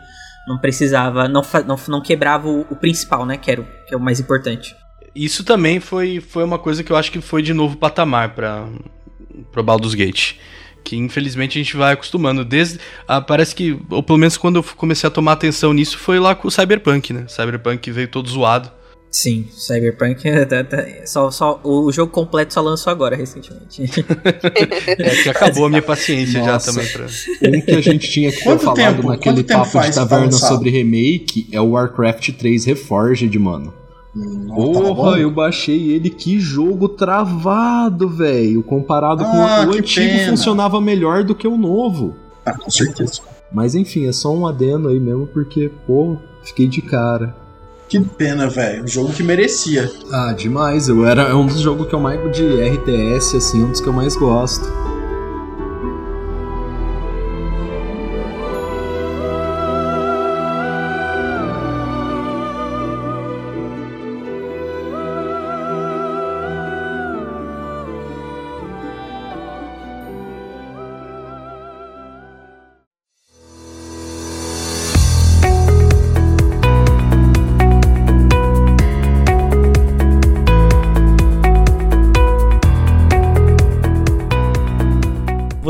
Não 0.47 0.57
precisava, 0.57 1.27
não, 1.27 1.43
não, 1.67 1.79
não 1.87 2.01
quebrava 2.01 2.47
o, 2.47 2.61
o 2.61 2.75
principal, 2.75 3.25
né? 3.25 3.37
Que 3.37 3.51
era 3.51 3.61
o, 3.61 3.65
que 3.87 3.93
é 3.93 3.97
o 3.97 3.99
mais 3.99 4.19
importante. 4.19 4.75
Isso 5.13 5.43
também 5.43 5.79
foi, 5.79 6.19
foi 6.19 6.43
uma 6.43 6.57
coisa 6.57 6.83
que 6.83 6.91
eu 6.91 6.95
acho 6.95 7.11
que 7.11 7.21
foi 7.21 7.43
de 7.43 7.53
novo 7.53 7.77
patamar 7.77 8.33
para 8.33 8.67
pro 9.51 9.63
Baldur's 9.63 9.93
Gate 9.93 10.35
que 10.83 10.95
infelizmente 10.95 11.59
a 11.59 11.63
gente 11.63 11.75
vai 11.77 11.93
acostumando. 11.93 12.43
Desde. 12.43 12.79
Ah, 13.07 13.21
parece 13.21 13.55
que, 13.55 13.79
ou 13.89 14.03
pelo 14.03 14.17
menos 14.17 14.37
quando 14.37 14.57
eu 14.57 14.63
comecei 14.75 15.07
a 15.07 15.11
tomar 15.11 15.33
atenção 15.33 15.73
nisso, 15.73 15.97
foi 15.97 16.19
lá 16.19 16.35
com 16.35 16.47
o 16.47 16.51
Cyberpunk, 16.51 17.13
né? 17.13 17.25
Cyberpunk 17.27 17.91
veio 17.91 18.07
todo 18.07 18.29
zoado. 18.29 18.71
Sim, 19.11 19.45
Cyberpunk 19.51 20.23
tá, 20.47 20.63
tá, 20.63 20.85
só, 21.05 21.29
só 21.29 21.59
o 21.65 21.91
jogo 21.91 22.09
completo 22.13 22.53
só 22.53 22.61
lançou 22.61 22.91
agora 22.91 23.13
recentemente. 23.13 23.83
é 24.97 25.23
que 25.23 25.29
acabou 25.29 25.65
a 25.65 25.69
minha 25.69 25.81
paciência 25.81 26.39
Nossa. 26.39 26.71
já 26.71 26.73
também 26.73 26.91
pra. 26.93 27.05
Um 27.49 27.61
que 27.61 27.71
a 27.71 27.81
gente 27.81 28.09
tinha 28.09 28.31
que 28.31 28.37
ter 28.37 28.57
falado 28.59 28.75
tempo? 28.75 29.09
naquele 29.09 29.43
Quanto 29.43 29.71
papo 29.71 29.81
de 29.81 29.93
taverna 29.93 30.31
sobre 30.31 30.69
remake 30.69 31.49
é 31.51 31.59
o 31.59 31.71
Warcraft 31.71 32.31
3 32.37 32.63
Reforged, 32.63 33.37
mano. 33.37 33.80
Porra, 34.13 35.19
eu 35.19 35.31
baixei 35.31 35.91
ele, 35.91 36.09
que 36.09 36.39
jogo 36.39 36.89
travado, 36.89 38.09
velho. 38.09 38.61
Comparado 38.61 39.23
ah, 39.23 39.65
com 39.65 39.71
o 39.71 39.73
antigo, 39.77 40.17
pena. 40.17 40.29
funcionava 40.31 40.81
melhor 40.81 41.23
do 41.23 41.33
que 41.33 41.47
o 41.47 41.57
novo. 41.57 42.15
Ah, 42.45 42.53
com 42.53 42.69
certeza. 42.69 43.21
Mas 43.51 43.73
enfim, 43.73 44.07
é 44.07 44.11
só 44.11 44.33
um 44.33 44.45
adeno 44.45 44.89
aí 44.89 44.99
mesmo, 44.99 45.27
porque, 45.27 45.71
pô, 45.87 46.17
fiquei 46.43 46.67
de 46.67 46.81
cara. 46.81 47.35
Que 47.87 47.99
pena, 47.99 48.49
velho. 48.49 48.83
Um 48.83 48.87
jogo 48.87 49.13
que 49.13 49.23
merecia. 49.23 49.91
Ah, 50.11 50.33
demais. 50.33 50.87
Eu 50.87 51.05
era 51.05 51.23
é 51.23 51.33
um 51.33 51.45
dos 51.45 51.59
jogos 51.59 51.87
que 51.87 51.93
eu 51.93 51.99
mais 51.99 52.19
de 52.35 52.45
RTS, 52.45 53.37
assim, 53.37 53.63
um 53.63 53.71
dos 53.71 53.81
que 53.81 53.87
eu 53.87 53.93
mais 53.93 54.15
gosto. 54.15 54.65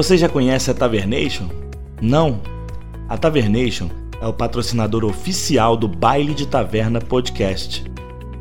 Você 0.02 0.18
já 0.18 0.28
conhece 0.28 0.72
a 0.72 0.74
Tavernation? 0.74 1.48
Não? 2.02 2.42
A 3.08 3.16
Tavernation 3.20 3.88
é 4.20 4.26
o 4.26 4.34
patrocinador 4.34 5.06
oficial 5.06 5.78
do 5.78 5.88
Baile 5.88 6.34
de 6.34 6.48
Taverna 6.48 7.00
Podcast, 7.00 7.84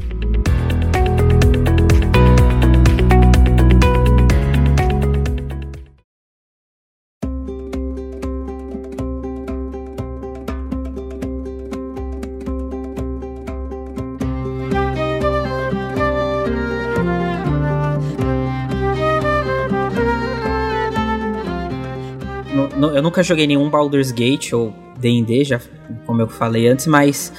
Nunca 23.12 23.22
joguei 23.22 23.46
nenhum 23.46 23.68
Baldur's 23.68 24.10
Gate 24.10 24.54
ou 24.54 24.74
D&D, 24.98 25.44
já, 25.44 25.60
como 26.06 26.22
eu 26.22 26.28
falei 26.28 26.66
antes, 26.66 26.86
mas 26.86 27.30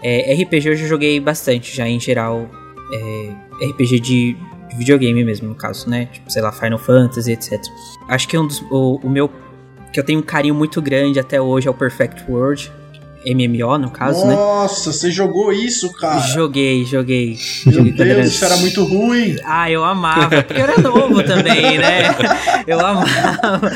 é, 0.00 0.32
RPG 0.32 0.68
eu 0.68 0.76
já 0.76 0.86
joguei 0.86 1.18
bastante, 1.18 1.74
já 1.74 1.88
em 1.88 1.98
geral. 1.98 2.48
é, 2.92 3.66
RPG 3.66 3.98
de, 3.98 4.36
de 4.68 4.76
videogame 4.76 5.24
mesmo, 5.24 5.48
no 5.48 5.56
caso, 5.56 5.90
né? 5.90 6.06
Tipo, 6.06 6.30
sei 6.30 6.40
lá, 6.40 6.52
Final 6.52 6.78
Fantasy, 6.78 7.32
etc. 7.32 7.60
Acho 8.08 8.28
que 8.28 8.38
um 8.38 8.46
dos, 8.46 8.62
o, 8.70 9.00
o 9.02 9.10
meu... 9.10 9.28
Que 9.92 9.98
eu 9.98 10.04
tenho 10.04 10.20
um 10.20 10.22
carinho 10.22 10.54
muito 10.54 10.80
grande 10.80 11.18
até 11.18 11.40
hoje 11.40 11.66
é 11.66 11.70
o 11.70 11.74
Perfect 11.74 12.30
World. 12.30 12.70
MMO, 13.34 13.78
no 13.78 13.90
caso, 13.90 14.26
né? 14.26 14.34
Nossa, 14.34 14.92
você 14.92 15.10
jogou 15.10 15.52
isso, 15.52 15.92
cara? 15.92 16.20
Joguei, 16.20 16.84
joguei. 16.84 17.36
Meu 17.66 17.74
joguei 17.74 17.92
Deus, 17.92 18.26
isso 18.26 18.44
era 18.44 18.56
muito 18.58 18.84
ruim. 18.84 19.36
Ah, 19.44 19.70
eu 19.70 19.84
amava, 19.84 20.42
porque 20.42 20.60
eu 20.60 20.64
era 20.64 20.78
novo 20.78 21.22
também, 21.22 21.78
né? 21.78 22.02
Eu 22.66 22.78
amava. 22.80 23.70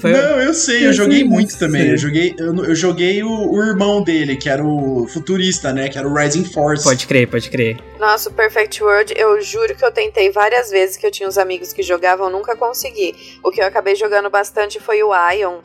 Foi- 0.00 0.12
Não, 0.12 0.38
eu 0.40 0.52
sei, 0.52 0.86
eu 0.86 0.92
joguei 0.92 1.20
sei, 1.20 1.28
muito 1.28 1.54
eu 1.54 1.58
também. 1.58 1.88
Eu 1.88 1.96
joguei, 1.96 2.34
eu, 2.38 2.54
eu 2.64 2.74
joguei 2.74 3.22
o, 3.22 3.50
o 3.52 3.62
irmão 3.62 4.02
dele, 4.02 4.36
que 4.36 4.48
era 4.50 4.62
o 4.62 5.06
futurista, 5.08 5.72
né? 5.72 5.88
Que 5.88 5.96
era 5.98 6.06
o 6.06 6.14
Rising 6.14 6.44
Force. 6.44 6.84
Pode 6.84 7.06
crer, 7.06 7.26
pode 7.26 7.48
crer. 7.48 7.78
Nossa, 7.98 8.28
o 8.28 8.32
Perfect 8.32 8.82
World, 8.82 9.14
eu 9.16 9.40
juro 9.40 9.74
que 9.74 9.84
eu 9.84 9.90
tentei 9.90 10.30
várias 10.30 10.70
vezes 10.70 10.96
que 10.98 11.06
eu 11.06 11.10
tinha 11.10 11.26
uns 11.28 11.38
amigos 11.38 11.72
que 11.72 11.82
jogavam, 11.82 12.30
nunca 12.30 12.54
consegui. 12.54 13.14
O 13.42 13.50
que 13.50 13.62
eu 13.62 13.66
acabei 13.66 13.94
jogando 13.94 14.28
bastante 14.28 14.78
foi 14.78 15.02
o 15.02 15.12
Ion. 15.32 15.58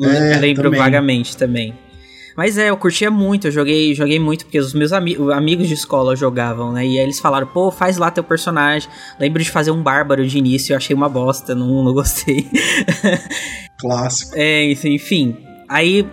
É, 0.00 0.36
eu 0.36 0.40
lembro 0.40 0.64
também. 0.64 0.80
vagamente 0.80 1.36
também. 1.36 1.74
Mas 2.36 2.56
é, 2.58 2.70
eu 2.70 2.76
curtia 2.76 3.10
muito, 3.10 3.46
eu 3.48 3.50
joguei, 3.52 3.94
joguei 3.94 4.18
muito, 4.18 4.44
porque 4.44 4.58
os 4.58 4.72
meus 4.74 4.92
ami 4.92 5.16
amigos 5.34 5.68
de 5.68 5.74
escola 5.74 6.16
jogavam, 6.16 6.72
né? 6.72 6.84
E 6.86 6.98
aí 6.98 7.04
eles 7.04 7.20
falaram, 7.20 7.46
pô, 7.46 7.70
faz 7.70 7.96
lá 7.98 8.10
teu 8.10 8.24
personagem. 8.24 8.88
Lembro 9.20 9.42
de 9.42 9.50
fazer 9.50 9.70
um 9.70 9.82
bárbaro 9.82 10.26
de 10.26 10.38
início, 10.38 10.72
eu 10.72 10.76
achei 10.76 10.94
uma 10.94 11.08
bosta, 11.08 11.54
não, 11.54 11.82
não 11.84 11.92
gostei. 11.92 12.46
Clássico. 13.78 14.32
É, 14.36 14.70
enfim. 14.72 15.36
Aí, 15.68 16.06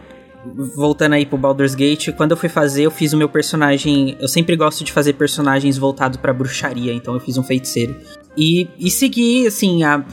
voltando 0.75 1.13
aí 1.13 1.25
pro 1.25 1.37
Baldur's 1.37 1.75
Gate, 1.75 2.09
quando 2.15 2.31
eu 2.31 2.37
fui 2.37 2.49
fazer, 2.49 2.83
eu 2.83 2.91
fiz 2.91 3.13
o 3.13 3.17
meu 3.17 3.29
personagem. 3.29 4.17
Eu 4.19 4.27
sempre 4.27 4.55
gosto 4.55 4.83
de 4.83 4.91
fazer 4.91 5.13
personagens 5.13 5.77
voltados 5.77 6.17
pra 6.19 6.33
bruxaria, 6.33 6.93
então 6.93 7.13
eu 7.13 7.19
fiz 7.19 7.37
um 7.37 7.43
feiticeiro. 7.43 7.95
E, 8.37 8.67
e 8.79 8.89
segui, 8.89 9.45
assim, 9.47 9.83
a- 9.83 10.03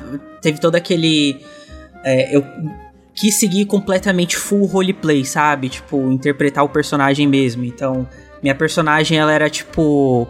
teve 0.42 0.60
todo 0.60 0.74
aquele. 0.76 1.40
é, 2.04 2.36
eu 2.36 2.44
quis 3.16 3.40
seguir 3.40 3.64
completamente 3.64 4.36
full 4.36 4.66
roleplay, 4.66 5.24
sabe? 5.24 5.70
Tipo, 5.70 6.12
interpretar 6.12 6.62
o 6.62 6.68
personagem 6.68 7.26
mesmo. 7.26 7.64
Então, 7.64 8.06
minha 8.42 8.54
personagem, 8.54 9.18
ela 9.18 9.32
era 9.32 9.48
tipo. 9.48 10.28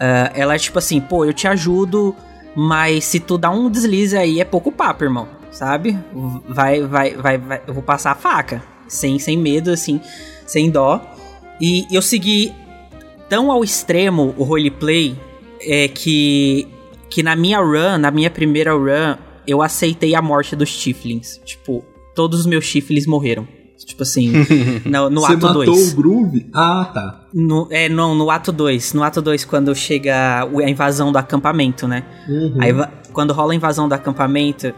ah, 0.00 0.32
ela 0.34 0.54
é 0.54 0.58
tipo 0.58 0.78
assim, 0.78 1.00
pô, 1.00 1.24
eu 1.24 1.32
te 1.32 1.46
ajudo, 1.46 2.16
mas 2.56 3.04
se 3.04 3.20
tu 3.20 3.36
dá 3.36 3.50
um 3.50 3.70
deslize 3.70 4.16
aí, 4.16 4.40
é 4.40 4.44
pouco 4.44 4.72
papo, 4.72 5.04
irmão. 5.04 5.28
Sabe? 5.50 5.98
Vai, 6.48 6.82
vai, 6.82 7.14
vai, 7.14 7.38
vai. 7.38 7.62
Eu 7.66 7.74
vou 7.74 7.82
passar 7.82 8.12
a 8.12 8.14
faca. 8.14 8.62
Sem, 8.88 9.18
sem 9.18 9.36
medo, 9.36 9.70
assim, 9.70 10.00
sem 10.46 10.70
dó. 10.70 11.00
E 11.60 11.86
eu 11.90 12.02
segui 12.02 12.54
tão 13.28 13.50
ao 13.50 13.64
extremo 13.64 14.34
o 14.36 14.44
roleplay 14.44 15.16
é 15.60 15.88
que, 15.88 16.68
que 17.10 17.22
na 17.22 17.34
minha 17.34 17.58
run, 17.58 17.98
na 17.98 18.10
minha 18.10 18.30
primeira 18.30 18.72
run, 18.72 19.16
eu 19.46 19.62
aceitei 19.62 20.14
a 20.14 20.22
morte 20.22 20.54
dos 20.54 20.76
Tiflins. 20.76 21.40
Tipo, 21.44 21.84
todos 22.16 22.40
os 22.40 22.46
meus 22.46 22.68
Tiflins 22.68 23.06
morreram. 23.06 23.46
Tipo 23.84 24.02
assim, 24.02 24.32
no, 24.86 25.10
no 25.10 25.20
Você 25.20 25.34
ato 25.34 25.46
matou 25.46 25.64
2. 25.66 25.92
o 25.92 25.96
Groove? 25.96 26.46
Ah, 26.52 26.90
tá. 26.92 27.26
No, 27.32 27.68
é, 27.70 27.88
não, 27.90 28.14
no 28.14 28.30
ato 28.30 28.50
2. 28.50 28.94
No 28.94 29.02
ato 29.04 29.20
2, 29.22 29.44
quando 29.44 29.72
chega 29.76 30.42
a 30.42 30.68
invasão 30.70 31.12
do 31.12 31.18
acampamento, 31.18 31.86
né? 31.86 32.02
Uhum. 32.26 32.56
Aí, 32.58 32.72
quando 33.12 33.32
rola 33.34 33.52
a 33.52 33.54
invasão 33.54 33.86
do 33.86 33.94
acampamento, 33.94 34.72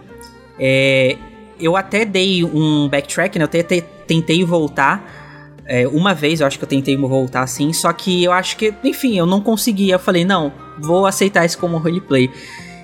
é, 0.58 1.16
eu 1.60 1.76
até 1.76 2.04
dei 2.04 2.42
um 2.44 2.88
backtrack, 2.88 3.38
né? 3.38 3.44
Eu 3.44 3.46
até 3.46 3.62
te- 3.62 3.84
tentei 4.06 4.44
voltar. 4.44 5.14
é, 5.64 5.86
uma 5.86 6.12
vez, 6.14 6.40
eu 6.40 6.46
acho 6.46 6.58
que 6.58 6.64
eu 6.64 6.68
tentei 6.68 6.96
voltar 6.96 7.42
assim, 7.42 7.72
só 7.74 7.92
que 7.92 8.24
eu 8.24 8.32
acho 8.32 8.56
que, 8.56 8.72
enfim, 8.82 9.16
eu 9.18 9.26
não 9.26 9.40
consegui. 9.40 9.90
Eu 9.90 9.98
falei, 9.98 10.24
não, 10.24 10.50
vou 10.80 11.06
aceitar 11.06 11.44
isso 11.44 11.58
como 11.58 11.76
roleplay. 11.78 12.30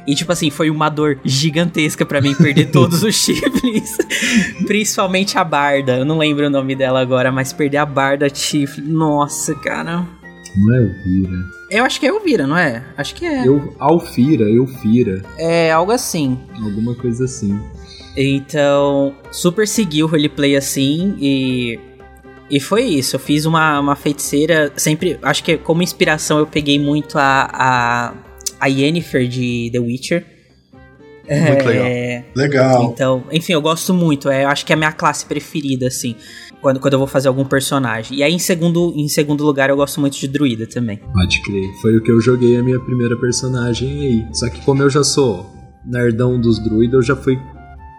E, 0.07 0.15
tipo 0.15 0.33
assim, 0.33 0.51
foi 0.51 0.71
uma 0.71 0.89
dor 0.89 1.19
gigantesca 1.25 2.05
pra 2.05 2.21
mim 2.21 2.35
perder 2.35 2.67
todos 2.73 3.03
os 3.03 3.15
chifres. 3.15 3.97
Principalmente 4.67 5.39
a 5.39 5.45
Barda. 5.45 5.99
Eu 5.99 6.05
não 6.05 6.19
lembro 6.19 6.47
o 6.47 6.51
nome 6.51 6.75
dela 6.75 7.01
agora, 7.01 7.33
mas 7.33 7.53
perder 7.53 7.79
a 7.79 7.87
Barda 7.87 8.29
chifre. 8.33 8.83
Nossa, 8.83 9.55
cara. 9.55 10.07
Não 10.57 10.75
é 10.75 10.79
Elvira. 10.79 11.37
Eu 11.71 11.85
acho 11.85 11.99
que 11.99 12.07
é 12.07 12.11
Elvira, 12.11 12.47
não 12.47 12.57
é? 12.57 12.85
Acho 12.97 13.15
que 13.15 13.25
é. 13.27 13.47
Eu, 13.47 13.75
Alfira, 13.79 14.45
Eufira. 14.45 15.23
É 15.39 15.73
algo 15.73 15.91
assim. 15.91 16.39
Alguma 16.63 16.95
coisa 16.95 17.25
assim. 17.25 17.59
Então, 18.17 19.15
super 19.33 19.67
segui 19.67 20.03
o 20.03 20.07
roleplay 20.07 20.57
assim 20.57 21.17
e. 21.21 21.81
E 22.51 22.61
foi 22.61 22.85
isso. 22.85 23.17
Eu 23.17 23.21
fiz 23.21 23.47
uma, 23.47 23.81
uma 23.81 23.97
feiticeira. 23.97 24.73
Sempre. 24.77 25.19
Acho 25.23 25.43
que 25.43 25.57
como 25.57 25.83
inspiração 25.83 26.39
eu 26.39 26.47
peguei 26.47 26.79
muito 26.79 27.19
a. 27.19 27.49
A, 27.53 28.15
a 28.65 28.67
Yennefer 28.67 29.29
de 29.29 29.69
The 29.71 29.79
Witcher. 29.79 30.25
Muito 31.29 31.69
É, 31.69 32.25
Legal. 32.35 32.85
Então, 32.85 33.25
enfim, 33.31 33.53
eu 33.53 33.61
gosto 33.61 33.93
muito. 33.93 34.29
É, 34.31 34.45
eu 34.45 34.49
acho 34.49 34.65
que 34.65 34.73
é 34.73 34.75
a 34.75 34.77
minha 34.77 34.93
classe 34.93 35.27
preferida, 35.27 35.87
assim. 35.87 36.17
Quando, 36.62 36.81
quando 36.81 36.95
eu 36.95 36.99
vou 36.99 37.09
fazer 37.09 37.29
algum 37.29 37.45
personagem. 37.45 38.19
E 38.19 38.23
aí, 38.23 38.33
em 38.33 38.39
segundo, 38.39 38.93
em 38.97 39.07
segundo 39.07 39.45
lugar, 39.45 39.69
eu 39.69 39.77
gosto 39.77 40.01
muito 40.01 40.19
de 40.19 40.27
druida 40.27 40.67
também. 40.67 40.99
Pode 41.12 41.43
crer. 41.43 41.71
Foi 41.83 41.97
o 41.97 42.03
que 42.03 42.11
eu 42.11 42.21
joguei 42.21 42.57
a 42.57 42.62
minha 42.62 42.81
primeira 42.81 43.19
personagem 43.19 43.89
aí. 44.01 44.27
Só 44.33 44.49
que 44.49 44.61
como 44.62 44.83
eu 44.83 44.89
já 44.89 45.05
sou 45.05 45.47
nerdão 45.85 46.41
dos 46.41 46.59
druidas, 46.59 46.95
eu 46.95 47.03
já 47.03 47.17
fui 47.17 47.39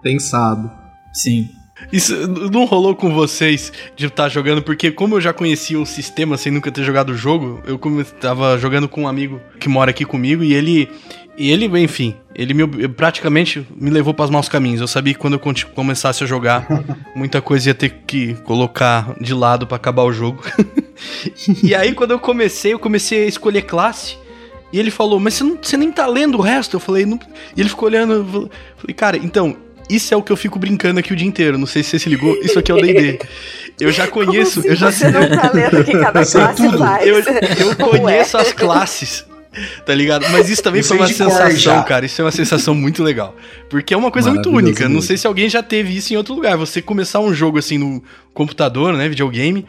pensado. 0.02 0.72
Sim. 1.14 1.48
Isso 1.92 2.16
não 2.28 2.66
rolou 2.66 2.96
com 2.96 3.14
vocês 3.14 3.72
de 3.96 4.06
estar 4.06 4.30
jogando, 4.30 4.62
porque 4.62 4.92
como 4.92 5.16
eu 5.16 5.22
já 5.22 5.34
conhecia 5.34 5.80
o 5.80 5.86
sistema 5.86 6.38
sem 6.38 6.52
nunca 6.52 6.72
ter 6.72 6.84
jogado 6.84 7.10
o 7.12 7.18
jogo, 7.18 7.62
eu 7.66 7.78
come- 7.78 8.04
tava 8.04 8.58
jogando 8.58 8.88
com 8.88 9.04
um 9.04 9.08
amigo 9.08 9.42
que 9.60 9.68
mora 9.70 9.92
aqui 9.92 10.06
comigo 10.06 10.44
e 10.44 10.54
ele. 10.54 10.90
E 11.38 11.52
ele, 11.52 11.66
enfim, 11.82 12.16
ele 12.34 12.54
me, 12.54 12.88
praticamente 12.88 13.68
me 13.76 13.90
levou 13.90 14.14
para 14.14 14.24
os 14.24 14.32
maus 14.32 14.48
caminhos. 14.48 14.80
Eu 14.80 14.88
sabia 14.88 15.14
que 15.14 15.20
quando 15.20 15.34
eu 15.34 15.42
começasse 15.76 16.24
a 16.24 16.28
jogar, 16.28 16.66
muita 17.14 17.42
coisa 17.42 17.72
ia 17.72 17.74
ter 17.74 18.04
que 18.08 18.36
colocar 18.46 19.14
de 19.20 19.34
lado 19.34 19.68
para 19.68 19.76
acabar 19.76 20.04
o 20.04 20.14
jogo. 20.14 20.42
e 21.62 21.76
aí, 21.76 21.94
quando 21.94 22.12
eu 22.12 22.20
comecei, 22.20 22.72
eu 22.72 22.80
comecei 22.80 23.26
a 23.26 23.28
escolher 23.28 23.64
classe. 23.64 24.18
E 24.72 24.80
ele 24.80 24.90
falou, 24.90 25.20
mas 25.20 25.34
você, 25.34 25.44
não, 25.44 25.58
você 25.62 25.76
nem 25.76 25.92
tá 25.92 26.08
lendo 26.08 26.38
o 26.38 26.42
resto? 26.42 26.78
Eu 26.78 26.80
falei, 26.80 27.06
não. 27.06 27.20
E 27.56 27.60
ele 27.60 27.68
ficou 27.70 27.90
olhando. 27.90 28.14
eu 28.14 28.50
falei, 28.78 28.94
cara, 28.96 29.18
então, 29.18 29.58
isso 29.90 30.14
é 30.14 30.18
o 30.18 30.22
que 30.24 30.32
eu 30.32 30.38
fico 30.38 30.58
brincando 30.60 31.00
aqui 31.00 31.14
o 31.14 31.16
dia 31.16 31.28
inteiro. 31.28 31.58
Não 31.58 31.68
sei 31.68 31.84
se 31.84 31.92
você 31.92 32.00
se 32.00 32.10
ligou, 32.10 32.36
isso 32.42 32.58
aqui 32.60 32.72
é 32.72 32.76
o 32.76 32.82
D&D. 32.82 33.20
Eu 33.80 33.92
já 33.92 34.08
conheço, 34.08 34.62
Como 34.62 34.72
eu 34.74 34.76
já 34.78 34.88
assim 34.90 35.06
você 35.06 35.12
não 35.12 35.28
tá 35.30 35.52
Eu 35.54 35.84
sei 35.84 35.94
classe 36.34 36.56
tudo. 36.56 36.78
faz. 36.78 37.08
eu, 37.08 37.20
eu 37.70 37.76
conheço 37.76 38.38
as 38.38 38.54
classes. 38.54 39.26
Tá 39.86 39.96
ligado? 39.96 40.26
Mas 40.32 40.50
isso 40.50 40.62
também 40.62 40.82
Eu 40.82 40.86
foi 40.86 40.98
sei 40.98 41.06
uma 41.06 41.08
sensação, 41.30 41.58
já. 41.58 41.84
cara. 41.84 42.06
Isso 42.06 42.22
é 42.22 42.26
uma 42.26 42.32
sensação 42.32 42.76
muito 42.76 43.02
legal. 43.02 43.34
Porque 43.70 43.94
é 43.94 43.98
uma 43.98 44.12
coisa 44.12 44.30
muito 44.30 44.50
única. 44.50 44.90
Não 44.90 45.02
sei 45.02 45.16
se 45.16 45.26
alguém 45.26 45.48
já 45.48 45.64
teve 45.64 45.96
isso 45.96 46.14
em 46.14 46.18
outro 46.18 46.34
lugar. 46.34 46.58
Você 46.58 46.82
começar 46.82 47.22
um 47.22 47.34
jogo 47.34 47.58
assim 47.58 47.78
no 47.78 48.04
computador, 48.34 48.94
né? 48.94 49.08
Videogame. 49.08 49.66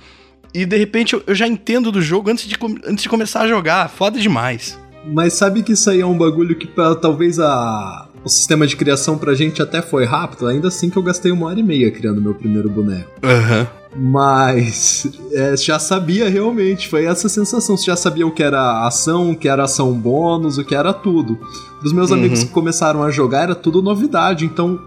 E 0.52 0.64
de 0.64 0.76
repente 0.76 1.14
eu, 1.14 1.22
eu 1.26 1.34
já 1.36 1.46
entendo 1.46 1.92
do 1.92 2.02
jogo 2.02 2.30
antes 2.30 2.48
de, 2.48 2.56
antes 2.84 3.02
de 3.04 3.08
começar 3.08 3.42
a 3.42 3.48
jogar. 3.48 3.88
Foda 3.88 4.18
demais. 4.18 4.76
Mas 5.04 5.34
sabe 5.34 5.62
que 5.62 5.72
isso 5.72 5.88
aí 5.88 6.00
é 6.00 6.06
um 6.06 6.18
bagulho 6.18 6.56
que 6.56 6.66
pra- 6.66 6.96
talvez 6.96 7.38
a, 7.38 8.05
o 8.26 8.28
sistema 8.28 8.66
de 8.66 8.74
criação 8.76 9.16
pra 9.16 9.34
gente 9.34 9.62
até 9.62 9.80
foi 9.80 10.04
rápido, 10.04 10.48
ainda 10.48 10.66
assim 10.66 10.90
que 10.90 10.96
eu 10.96 11.02
gastei 11.02 11.30
uma 11.30 11.46
hora 11.46 11.60
e 11.60 11.62
meia 11.62 11.92
criando 11.92 12.20
meu 12.20 12.34
primeiro 12.34 12.68
boneco. 12.68 13.08
Aham. 13.22 13.68
Mas 13.94 15.06
é, 15.32 15.56
já 15.56 15.78
sabia 15.78 16.28
realmente, 16.28 16.88
foi 16.88 17.04
essa 17.04 17.28
sensação. 17.28 17.76
Você 17.76 17.84
já 17.86 17.94
sabia 17.96 18.26
o 18.26 18.30
que 18.32 18.42
era 18.42 18.84
ação, 18.86 19.30
o 19.30 19.36
que 19.36 19.48
era 19.48 19.62
ação 19.64 19.92
bônus, 19.92 20.58
o 20.58 20.64
que 20.64 20.74
era 20.74 20.92
tudo. 20.92 21.38
Os 21.84 21.92
meus 21.92 22.10
Uhum. 22.10 22.16
amigos 22.16 22.42
que 22.42 22.50
começaram 22.50 23.02
a 23.04 23.10
jogar 23.12 23.44
era 23.44 23.54
tudo 23.54 23.80
novidade, 23.80 24.44
então 24.44 24.80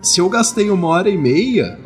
se 0.00 0.20
eu 0.20 0.28
gastei 0.30 0.70
uma 0.70 0.88
hora 0.88 1.10
e 1.10 1.18
meia, 1.18 1.78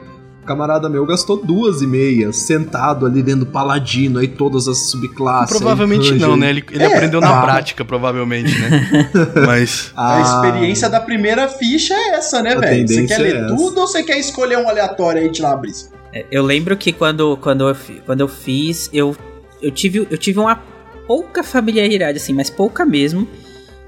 camarada 0.45 0.89
meu 0.89 1.07
gastou 1.07 1.37
duas 1.37 1.83
e 1.83 1.87
meia, 1.87 2.33
sentado 2.33 3.07
ali 3.07 3.23
dentro 3.23 3.41
do 3.41 3.47
paladino, 3.47 4.19
aí 4.19 4.29
todas 4.29 4.69
as 4.69 4.91
subclasses. 4.91 5.55
aí 5.55 5.59
Provavelmente 5.59 6.11
ranger. 6.11 6.29
não, 6.29 6.37
né? 6.37 6.51
Ele, 6.51 6.65
ele 6.71 6.83
É, 6.85 6.87
aprendeu 6.87 7.21
na 7.21 7.39
ah. 7.39 7.43
prática, 7.43 7.85
provavelmente, 7.85 8.53
né? 8.59 8.89
Mas. 9.47 9.93
A 9.97 10.21
experiência 10.21 10.89
da 10.89 11.01
primeira 11.01 11.49
ficha 11.49 11.95
é 11.95 12.11
essa, 12.17 12.43
né, 12.43 12.57
velho? 12.57 12.87
Você 12.89 13.07
quer 13.07 13.19
ler 13.19 13.37
é 13.37 13.47
tudo 13.47 13.81
ou 13.81 13.87
você 13.87 14.03
quer 14.03 14.19
escolher 14.19 14.59
um 14.59 14.69
aleatório 14.69 15.23
aí 15.23 15.31
e 15.33 15.41
uma 15.43 15.57
brisa? 15.57 15.91
É, 16.13 16.27
Eu 16.31 16.43
lembro 16.43 16.77
que 16.77 16.93
quando, 16.93 17.37
quando, 17.39 17.69
eu, 17.69 17.77
quando 18.05 18.21
eu 18.21 18.29
fiz, 18.29 18.91
eu, 18.93 19.17
eu, 19.63 19.71
tive, 19.71 20.07
eu 20.11 20.19
tive 20.19 20.39
uma 20.39 20.57
pouca 21.07 21.43
familiaridade, 21.43 22.19
assim, 22.19 22.33
mas 22.33 22.51
pouca 22.51 22.85
mesmo, 22.85 23.27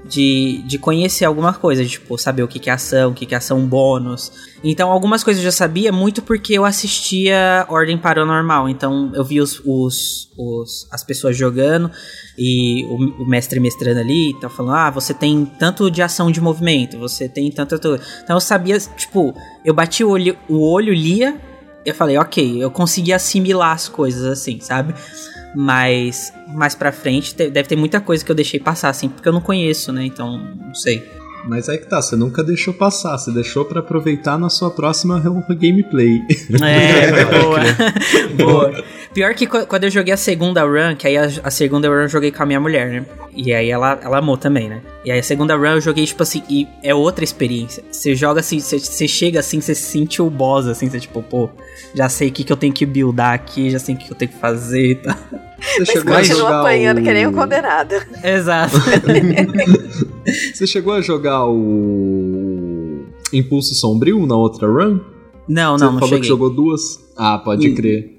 de, 0.07 0.61
de 0.67 0.77
conhecer 0.77 1.25
alguma 1.25 1.53
coisa, 1.53 1.83
de, 1.83 1.89
tipo, 1.89 2.17
saber 2.17 2.43
o 2.43 2.47
que, 2.47 2.59
que 2.59 2.69
é 2.69 2.73
ação, 2.73 3.11
o 3.11 3.13
que, 3.13 3.25
que 3.25 3.33
é 3.33 3.37
ação 3.37 3.65
bônus. 3.65 4.31
Então, 4.63 4.91
algumas 4.91 5.23
coisas 5.23 5.43
eu 5.43 5.49
já 5.51 5.55
sabia 5.55 5.91
muito 5.91 6.21
porque 6.21 6.53
eu 6.53 6.63
assistia 6.63 7.65
Ordem 7.69 7.97
Paranormal. 7.97 8.69
Então, 8.69 9.11
eu 9.15 9.23
vi 9.23 9.41
os, 9.41 9.59
os, 9.65 10.29
os- 10.37 10.87
as 10.91 11.03
pessoas 11.03 11.35
jogando 11.35 11.89
e 12.37 12.85
o, 12.85 13.23
o 13.23 13.27
mestre 13.27 13.59
mestrando 13.59 13.99
ali 13.99 14.33
tá 14.39 14.49
falando: 14.49 14.75
ah, 14.75 14.89
você 14.91 15.13
tem 15.13 15.45
tanto 15.57 15.89
de 15.89 16.01
ação 16.01 16.31
de 16.31 16.39
movimento, 16.39 16.97
você 16.99 17.27
tem 17.27 17.49
tanto. 17.51 17.77
tanto." 17.79 18.01
Então, 18.23 18.35
eu 18.35 18.41
sabia, 18.41 18.77
tipo, 18.79 19.33
eu 19.63 19.73
bati 19.73 20.03
o 20.03 20.09
olho, 20.09 20.37
o 20.47 20.59
olho 20.71 20.93
lia 20.93 21.35
eu 21.85 21.93
falei, 21.93 22.17
ok, 22.17 22.63
eu 22.63 22.71
consegui 22.71 23.13
assimilar 23.13 23.71
as 23.73 23.87
coisas 23.87 24.25
assim, 24.25 24.59
sabe? 24.59 24.95
Mas 25.55 26.33
mais 26.53 26.75
pra 26.75 26.91
frente 26.91 27.33
te- 27.33 27.49
deve 27.49 27.67
ter 27.69 27.75
muita 27.75 27.99
coisa 28.01 28.23
que 28.23 28.31
eu 28.31 28.35
deixei 28.35 28.59
passar, 28.59 28.89
assim, 28.89 29.07
porque 29.09 29.27
eu 29.27 29.33
não 29.33 29.41
conheço, 29.41 29.91
né? 29.91 30.05
Então, 30.05 30.37
não 30.37 30.73
sei. 30.75 31.03
Mas 31.47 31.69
aí 31.69 31.77
que 31.77 31.87
tá, 31.87 32.01
você 32.01 32.15
nunca 32.15 32.43
deixou 32.43 32.73
passar, 32.73 33.15
você 33.17 33.31
deixou 33.31 33.63
pra 33.65 33.79
aproveitar 33.79 34.37
na 34.37 34.49
sua 34.49 34.71
próxima 34.71 35.21
gameplay. 35.55 36.19
É, 36.63 37.23
boa. 37.39 37.59
boa. 38.35 38.83
Pior 39.13 39.33
que 39.35 39.45
qu- 39.45 39.65
quando 39.67 39.83
eu 39.85 39.91
joguei 39.91 40.13
a 40.13 40.17
segunda 40.17 40.63
run, 40.63 40.95
que 40.97 41.07
aí 41.07 41.15
a, 41.17 41.29
a 41.43 41.51
segunda 41.51 41.87
run 41.87 42.01
eu 42.01 42.07
joguei 42.07 42.31
com 42.31 42.41
a 42.41 42.45
minha 42.47 42.59
mulher, 42.59 42.89
né? 42.89 43.05
E 43.35 43.53
aí 43.53 43.69
ela, 43.69 43.99
ela 44.01 44.19
amou 44.19 44.37
também, 44.37 44.69
né? 44.69 44.81
E 45.03 45.11
aí 45.11 45.19
a 45.19 45.23
segunda 45.23 45.55
run 45.55 45.65
eu 45.75 45.81
joguei, 45.81 46.05
tipo 46.05 46.23
assim, 46.23 46.41
e 46.49 46.67
é 46.81 46.95
outra 46.95 47.23
experiência. 47.23 47.83
Você 47.91 48.15
joga 48.15 48.39
assim, 48.39 48.59
você, 48.59 48.79
você 48.79 49.07
chega 49.07 49.39
assim, 49.39 49.59
você 49.59 49.75
sente 49.75 50.21
o 50.21 50.29
boss, 50.29 50.67
assim, 50.67 50.89
você 50.89 50.99
tipo, 50.99 51.21
pô, 51.21 51.49
já 51.93 52.07
sei 52.09 52.29
o 52.29 52.31
que, 52.31 52.43
que 52.43 52.53
eu 52.53 52.57
tenho 52.57 52.71
que 52.73 52.85
buildar 52.85 53.33
aqui, 53.33 53.69
já 53.69 53.79
sei 53.79 53.95
o 53.95 53.97
que, 53.97 54.05
que 54.05 54.11
eu 54.13 54.15
tenho 54.17 54.31
que 54.31 54.37
fazer 54.37 54.91
e 54.91 54.95
tal. 54.95 55.15
Você 55.15 55.79
Mas 55.79 55.87
chegou 55.89 56.13
a 56.13 56.17
continua 56.17 56.37
jogar 56.39 56.59
apanhando 56.61 56.99
o... 56.99 57.03
que 57.03 57.13
nem 57.13 57.27
um 57.27 57.33
condenado. 57.33 57.95
Exato. 58.23 58.75
Você 60.53 60.65
chegou 60.67 60.93
a 60.93 61.01
jogar 61.01 61.45
o 61.47 63.03
Impulso 63.33 63.73
Sombrio 63.75 64.25
na 64.25 64.35
outra 64.35 64.67
run? 64.67 64.99
Não, 65.47 65.77
Você 65.77 65.85
não, 65.85 65.91
não 65.93 65.99
falou 65.99 66.07
cheguei. 66.09 66.21
que 66.21 66.27
jogou 66.27 66.49
duas? 66.49 66.99
Ah, 67.17 67.37
pode 67.37 67.69
Hum. 67.69 67.75
crer. 67.75 68.14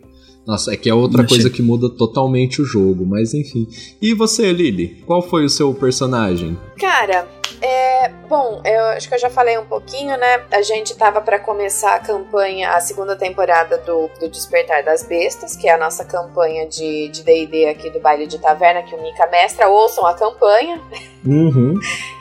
Nossa, 0.46 0.72
é 0.72 0.76
que 0.76 0.88
é 0.88 0.94
outra 0.94 1.22
Não 1.22 1.28
coisa 1.28 1.44
cheguei. 1.44 1.56
que 1.56 1.62
muda 1.62 1.88
totalmente 1.90 2.62
o 2.62 2.64
jogo, 2.64 3.04
mas 3.04 3.34
enfim. 3.34 3.66
E 4.00 4.14
você, 4.14 4.52
Lily? 4.52 5.02
Qual 5.06 5.20
foi 5.20 5.44
o 5.44 5.48
seu 5.50 5.74
personagem? 5.74 6.56
Cara, 6.78 7.26
é. 7.60 8.08
Bom, 8.28 8.60
eu 8.64 8.84
acho 8.96 9.08
que 9.08 9.14
eu 9.14 9.18
já 9.18 9.28
falei 9.30 9.58
um 9.58 9.64
pouquinho, 9.64 10.16
né? 10.16 10.44
A 10.52 10.62
gente 10.62 10.94
tava 10.96 11.20
pra 11.20 11.38
começar 11.40 11.94
a 11.96 11.98
campanha, 12.00 12.70
a 12.70 12.80
segunda 12.80 13.16
temporada 13.16 13.78
do, 13.78 14.08
do 14.20 14.28
Despertar 14.28 14.84
das 14.84 15.02
Bestas, 15.02 15.56
que 15.56 15.68
é 15.68 15.74
a 15.74 15.78
nossa 15.78 16.04
campanha 16.04 16.66
de 16.68 17.08
de 17.08 17.22
DD 17.24 17.66
aqui 17.66 17.90
do 17.90 17.98
Baile 18.00 18.26
de 18.26 18.38
Taverna, 18.38 18.82
que 18.82 18.94
o 18.94 19.02
Mika 19.02 19.26
mestra. 19.28 19.68
Ouçam 19.68 20.06
a 20.06 20.14
campanha, 20.14 20.80
Uhum. 21.24 21.74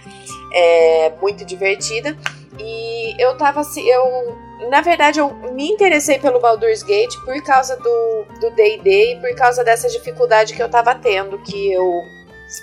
é 0.54 1.12
muito 1.22 1.46
divertida. 1.46 2.18
E 2.60 3.22
eu 3.22 3.36
tava 3.38 3.60
assim, 3.62 3.86
eu. 3.88 4.36
Na 4.70 4.82
verdade, 4.82 5.20
eu 5.20 5.34
me 5.52 5.70
interessei 5.70 6.18
pelo 6.18 6.40
Baldur's 6.40 6.82
Gate 6.82 7.16
por 7.26 7.42
causa 7.44 7.76
do 7.78 8.50
D&D 8.52 9.14
e 9.14 9.20
por 9.20 9.36
causa 9.36 9.64
dessa 9.64 9.90
dificuldade 9.90 10.54
que 10.54 10.64
eu 10.64 10.70
tava 10.70 10.96
tendo, 10.96 11.38
que 11.40 11.74
eu... 11.74 12.04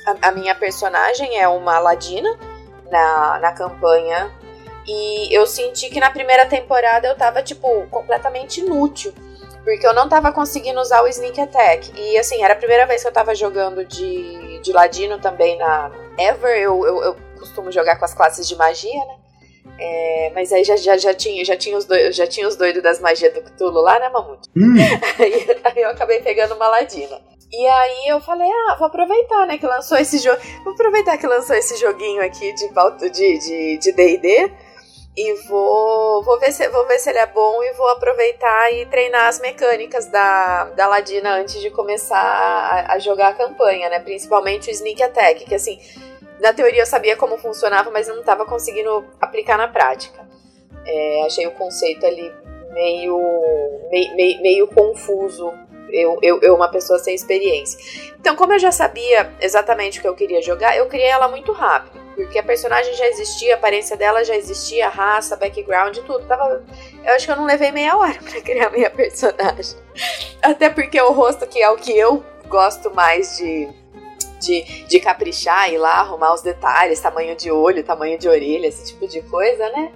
A, 0.07 0.29
a 0.29 0.33
minha 0.33 0.55
personagem 0.55 1.39
é 1.39 1.47
uma 1.47 1.79
ladina 1.79 2.39
na, 2.91 3.39
na 3.41 3.53
campanha 3.53 4.31
e 4.87 5.33
eu 5.37 5.47
senti 5.47 5.89
que 5.91 6.01
na 6.01 6.11
primeira 6.11 6.47
temporada 6.47 7.07
eu 7.09 7.17
tava, 7.17 7.43
tipo, 7.43 7.87
completamente 7.89 8.61
inútil. 8.61 9.13
Porque 9.65 9.87
eu 9.87 9.95
não 9.95 10.09
tava 10.09 10.33
conseguindo 10.33 10.81
usar 10.81 11.03
o 11.03 11.09
Sneak 11.09 11.41
Attack. 11.41 11.93
E 11.95 12.19
assim, 12.19 12.43
era 12.43 12.55
a 12.55 12.57
primeira 12.57 12.85
vez 12.85 13.03
que 13.03 13.09
eu 13.09 13.13
tava 13.13 13.35
jogando 13.35 13.85
de, 13.85 14.59
de 14.61 14.73
ladino 14.73 15.21
também 15.21 15.57
na 15.57 15.91
Ever. 16.19 16.57
Eu, 16.57 16.85
eu, 16.85 17.03
eu 17.05 17.17
costumo 17.39 17.71
jogar 17.71 17.97
com 17.97 18.05
as 18.05 18.13
classes 18.13 18.49
de 18.49 18.57
magia, 18.57 19.05
né? 19.07 19.22
É, 19.79 20.31
mas 20.35 20.53
aí 20.53 20.63
já, 20.65 20.77
já, 20.77 20.97
já, 20.97 21.15
tinha, 21.15 21.45
já, 21.45 21.57
tinha 21.57 21.77
os 21.77 21.85
doidos, 21.85 22.15
já 22.15 22.27
tinha 22.27 22.47
os 22.47 22.57
doidos 22.57 22.83
das 22.83 23.01
magias 23.01 23.33
do 23.35 23.43
Cthulhu 23.43 23.81
lá, 23.81 23.99
né, 23.99 24.09
Mamute? 24.09 24.49
Hum, 24.57 24.75
Aí, 25.19 25.47
aí 25.65 25.83
eu 25.83 25.91
acabei 25.91 26.21
pegando 26.21 26.55
uma 26.55 26.69
ladina. 26.69 27.21
E 27.53 27.67
aí 27.67 28.09
eu 28.09 28.21
falei, 28.21 28.49
ah, 28.49 28.77
vou 28.79 28.87
aproveitar, 28.87 29.47
né, 29.47 29.59
que 29.59 29.67
lançou 29.67 29.99
esse 29.99 30.19
jogo. 30.19 30.41
Vou 30.65 30.73
aproveitar 30.73 31.19
que 31.19 31.27
lançou 31.27 31.55
esse 31.55 31.77
joguinho 31.77 32.25
aqui 32.25 32.53
de 32.55 32.69
de 33.11 33.39
de 33.39 33.79
de 33.79 33.93
D&D 33.93 34.51
e 35.15 35.35
vou 35.47 36.23
vou 36.23 36.41
ver 36.41 36.51
se 36.51 36.67
vou 36.69 36.87
ver 36.87 36.99
se 36.99 37.11
ele 37.11 37.19
é 37.19 37.27
bom 37.27 37.63
e 37.63 37.73
vou 37.75 37.89
aproveitar 37.91 38.73
e 38.73 38.87
treinar 38.87 39.27
as 39.27 39.39
mecânicas 39.41 40.07
da, 40.07 40.65
da 40.77 40.87
ladina 40.87 41.35
antes 41.35 41.61
de 41.61 41.71
começar 41.71 42.19
a, 42.19 42.95
a 42.95 42.99
jogar 42.99 43.29
a 43.29 43.35
campanha, 43.35 43.91
né? 43.91 43.99
Principalmente 44.01 44.71
o 44.71 44.73
sneak 44.73 45.03
attack, 45.03 45.45
que 45.45 45.55
assim, 45.55 45.79
na 46.43 46.53
teoria 46.53 46.83
eu 46.83 46.87
sabia 46.87 47.17
como 47.17 47.39
funcionava, 47.39 47.91
mas 47.91 48.09
eu 48.09 48.15
não 48.15 48.21
estava 48.21 48.45
conseguindo 48.45 49.05
aplicar 49.21 49.57
na 49.57 49.69
prática. 49.69 50.27
É, 50.85 51.23
achei 51.25 51.47
o 51.47 51.53
conceito 51.53 52.05
ali 52.05 52.33
meio, 52.73 53.19
meio, 53.91 54.17
meio, 54.17 54.43
meio 54.43 54.67
confuso. 54.67 55.53
Eu, 55.91 56.19
eu, 56.23 56.41
eu, 56.41 56.55
uma 56.55 56.71
pessoa 56.71 56.99
sem 56.99 57.15
experiência. 57.15 57.79
Então, 58.19 58.35
como 58.35 58.55
eu 58.55 58.59
já 58.59 58.73
sabia 58.73 59.31
exatamente 59.41 59.99
o 59.99 60.03
que 60.03 60.09
eu 60.09 60.15
queria 60.15 60.41
jogar, 60.41 60.75
eu 60.75 60.87
criei 60.87 61.09
ela 61.09 61.29
muito 61.29 61.53
rápido. 61.53 62.01
Porque 62.15 62.39
a 62.39 62.43
personagem 62.43 62.95
já 62.95 63.07
existia, 63.07 63.55
a 63.55 63.59
aparência 63.59 63.97
dela 63.97 64.25
já 64.25 64.35
existia, 64.35 64.87
a 64.87 64.91
raça, 64.91 65.37
background, 65.37 65.99
tudo. 65.99 66.27
Tava, 66.27 66.65
eu 67.05 67.15
acho 67.15 67.27
que 67.27 67.33
eu 67.33 67.37
não 67.37 67.45
levei 67.45 67.71
meia 67.71 67.97
hora 67.97 68.19
pra 68.23 68.41
criar 68.41 68.71
minha 68.71 68.89
personagem. 68.91 69.79
Até 70.43 70.71
porque 70.71 71.01
o 71.01 71.13
rosto, 71.13 71.47
que 71.47 71.63
é 71.63 71.71
o 71.71 71.77
que 71.77 71.97
eu 71.97 72.25
gosto 72.49 72.93
mais 72.95 73.37
de, 73.37 73.69
de, 74.43 74.85
de 74.87 75.01
caprichar, 75.01 75.73
ir 75.73 75.79
lá, 75.79 76.01
arrumar 76.01 76.35
os 76.35 76.43
detalhes, 76.43 77.01
tamanho 77.01 77.37
de 77.37 77.51
olho, 77.51 77.85
tamanho 77.85 78.19
de 78.19 78.29
orelha, 78.29 78.67
esse 78.67 78.93
tipo 78.93 79.07
de 79.07 79.23
coisa, 79.23 79.69
né? 79.71 79.93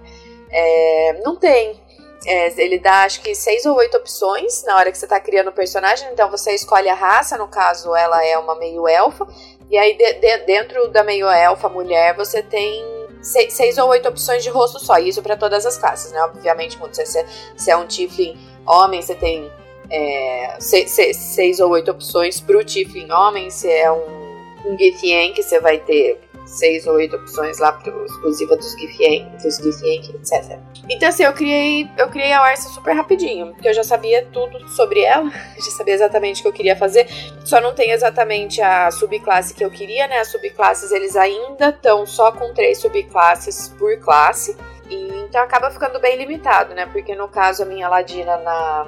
É, 0.50 1.20
não 1.24 1.36
tem. 1.36 1.84
É, 2.26 2.60
ele 2.60 2.78
dá 2.78 3.02
acho 3.02 3.20
que 3.20 3.34
seis 3.34 3.66
ou 3.66 3.76
oito 3.76 3.96
opções 3.96 4.64
na 4.64 4.76
hora 4.76 4.90
que 4.90 4.98
você 4.98 5.06
tá 5.06 5.20
criando 5.20 5.48
o 5.48 5.52
personagem. 5.52 6.08
Então 6.12 6.30
você 6.30 6.54
escolhe 6.54 6.88
a 6.88 6.94
raça, 6.94 7.36
no 7.36 7.48
caso 7.48 7.94
ela 7.94 8.24
é 8.24 8.38
uma 8.38 8.54
meio 8.56 8.88
elfa. 8.88 9.26
E 9.70 9.76
aí 9.76 9.96
de, 9.96 10.12
de, 10.14 10.38
dentro 10.38 10.88
da 10.88 11.02
meio 11.04 11.28
elfa 11.28 11.68
mulher 11.68 12.16
você 12.16 12.42
tem 12.42 12.84
seis, 13.20 13.52
seis, 13.52 13.78
ou 13.78 13.88
oito 13.90 14.08
opções 14.08 14.42
de 14.42 14.50
rosto 14.50 14.78
só. 14.78 14.98
Isso 14.98 15.22
para 15.22 15.36
todas 15.36 15.66
as 15.66 15.76
classes, 15.76 16.12
né? 16.12 16.20
Obviamente, 16.22 16.78
se 16.92 17.04
você 17.04 17.26
se 17.56 17.70
é 17.70 17.76
um 17.76 17.86
Tiflin 17.86 18.36
homem, 18.66 19.02
você 19.02 19.14
tem 19.14 19.50
é, 19.90 20.56
seis, 20.58 20.90
seis, 20.90 21.16
seis, 21.16 21.60
ou 21.60 21.70
oito 21.70 21.90
opções 21.90 22.40
pro 22.40 22.64
Tiflin 22.64 23.10
homem. 23.10 23.50
Se 23.50 23.70
é 23.70 23.90
um, 23.90 24.25
um 24.66 24.76
Githien, 24.76 25.32
que 25.32 25.42
você 25.42 25.60
vai 25.60 25.78
ter 25.78 26.20
seis 26.46 26.86
ou 26.86 26.94
oito 26.94 27.16
opções 27.16 27.58
lá 27.58 27.72
pro 27.72 28.04
exclusiva 28.04 28.56
dos 28.56 28.72
Githien, 28.72 29.28
dos 29.42 29.56
Githien, 29.56 30.00
etc. 30.14 30.58
Então 30.88 31.08
assim, 31.08 31.24
eu 31.24 31.32
criei, 31.32 31.90
eu 31.98 32.08
criei 32.08 32.32
a 32.32 32.40
Arsa 32.40 32.68
super 32.68 32.94
rapidinho, 32.94 33.52
porque 33.52 33.68
eu 33.68 33.74
já 33.74 33.82
sabia 33.82 34.26
tudo 34.32 34.68
sobre 34.68 35.00
ela, 35.00 35.28
já 35.58 35.70
sabia 35.72 35.94
exatamente 35.94 36.40
o 36.40 36.42
que 36.42 36.48
eu 36.48 36.52
queria 36.52 36.76
fazer, 36.76 37.08
só 37.44 37.60
não 37.60 37.74
tem 37.74 37.90
exatamente 37.90 38.62
a 38.62 38.90
subclasse 38.90 39.54
que 39.54 39.64
eu 39.64 39.70
queria, 39.70 40.06
né? 40.06 40.20
As 40.20 40.28
subclasses 40.28 40.92
eles 40.92 41.16
ainda 41.16 41.70
estão 41.70 42.06
só 42.06 42.30
com 42.30 42.54
três 42.54 42.78
subclasses 42.78 43.68
por 43.78 43.98
classe. 43.98 44.56
E, 44.88 45.08
então 45.24 45.42
acaba 45.42 45.68
ficando 45.68 45.98
bem 45.98 46.16
limitado, 46.16 46.72
né? 46.72 46.86
Porque 46.86 47.14
no 47.16 47.28
caso 47.28 47.64
a 47.64 47.66
minha 47.66 47.88
Ladina 47.88 48.36
na, 48.36 48.86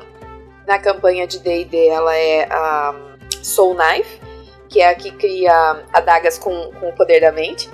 na 0.65 0.79
campanha 0.79 1.27
de 1.27 1.41
D&D 1.41 1.89
ela 1.89 2.15
é 2.15 2.47
a 2.49 2.95
Soul 3.43 3.75
Knife, 3.75 4.28
que 4.69 4.81
é 4.81 4.89
a 4.89 4.95
que 4.95 5.11
cria 5.13 5.85
adagas 5.93 6.39
com, 6.39 6.73
com 6.73 6.89
o 6.89 6.93
poder 6.93 7.21
da 7.21 7.33
mente. 7.33 7.69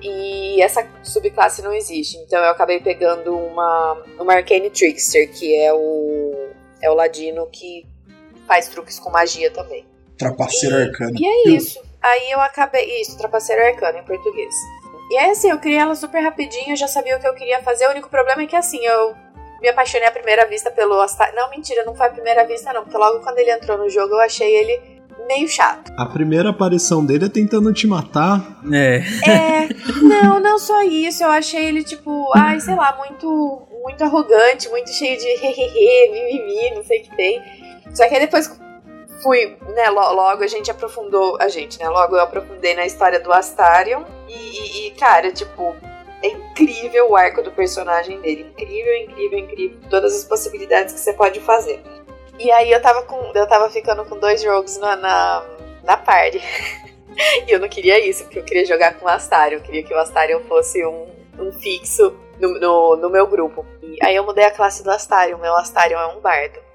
E 0.00 0.62
essa 0.62 0.86
subclasse 1.02 1.62
não 1.62 1.72
existe. 1.72 2.16
Então 2.18 2.38
eu 2.42 2.50
acabei 2.50 2.80
pegando 2.80 3.36
uma, 3.36 4.02
uma 4.18 4.34
Arcane 4.34 4.70
Trickster, 4.70 5.30
que 5.32 5.56
é 5.56 5.72
o, 5.72 6.50
é 6.80 6.90
o 6.90 6.94
ladino 6.94 7.46
que 7.50 7.86
faz 8.46 8.68
truques 8.68 8.98
com 8.98 9.10
magia 9.10 9.50
também. 9.50 9.84
Trapaceiro 10.16 10.76
arcano. 10.76 11.12
E 11.18 11.26
é 11.26 11.50
isso. 11.50 11.80
Aí 12.00 12.30
eu 12.30 12.40
acabei. 12.40 13.00
Isso, 13.00 13.18
trapaceiro 13.18 13.62
arcano 13.62 13.98
em 13.98 14.04
português. 14.04 14.54
E 15.10 15.16
aí, 15.16 15.30
assim, 15.30 15.50
eu 15.50 15.58
criei 15.58 15.78
ela 15.78 15.94
super 15.94 16.20
rapidinho, 16.20 16.70
eu 16.72 16.76
já 16.76 16.86
sabia 16.86 17.16
o 17.16 17.20
que 17.20 17.26
eu 17.26 17.34
queria 17.34 17.62
fazer. 17.62 17.86
O 17.86 17.90
único 17.90 18.10
problema 18.10 18.42
é 18.42 18.46
que, 18.46 18.54
assim, 18.54 18.84
eu 18.84 19.16
me 19.60 19.68
apaixonei 19.68 20.06
à 20.06 20.10
primeira 20.10 20.46
vista 20.46 20.70
pelo 20.70 21.00
Astarion. 21.00 21.34
Não, 21.34 21.50
mentira, 21.50 21.84
não 21.84 21.94
foi 21.94 22.06
à 22.06 22.10
primeira 22.10 22.44
vista, 22.46 22.72
não. 22.72 22.82
Porque 22.82 22.96
logo 22.96 23.20
quando 23.20 23.38
ele 23.38 23.50
entrou 23.50 23.78
no 23.78 23.88
jogo, 23.88 24.14
eu 24.14 24.20
achei 24.20 24.54
ele 24.54 24.97
meio 25.26 25.48
chato. 25.48 25.92
A 25.96 26.06
primeira 26.06 26.50
aparição 26.50 27.04
dele 27.04 27.26
é 27.26 27.28
tentando 27.28 27.72
te 27.72 27.86
matar. 27.86 28.60
É. 28.72 29.02
É, 29.28 29.68
não, 30.02 30.40
não 30.40 30.58
só 30.58 30.82
isso. 30.82 31.22
Eu 31.24 31.30
achei 31.30 31.64
ele, 31.66 31.82
tipo, 31.84 32.30
ai, 32.36 32.60
sei 32.60 32.74
lá, 32.74 32.96
muito, 32.96 33.62
muito 33.82 34.02
arrogante, 34.04 34.68
muito 34.68 34.90
cheio 34.90 35.18
de 35.18 35.26
hehehe, 35.26 36.10
mimimi, 36.12 36.74
não 36.76 36.84
sei 36.84 37.00
o 37.00 37.02
que 37.04 37.16
tem. 37.16 37.42
Só 37.94 38.06
que 38.08 38.14
aí 38.14 38.20
depois 38.20 38.58
fui, 39.22 39.56
né, 39.74 39.88
lo- 39.90 40.12
logo 40.12 40.44
a 40.44 40.46
gente 40.46 40.70
aprofundou, 40.70 41.36
a 41.40 41.48
gente, 41.48 41.78
né, 41.80 41.88
logo 41.88 42.14
eu 42.14 42.22
aprofundei 42.22 42.74
na 42.74 42.86
história 42.86 43.18
do 43.18 43.32
Astarion 43.32 44.02
e, 44.28 44.32
e- 44.32 44.86
e, 44.86 44.90
cara, 44.92 45.32
tipo, 45.32 45.74
é 46.22 46.28
incrível 46.28 47.10
o 47.10 47.16
arco 47.16 47.42
do 47.42 47.50
personagem 47.50 48.20
dele, 48.20 48.46
incrível, 48.50 48.94
incrível, 49.02 49.38
incrível, 49.40 49.78
todas 49.90 50.14
as 50.14 50.24
possibilidades 50.24 50.94
que 50.94 51.00
você 51.00 51.12
pode 51.12 51.40
fazer. 51.40 51.82
E 52.38 52.50
aí 52.52 52.70
eu 52.70 52.80
tava 52.80 53.02
com, 53.02 53.32
eu 53.34 53.46
tava 53.46 53.68
ficando 53.68 54.04
com 54.04 54.18
dois 54.18 54.40
jogos 54.40 54.78
na, 54.78 54.94
na, 54.96 55.44
na 55.82 55.96
party. 55.96 56.40
e 57.46 57.50
eu 57.50 57.58
não 57.58 57.68
queria 57.68 57.98
isso, 57.98 58.24
porque 58.24 58.38
eu 58.38 58.44
queria 58.44 58.64
jogar 58.64 58.94
com 58.94 59.06
o 59.06 59.08
Astarion, 59.08 59.58
eu 59.58 59.62
queria 59.62 59.82
que 59.82 59.92
o 59.92 59.98
Astarion 59.98 60.40
fosse 60.44 60.84
um, 60.86 61.06
um 61.38 61.52
fixo 61.52 62.14
no, 62.38 62.60
no, 62.60 62.96
no 62.96 63.10
meu 63.10 63.26
grupo. 63.26 63.66
E 63.82 63.98
aí 64.04 64.14
eu 64.14 64.24
mudei 64.24 64.44
a 64.44 64.50
classe 64.50 64.84
do 64.84 64.90
Astarion, 64.90 65.38
meu 65.38 65.54
Astarion 65.56 65.98
é 65.98 66.06
um 66.06 66.20
bardo. 66.20 66.68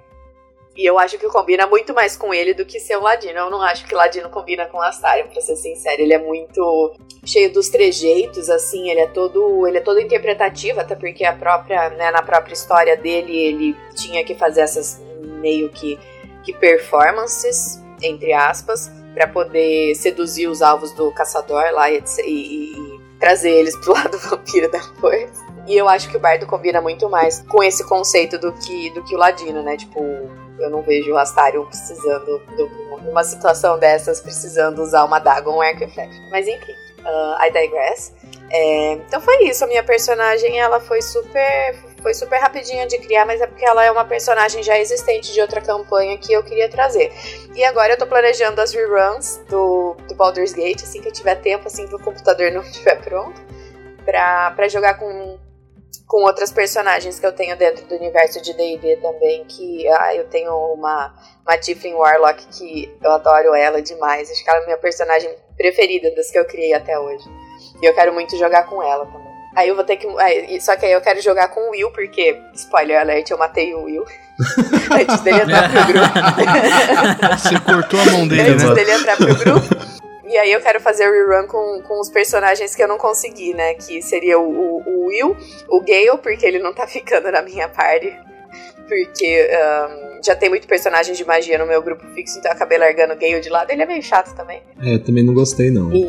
E 0.75 0.83
eu 0.89 0.97
acho 0.97 1.19
que 1.19 1.27
combina 1.27 1.67
muito 1.67 1.93
mais 1.93 2.17
com 2.17 2.33
ele 2.33 2.53
do 2.53 2.65
que 2.65 2.79
ser 2.79 2.97
um 2.97 3.01
Ladino. 3.03 3.37
Eu 3.37 3.49
não 3.49 3.61
acho 3.61 3.85
que 3.85 3.93
Ladino 3.93 4.27
combina 4.29 4.65
com 4.65 4.81
Astarion, 4.81 5.27
pra 5.27 5.39
ser 5.39 5.55
sincero. 5.55 6.01
Ele 6.01 6.13
é 6.13 6.17
muito 6.17 6.95
cheio 7.23 7.53
dos 7.53 7.69
trejeitos, 7.69 8.49
assim, 8.49 8.89
ele 8.89 9.01
é 9.01 9.07
todo. 9.07 9.67
Ele 9.67 9.77
é 9.77 9.81
todo 9.81 10.01
interpretativo, 10.01 10.79
até 10.79 10.95
porque 10.95 11.23
a 11.23 11.33
própria, 11.33 11.91
né, 11.91 12.09
na 12.09 12.23
própria 12.23 12.53
história 12.53 12.97
dele, 12.97 13.37
ele 13.37 13.75
tinha 13.95 14.23
que 14.25 14.33
fazer 14.33 14.61
essas 14.61 14.99
meio 15.43 15.69
que, 15.69 15.99
que 16.43 16.53
performances, 16.53 17.79
entre 18.01 18.33
aspas, 18.33 18.89
pra 19.13 19.27
poder 19.27 19.93
seduzir 19.95 20.47
os 20.47 20.61
alvos 20.61 20.91
do 20.93 21.11
caçador 21.11 21.63
lá 21.73 21.91
e, 21.91 22.01
e- 22.25 22.73
e 22.73 22.99
trazer 23.19 23.51
eles 23.51 23.75
pro 23.77 23.93
lado 23.93 24.17
vampiro 24.17 24.71
depois. 24.71 25.29
E 25.67 25.77
eu 25.77 25.87
acho 25.87 26.09
que 26.09 26.17
o 26.17 26.19
bardo 26.19 26.45
combina 26.45 26.81
muito 26.81 27.09
mais 27.09 27.39
com 27.47 27.63
esse 27.63 27.83
conceito 27.87 28.37
do 28.37 28.51
que, 28.53 28.89
do 28.91 29.03
que 29.03 29.15
o 29.15 29.17
ladino, 29.17 29.61
né? 29.63 29.77
Tipo, 29.77 29.99
eu 30.59 30.69
não 30.69 30.81
vejo 30.81 31.11
o 31.13 31.17
Astarion 31.17 31.65
precisando, 31.65 32.41
de- 32.57 33.05
numa 33.05 33.23
situação 33.23 33.77
dessas, 33.79 34.19
precisando 34.19 34.81
usar 34.81 35.05
uma 35.05 35.19
daga 35.19 35.49
ou 35.49 35.57
um 35.57 35.61
arco 35.61 35.83
e 35.83 35.87
flecha. 35.89 36.19
Mas 36.31 36.47
enfim, 36.47 36.71
uh, 37.05 37.45
I 37.45 37.51
digress. 37.51 38.13
É, 38.49 38.91
então 38.93 39.21
foi 39.21 39.45
isso, 39.45 39.63
a 39.63 39.67
minha 39.67 39.83
personagem 39.83 40.59
ela 40.59 40.79
foi 40.81 41.01
super 41.01 41.75
foi 42.03 42.13
super 42.13 42.37
rapidinha 42.37 42.85
de 42.85 42.97
criar, 42.97 43.25
mas 43.25 43.41
é 43.41 43.47
porque 43.47 43.65
ela 43.65 43.83
é 43.83 43.89
uma 43.89 44.03
personagem 44.03 44.61
já 44.61 44.77
existente 44.77 45.31
de 45.31 45.39
outra 45.39 45.61
campanha 45.61 46.17
que 46.17 46.33
eu 46.33 46.43
queria 46.43 46.69
trazer. 46.69 47.11
E 47.55 47.63
agora 47.63 47.93
eu 47.93 47.97
tô 47.97 48.05
planejando 48.05 48.61
as 48.61 48.73
reruns 48.73 49.37
do, 49.49 49.95
do 50.07 50.13
Baldur's 50.13 50.51
Gate, 50.53 50.83
assim 50.83 51.01
que 51.01 51.07
eu 51.07 51.13
tiver 51.13 51.35
tempo, 51.35 51.67
assim 51.67 51.87
que 51.87 51.95
o 51.95 51.99
computador 51.99 52.51
não 52.51 52.61
estiver 52.61 53.01
pronto, 53.01 53.41
pra, 54.03 54.51
pra 54.51 54.67
jogar 54.67 54.95
com, 54.95 55.39
com 56.05 56.23
outras 56.23 56.51
personagens 56.51 57.19
que 57.19 57.25
eu 57.25 57.31
tenho 57.31 57.55
dentro 57.55 57.85
do 57.85 57.95
universo 57.95 58.41
de 58.41 58.53
D&D 58.53 58.97
também, 58.97 59.45
que 59.45 59.87
ah, 59.87 60.13
eu 60.13 60.25
tenho 60.25 60.53
uma, 60.73 61.15
uma 61.47 61.57
Tiefling 61.57 61.93
Warlock 61.93 62.45
que 62.47 62.93
eu 63.01 63.11
adoro 63.11 63.55
ela 63.55 63.81
demais, 63.81 64.29
acho 64.29 64.43
que 64.43 64.49
ela 64.49 64.59
é 64.59 64.61
a 64.63 64.65
minha 64.65 64.77
personagem 64.77 65.33
preferida 65.55 66.11
das 66.11 66.29
que 66.29 66.37
eu 66.37 66.45
criei 66.45 66.73
até 66.73 66.99
hoje. 66.99 67.23
E 67.81 67.85
eu 67.85 67.95
quero 67.95 68.13
muito 68.13 68.37
jogar 68.37 68.63
com 68.63 68.83
ela 68.83 69.05
também. 69.05 69.22
Aí 69.55 69.67
eu 69.69 69.75
vou 69.75 69.83
ter 69.83 69.97
que. 69.97 70.07
aí- 70.19 70.59
Só 70.61 70.75
que 70.75 70.85
aí 70.85 70.91
eu 70.91 71.01
quero 71.01 71.21
jogar 71.21 71.47
com 71.49 71.61
o 71.67 71.71
Will, 71.71 71.91
porque, 71.91 72.37
spoiler 72.55 72.99
alert, 72.99 73.29
eu 73.29 73.37
matei 73.37 73.73
o 73.73 73.83
Will. 73.83 74.03
Antes 74.91 75.21
dele 75.21 75.41
entrar 75.41 75.69
pro 75.69 75.93
grupo. 75.93 77.37
Você 77.37 77.59
cortou 77.59 77.99
a 78.01 78.05
mão 78.05 78.27
dele, 78.27 78.49
Antes 78.51 78.63
né? 78.63 78.73
dele 78.73 78.91
entrar 78.91 79.17
pro 79.17 79.35
grupo. 79.35 79.93
E 80.27 80.37
aí 80.37 80.51
eu 80.51 80.61
quero 80.61 80.79
fazer 80.81 81.07
o 81.07 81.11
rerun 81.11 81.45
com, 81.47 81.81
com 81.83 81.99
os 81.99 82.09
personagens 82.09 82.73
que 82.73 82.81
eu 82.81 82.87
não 82.87 82.97
consegui, 82.97 83.53
né? 83.53 83.75
Que 83.75 84.01
seria 84.01 84.39
o, 84.39 84.49
o, 84.49 84.83
o 84.85 85.05
Will, 85.07 85.37
o 85.69 85.79
Gale, 85.81 86.17
porque 86.23 86.45
ele 86.45 86.57
não 86.59 86.73
tá 86.73 86.87
ficando 86.87 87.31
na 87.31 87.41
minha 87.43 87.67
party. 87.69 88.11
Porque 88.87 89.49
ahn, 89.53 90.19
já 90.25 90.35
tem 90.35 90.49
muito 90.49 90.67
personagem 90.67 91.13
de 91.15 91.23
magia 91.25 91.57
no 91.57 91.65
meu 91.65 91.81
grupo 91.81 92.05
fixo, 92.13 92.37
então 92.37 92.51
eu 92.51 92.55
acabei 92.55 92.77
largando 92.77 93.13
o 93.13 93.17
Gale 93.17 93.39
de 93.39 93.49
lado. 93.49 93.69
Ele 93.71 93.81
é 93.81 93.85
meio 93.85 94.01
chato 94.03 94.35
também. 94.35 94.61
É, 94.81 94.97
também 94.97 95.23
não 95.23 95.33
gostei 95.33 95.69
não. 95.71 95.91
E, 95.93 96.01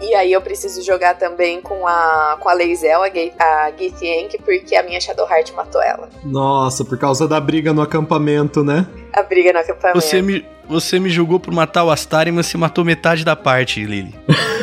e 0.00 0.14
aí 0.14 0.32
eu 0.32 0.40
preciso 0.40 0.82
jogar 0.82 1.14
também 1.14 1.60
com 1.60 1.86
a, 1.86 2.36
com 2.40 2.48
a 2.48 2.52
Leizel, 2.52 3.02
a, 3.02 3.06
a 3.06 3.70
Githyank, 3.70 4.38
porque 4.44 4.76
a 4.76 4.82
minha 4.82 5.00
Shadowheart 5.00 5.52
matou 5.52 5.82
ela. 5.82 6.08
Nossa, 6.24 6.84
por 6.84 6.98
causa 6.98 7.26
da 7.26 7.40
briga 7.40 7.72
no 7.72 7.80
acampamento, 7.80 8.62
né? 8.62 8.86
A 9.16 9.22
briga 9.22 9.50
no 9.50 9.60
acampamento. 9.60 9.98
Você 9.98 10.20
me, 10.20 10.46
você 10.68 11.00
me 11.00 11.08
julgou 11.08 11.40
por 11.40 11.54
matar 11.54 11.84
o 11.84 11.90
Astarion, 11.90 12.34
mas 12.34 12.46
você 12.46 12.58
matou 12.58 12.84
metade 12.84 13.24
da 13.24 13.34
parte, 13.34 13.82
Lily. 13.82 14.14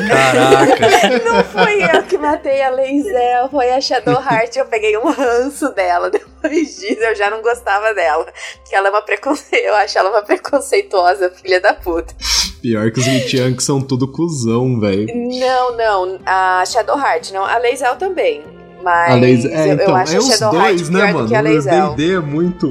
Caraca. 0.06 0.88
Não 1.24 1.42
fui 1.42 1.82
eu 1.82 2.02
que 2.04 2.16
matei 2.16 2.62
a 2.62 2.70
Leizel, 2.70 3.48
foi 3.50 3.70
a 3.72 3.80
Shadowheart. 3.80 4.54
Eu 4.54 4.66
peguei 4.66 4.96
um 4.96 5.10
ranço 5.10 5.74
dela. 5.74 6.08
Depois 6.14 6.76
disso, 6.76 7.00
eu 7.00 7.16
já 7.16 7.30
não 7.30 7.42
gostava 7.42 7.92
dela. 7.94 8.26
Porque 8.58 8.76
ela 8.76 8.88
é 8.88 8.90
uma 8.90 9.02
preconce... 9.02 9.44
Eu 9.56 9.74
acho 9.74 9.98
ela 9.98 10.10
uma 10.10 10.22
preconceituosa, 10.22 11.30
filha 11.30 11.60
da 11.60 11.74
puta. 11.74 12.14
Pior 12.62 12.90
que 12.92 13.00
os 13.00 13.04
Gitianks 13.04 13.64
são 13.64 13.80
tudo 13.80 14.06
cuzão, 14.06 14.78
velho. 14.78 15.06
Não, 15.06 15.76
não. 15.76 16.18
A 16.24 16.62
Shadowheart, 16.66 17.32
não. 17.32 17.44
A 17.44 17.58
Leizel 17.58 17.96
também. 17.96 18.42
Mas 18.82 19.44
A. 19.44 19.48
É, 19.48 19.70
eu, 19.70 19.74
então, 19.74 19.86
eu 19.88 19.96
acho 19.96 20.12
é 20.12 20.16
a 20.16 20.18
os 20.20 20.26
Shadowheart 20.28 20.76
dois, 20.76 20.90
né, 20.90 21.00
pior 21.00 21.12
mano? 21.14 21.26
do 21.26 21.30
que 21.30 21.36
a. 21.36 21.88
D&D 21.88 22.14
é 22.14 22.20
muito... 22.20 22.68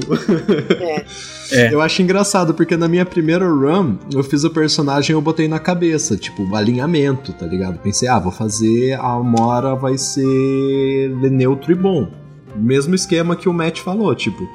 É. 0.80 1.04
Eu 1.72 1.80
acho 1.80 2.02
engraçado, 2.02 2.54
porque 2.54 2.76
na 2.76 2.88
minha 2.88 3.04
primeira 3.04 3.46
run, 3.46 3.96
eu 4.12 4.22
fiz 4.22 4.44
o 4.44 4.50
personagem 4.50 5.12
e 5.12 5.14
eu 5.14 5.20
botei 5.20 5.48
na 5.48 5.58
cabeça, 5.58 6.16
tipo, 6.16 6.54
alinhamento, 6.54 7.32
tá 7.32 7.46
ligado? 7.46 7.78
Pensei, 7.78 8.08
ah, 8.08 8.18
vou 8.18 8.32
fazer, 8.32 8.94
a 8.94 9.18
Mora 9.18 9.74
vai 9.74 9.96
ser 9.98 11.08
neutro 11.30 11.72
e 11.72 11.74
bom. 11.74 12.08
Mesmo 12.56 12.94
esquema 12.94 13.36
que 13.36 13.48
o 13.48 13.52
Matt 13.52 13.80
falou, 13.80 14.14
tipo, 14.14 14.48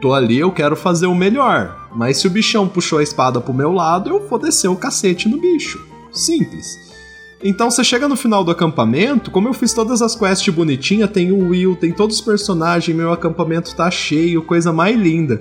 tô 0.00 0.12
ali, 0.12 0.38
eu 0.38 0.50
quero 0.50 0.74
fazer 0.74 1.06
o 1.06 1.14
melhor. 1.14 1.88
Mas 1.94 2.18
se 2.18 2.26
o 2.26 2.30
bichão 2.30 2.68
puxou 2.68 2.98
a 2.98 3.02
espada 3.02 3.40
pro 3.40 3.52
meu 3.52 3.72
lado, 3.72 4.10
eu 4.10 4.28
vou 4.28 4.38
descer 4.38 4.68
o 4.68 4.76
cacete 4.76 5.28
no 5.28 5.40
bicho. 5.40 5.84
Simples. 6.12 6.90
Então 7.42 7.70
você 7.70 7.82
chega 7.82 8.06
no 8.06 8.16
final 8.16 8.44
do 8.44 8.50
acampamento, 8.50 9.30
como 9.30 9.48
eu 9.48 9.54
fiz 9.54 9.72
todas 9.72 10.02
as 10.02 10.14
quests 10.14 10.52
bonitinha, 10.54 11.08
tem 11.08 11.32
o 11.32 11.48
Will, 11.48 11.74
tem 11.74 11.90
todos 11.90 12.16
os 12.16 12.22
personagens, 12.22 12.94
meu 12.94 13.12
acampamento 13.12 13.74
tá 13.74 13.90
cheio, 13.90 14.42
coisa 14.42 14.72
mais 14.72 14.96
linda. 14.98 15.40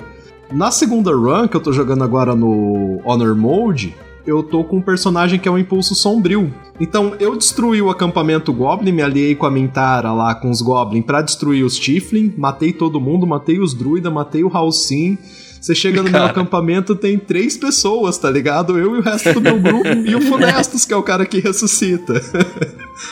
Na 0.51 0.71
segunda 0.71 1.11
run, 1.11 1.47
que 1.47 1.55
eu 1.55 1.61
tô 1.61 1.71
jogando 1.71 2.03
agora 2.03 2.35
no 2.35 2.99
Honor 3.05 3.35
Mode, 3.35 3.95
eu 4.25 4.41
tô 4.41 4.63
com 4.63 4.77
um 4.77 4.81
personagem 4.81 5.39
que 5.39 5.47
é 5.47 5.51
um 5.51 5.59
impulso 5.59 5.93
sombrio. 5.93 6.51
Então 6.79 7.13
eu 7.19 7.35
destruí 7.35 7.81
o 7.81 7.89
acampamento 7.89 8.51
Goblin, 8.51 8.91
me 8.91 9.03
aliei 9.03 9.35
com 9.35 9.45
a 9.45 9.51
Mintara 9.51 10.11
lá 10.11 10.33
com 10.33 10.49
os 10.49 10.61
Goblin 10.61 11.03
pra 11.03 11.21
destruir 11.21 11.63
os 11.63 11.77
Tiflin, 11.77 12.33
matei 12.35 12.73
todo 12.73 12.99
mundo, 12.99 13.27
matei 13.27 13.59
os 13.59 13.75
Druida, 13.75 14.09
matei 14.09 14.43
o 14.43 14.49
Halcin. 14.51 15.17
Você 15.61 15.75
chega 15.75 15.97
no 15.97 16.09
meu 16.09 16.13
Cara. 16.13 16.31
acampamento, 16.31 16.95
tem 16.95 17.19
três 17.19 17.57
pessoas, 17.57 18.17
tá 18.17 18.31
ligado? 18.31 18.79
Eu 18.79 18.95
e 18.95 18.99
o 18.99 19.01
resto 19.01 19.33
do 19.33 19.41
meu 19.41 19.59
grupo, 19.59 19.87
e 19.87 20.15
o 20.15 20.21
Funestos, 20.21 20.85
que 20.85 20.93
é 20.93 20.95
o 20.95 21.03
cara 21.03 21.25
que 21.25 21.39
ressuscita. 21.39 22.13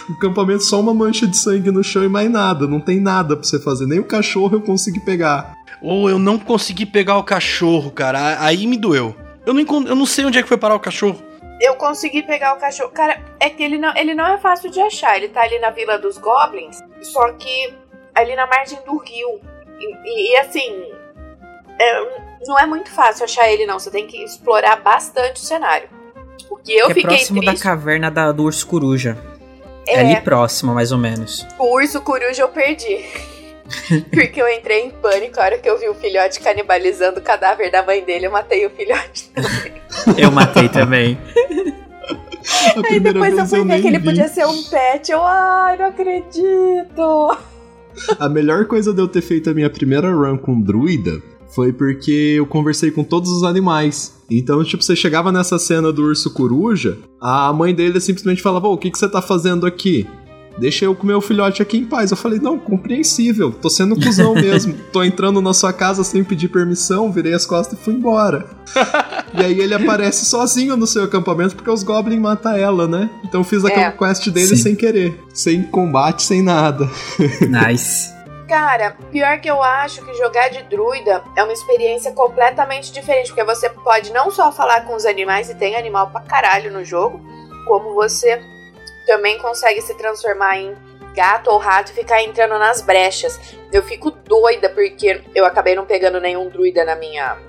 o 0.09 0.13
acampamento 0.15 0.63
só 0.63 0.79
uma 0.79 0.93
mancha 0.93 1.27
de 1.27 1.37
sangue 1.37 1.71
no 1.71 1.83
chão 1.83 2.05
e 2.05 2.09
mais 2.09 2.31
nada, 2.31 2.65
não 2.65 2.79
tem 2.79 3.01
nada 3.01 3.35
pra 3.35 3.45
você 3.45 3.59
fazer, 3.59 3.85
nem 3.85 3.99
o 3.99 4.05
cachorro 4.05 4.55
eu 4.55 4.61
consegui 4.61 5.01
pegar. 5.01 5.57
Ou 5.81 6.09
eu 6.09 6.17
não 6.17 6.39
consegui 6.39 6.85
pegar 6.85 7.17
o 7.17 7.23
cachorro, 7.23 7.91
cara. 7.91 8.37
Aí 8.43 8.65
me 8.65 8.77
doeu. 8.77 9.15
Eu 9.45 9.53
não, 9.53 9.61
encont- 9.61 9.87
eu 9.87 9.95
não 9.95 10.05
sei 10.05 10.25
onde 10.25 10.37
é 10.37 10.41
que 10.41 10.47
foi 10.47 10.57
parar 10.57 10.75
o 10.75 10.79
cachorro. 10.79 11.21
Eu 11.61 11.75
consegui 11.75 12.21
pegar 12.23 12.53
o 12.53 12.57
cachorro. 12.59 12.89
Cara, 12.91 13.19
é 13.39 13.49
que 13.49 13.63
ele 13.63 13.77
não, 13.77 13.95
ele 13.95 14.13
não 14.13 14.25
é 14.27 14.37
fácil 14.37 14.69
de 14.69 14.79
achar. 14.81 15.15
Ele 15.17 15.27
tá 15.29 15.41
ali 15.41 15.57
na 15.59 15.69
Vila 15.69 15.97
dos 15.97 16.17
Goblins, 16.17 16.79
só 17.01 17.31
que 17.33 17.73
ali 18.13 18.35
na 18.35 18.45
margem 18.47 18.77
do 18.85 18.97
rio. 18.97 19.39
E, 19.79 19.85
e- 20.05 20.33
e, 20.33 20.37
assim, 20.37 20.83
é, 21.79 22.27
não 22.47 22.59
é 22.59 22.65
muito 22.65 22.89
fácil 22.91 23.23
achar 23.25 23.49
ele, 23.51 23.65
não. 23.65 23.79
Você 23.79 23.89
tem 23.91 24.05
que 24.07 24.23
explorar 24.23 24.77
bastante 24.81 25.37
o 25.41 25.45
cenário. 25.45 25.89
O 26.49 26.57
que 26.57 26.73
eu 26.73 26.85
que 26.87 26.91
é 26.91 26.95
fiquei 26.95 27.03
próximo 27.17 27.41
triste. 27.41 27.57
da 27.63 27.69
caverna 27.69 28.11
da, 28.11 28.31
do 28.31 28.43
urso 28.43 28.65
coruja. 28.67 29.17
É 29.87 29.99
ali 30.01 30.19
próximo, 30.21 30.73
mais 30.73 30.91
ou 30.91 30.97
menos. 30.97 31.45
O 31.57 31.75
urso 31.75 32.01
coruja 32.01 32.41
eu 32.41 32.49
perdi. 32.49 33.05
Porque 34.11 34.41
eu 34.41 34.47
entrei 34.49 34.85
em 34.85 34.89
pânico 34.89 35.39
a 35.39 35.43
hora 35.43 35.57
que 35.57 35.69
eu 35.69 35.77
vi 35.77 35.87
o 35.87 35.93
filhote 35.93 36.39
canibalizando 36.39 37.19
o 37.19 37.23
cadáver 37.23 37.71
da 37.71 37.83
mãe 37.83 38.03
dele. 38.03 38.27
Eu 38.27 38.31
matei 38.31 38.65
o 38.65 38.69
filhote 38.69 39.29
também. 39.33 39.73
eu 40.17 40.31
matei 40.31 40.69
também. 40.69 41.17
Aí 42.89 42.99
depois 42.99 43.37
eu 43.37 43.45
fui 43.45 43.63
ver 43.63 43.81
que 43.81 43.87
ele 43.87 43.99
vi. 43.99 44.05
podia 44.05 44.27
ser 44.27 44.45
um 44.45 44.63
pet. 44.63 45.11
Eu, 45.11 45.21
ai, 45.23 45.77
não 45.77 45.85
acredito. 45.87 47.37
A 48.19 48.29
melhor 48.29 48.65
coisa 48.65 48.93
de 48.93 49.01
eu 49.01 49.07
ter 49.07 49.21
feito 49.21 49.49
a 49.49 49.53
minha 49.53 49.69
primeira 49.69 50.13
run 50.13 50.37
com 50.37 50.59
druida 50.61 51.21
foi 51.49 51.73
porque 51.73 52.35
eu 52.37 52.45
conversei 52.45 52.91
com 52.91 53.03
todos 53.03 53.31
os 53.31 53.43
animais. 53.43 54.15
Então, 54.29 54.63
tipo, 54.63 54.83
você 54.83 54.95
chegava 54.95 55.31
nessa 55.31 55.57
cena 55.57 55.91
do 55.91 56.03
urso 56.03 56.33
coruja, 56.33 56.97
a 57.19 57.51
mãe 57.51 57.73
dele 57.73 57.99
simplesmente 57.99 58.41
falava: 58.41 58.67
o 58.67 58.77
que, 58.77 58.91
que 58.91 58.97
você 58.97 59.09
tá 59.09 59.21
fazendo 59.21 59.65
aqui? 59.65 60.07
Deixa 60.57 60.85
eu 60.85 60.95
com 60.95 61.05
meu 61.05 61.21
filhote 61.21 61.61
aqui 61.61 61.77
em 61.77 61.85
paz. 61.85 62.11
Eu 62.11 62.17
falei, 62.17 62.39
não, 62.39 62.57
compreensível. 62.57 63.51
Tô 63.51 63.69
sendo 63.69 63.95
cuzão 63.95 64.33
mesmo. 64.35 64.75
Tô 64.91 65.03
entrando 65.03 65.41
na 65.41 65.53
sua 65.53 65.71
casa 65.71 66.03
sem 66.03 66.23
pedir 66.23 66.47
permissão, 66.47 67.11
virei 67.11 67.33
as 67.33 67.45
costas 67.45 67.79
e 67.79 67.83
fui 67.83 67.93
embora. 67.93 68.45
e 69.33 69.43
aí 69.43 69.59
ele 69.59 69.73
aparece 69.73 70.25
sozinho 70.29 70.75
no 70.75 70.87
seu 70.87 71.03
acampamento 71.03 71.55
porque 71.55 71.69
os 71.69 71.83
goblins 71.83 72.19
matam 72.19 72.53
ela, 72.53 72.87
né? 72.87 73.09
Então 73.23 73.43
fiz 73.43 73.63
a 73.63 73.69
é. 73.69 73.91
quest 73.91 74.29
dele 74.29 74.47
Sim. 74.47 74.57
sem 74.57 74.75
querer. 74.75 75.19
Sem 75.33 75.63
combate, 75.63 76.23
sem 76.23 76.41
nada. 76.41 76.89
nice. 77.49 78.15
Cara, 78.47 78.95
pior 79.11 79.41
que 79.41 79.49
eu 79.49 79.61
acho 79.61 80.05
que 80.05 80.13
jogar 80.13 80.49
de 80.49 80.63
druida 80.63 81.21
é 81.35 81.43
uma 81.43 81.51
experiência 81.51 82.13
completamente 82.13 82.93
diferente, 82.93 83.27
porque 83.27 83.43
você 83.43 83.69
pode 83.69 84.13
não 84.13 84.31
só 84.31 84.53
falar 84.53 84.85
com 84.85 84.95
os 84.95 85.05
animais, 85.05 85.49
e 85.49 85.55
tem 85.55 85.75
animal 85.75 86.09
pra 86.11 86.21
caralho 86.21 86.71
no 86.71 86.81
jogo, 86.83 87.19
como 87.67 87.93
você 87.93 88.41
também 89.07 89.39
consegue 89.39 89.81
se 89.81 89.95
transformar 89.95 90.59
em 90.59 90.75
gato 91.15 91.49
ou 91.49 91.57
rato 91.57 91.91
e 91.91 91.95
ficar 91.95 92.21
entrando 92.21 92.59
nas 92.59 92.81
brechas. 92.81 93.39
Eu 93.71 93.81
fico 93.81 94.11
doida 94.11 94.69
porque 94.69 95.23
eu 95.33 95.45
acabei 95.45 95.73
não 95.73 95.85
pegando 95.85 96.19
nenhum 96.19 96.47
druida 96.47 96.85
na 96.85 96.95
minha 96.95 97.39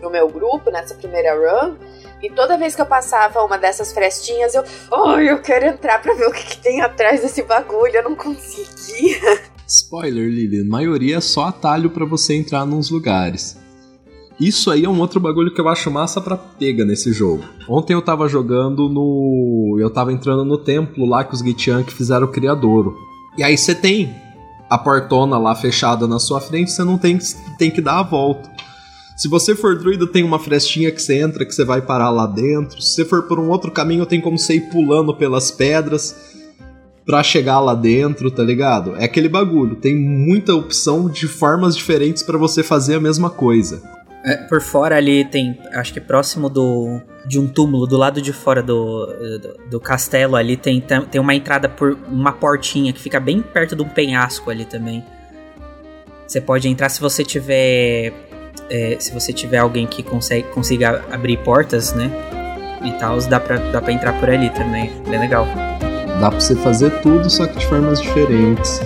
no 0.00 0.08
meu 0.08 0.26
grupo 0.28 0.70
nessa 0.70 0.94
primeira 0.94 1.34
run. 1.34 1.76
E 2.22 2.30
toda 2.30 2.56
vez 2.56 2.74
que 2.74 2.80
eu 2.80 2.86
passava 2.86 3.42
uma 3.42 3.58
dessas 3.58 3.92
frestinhas, 3.92 4.54
eu, 4.54 4.62
oh, 4.90 5.18
eu 5.18 5.40
quero 5.40 5.66
entrar 5.66 6.00
pra 6.00 6.14
ver 6.14 6.26
o 6.26 6.32
que, 6.32 6.44
que, 6.44 6.58
tem 6.58 6.80
atrás 6.80 7.22
desse 7.22 7.42
bagulho, 7.42 7.96
eu 7.96 8.02
não 8.02 8.14
conseguia. 8.14 9.42
Spoiler, 9.66 10.28
Lily, 10.28 10.64
maioria 10.64 11.16
é 11.16 11.20
só 11.20 11.44
atalho 11.44 11.90
para 11.90 12.04
você 12.04 12.34
entrar 12.34 12.66
nos 12.66 12.90
lugares. 12.90 13.56
Isso 14.40 14.70
aí 14.70 14.84
é 14.84 14.88
um 14.88 14.98
outro 14.98 15.20
bagulho 15.20 15.52
que 15.52 15.60
eu 15.60 15.68
acho 15.68 15.90
massa 15.90 16.18
pra 16.18 16.34
pega 16.34 16.82
nesse 16.82 17.12
jogo. 17.12 17.44
Ontem 17.68 17.92
eu 17.92 18.00
tava 18.00 18.26
jogando 18.26 18.88
no. 18.88 19.76
Eu 19.78 19.90
tava 19.90 20.12
entrando 20.12 20.44
no 20.46 20.56
templo 20.56 21.04
lá 21.04 21.22
que 21.22 21.34
os 21.34 21.40
Gitiank 21.40 21.92
fizeram 21.92 22.26
o 22.26 22.30
Criadouro. 22.30 22.96
E 23.36 23.42
aí 23.42 23.56
você 23.56 23.74
tem 23.74 24.14
a 24.70 24.78
portona 24.78 25.36
lá 25.36 25.54
fechada 25.54 26.06
na 26.06 26.18
sua 26.18 26.40
frente, 26.40 26.70
você 26.70 26.82
não 26.82 26.96
tem, 26.96 27.18
tem 27.58 27.70
que 27.70 27.82
dar 27.82 27.98
a 27.98 28.02
volta. 28.02 28.48
Se 29.16 29.28
você 29.28 29.54
for 29.54 29.78
druida, 29.78 30.06
tem 30.06 30.24
uma 30.24 30.38
frestinha 30.38 30.90
que 30.90 31.02
você 31.02 31.20
entra, 31.20 31.44
que 31.44 31.54
você 31.54 31.62
vai 31.62 31.82
parar 31.82 32.08
lá 32.08 32.26
dentro. 32.26 32.80
Se 32.80 32.94
você 32.94 33.04
for 33.04 33.24
por 33.24 33.38
um 33.38 33.50
outro 33.50 33.70
caminho, 33.70 34.06
tem 34.06 34.18
como 34.20 34.38
você 34.38 34.54
ir 34.54 34.70
pulando 34.70 35.14
pelas 35.14 35.50
pedras 35.50 36.16
pra 37.04 37.22
chegar 37.22 37.60
lá 37.60 37.74
dentro, 37.74 38.30
tá 38.30 38.42
ligado? 38.42 38.96
É 38.96 39.04
aquele 39.04 39.28
bagulho. 39.28 39.76
Tem 39.76 39.94
muita 39.94 40.54
opção 40.54 41.10
de 41.10 41.28
formas 41.28 41.76
diferentes 41.76 42.22
para 42.22 42.38
você 42.38 42.62
fazer 42.62 42.94
a 42.94 43.00
mesma 43.00 43.28
coisa. 43.28 43.82
É, 44.24 44.36
por 44.36 44.60
fora 44.60 44.96
ali 44.96 45.24
tem, 45.24 45.58
acho 45.72 45.94
que 45.94 46.00
próximo 46.00 46.50
do 46.50 47.00
de 47.26 47.38
um 47.38 47.46
túmulo, 47.46 47.86
do 47.86 47.96
lado 47.96 48.20
de 48.20 48.32
fora 48.32 48.62
do, 48.62 49.06
do, 49.06 49.70
do, 49.70 49.80
castelo 49.80 50.36
ali 50.36 50.56
tem, 50.56 50.80
tem 51.10 51.20
uma 51.20 51.34
entrada 51.34 51.68
por 51.68 51.96
uma 52.08 52.32
portinha 52.32 52.92
que 52.92 53.00
fica 53.00 53.18
bem 53.18 53.40
perto 53.40 53.74
de 53.74 53.82
um 53.82 53.88
penhasco 53.88 54.50
ali 54.50 54.64
também. 54.64 55.04
Você 56.26 56.40
pode 56.40 56.68
entrar 56.68 56.88
se 56.88 57.00
você 57.00 57.24
tiver 57.24 58.12
é, 58.68 58.96
se 59.00 59.12
você 59.12 59.32
tiver 59.32 59.58
alguém 59.58 59.86
que 59.86 60.02
consegue 60.02 60.48
consiga 60.48 61.04
abrir 61.10 61.38
portas, 61.38 61.92
né? 61.92 62.10
E 62.84 62.92
tal, 62.98 63.18
dá 63.22 63.38
dá 63.38 63.80
pra 63.80 63.92
entrar 63.92 64.18
por 64.18 64.28
ali 64.28 64.50
também. 64.50 64.90
Bem 65.08 65.18
legal. 65.18 65.46
Dá 66.20 66.30
pra 66.30 66.40
você 66.40 66.54
fazer 66.56 66.90
tudo, 67.00 67.28
só 67.30 67.46
que 67.46 67.58
de 67.58 67.66
formas 67.66 68.00
diferentes. 68.00 68.80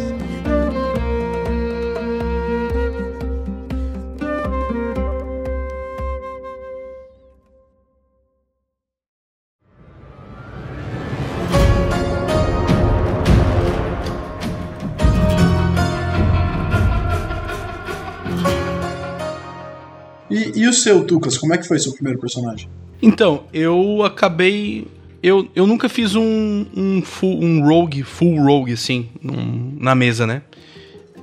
Seu, 20.84 21.04
Tucas? 21.04 21.36
Como 21.36 21.52
é 21.52 21.58
que 21.58 21.66
foi 21.66 21.78
seu 21.78 21.92
primeiro 21.92 22.20
personagem? 22.20 22.68
Então, 23.02 23.44
eu 23.52 24.02
acabei. 24.04 24.86
Eu, 25.22 25.48
eu 25.56 25.66
nunca 25.66 25.88
fiz 25.88 26.14
um, 26.14 26.66
um, 26.76 27.02
full, 27.02 27.42
um 27.42 27.66
rogue, 27.66 28.02
full 28.02 28.42
rogue, 28.42 28.74
assim, 28.74 29.08
na 29.22 29.94
mesa, 29.94 30.26
né? 30.26 30.42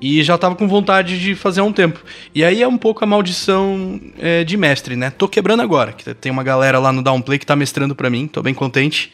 E 0.02 0.24
já 0.24 0.36
tava 0.36 0.56
com 0.56 0.68
vontade 0.68 1.20
de 1.20 1.36
fazer 1.36 1.62
há 1.62 1.64
um 1.64 1.72
tempo. 1.72 2.04
E 2.34 2.44
aí 2.44 2.64
é 2.64 2.68
um 2.68 2.78
pouco 2.78 3.04
a 3.04 3.08
maldição 3.08 4.02
é, 4.18 4.44
de 4.44 4.58
mestre, 4.58 4.96
né? 4.96 5.12
Tô 5.12 5.28
quebrando 5.28 5.62
agora, 5.62 5.94
que 5.94 6.12
tem 6.16 6.32
uma 6.32 6.44
galera 6.44 6.80
lá 6.80 6.92
no 6.92 7.04
Downplay 7.04 7.38
que 7.38 7.46
tá 7.46 7.56
mestrando 7.56 7.94
para 7.94 8.10
mim, 8.10 8.26
tô 8.26 8.42
bem 8.42 8.56
contente. 8.56 9.14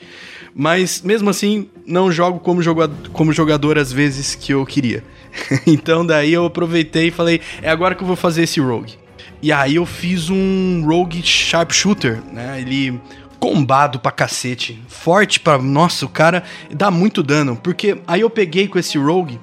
Mas 0.55 1.01
mesmo 1.01 1.29
assim, 1.29 1.67
não 1.85 2.09
jogo 2.09 2.39
como 2.39 2.61
jogador, 2.61 3.09
como 3.11 3.33
jogador 3.33 3.77
às 3.77 3.91
vezes 3.91 4.33
que 4.33 4.53
eu 4.53 4.65
queria. 4.65 5.03
então 5.67 6.05
daí 6.05 6.31
eu 6.31 6.45
aproveitei 6.45 7.07
e 7.07 7.11
falei, 7.11 7.41
é 7.61 7.69
agora 7.69 7.93
que 7.93 8.01
eu 8.01 8.07
vou 8.07 8.15
fazer 8.15 8.43
esse 8.43 8.61
rogue. 8.61 8.93
E 9.41 9.51
aí 9.51 9.75
eu 9.75 9.85
fiz 9.85 10.29
um 10.29 10.83
Rogue 10.85 11.21
Sharpshooter, 11.21 12.21
né? 12.31 12.59
Ele 12.59 12.99
combado 13.39 13.99
pra 13.99 14.11
cacete, 14.11 14.81
forte 14.87 15.39
pra. 15.39 15.57
Nossa, 15.57 16.05
o 16.05 16.09
cara 16.09 16.43
dá 16.73 16.89
muito 16.89 17.21
dano. 17.21 17.55
Porque 17.55 18.01
aí 18.07 18.21
eu 18.21 18.29
peguei 18.29 18.67
com 18.67 18.79
esse 18.79 18.97
Rogue 18.97 19.39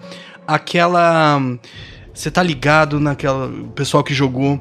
aquela. 0.47 1.41
Você 2.13 2.31
tá 2.31 2.43
ligado 2.43 3.01
naquela. 3.01 3.47
O 3.47 3.69
pessoal 3.69 4.03
que 4.03 4.15
jogou. 4.15 4.61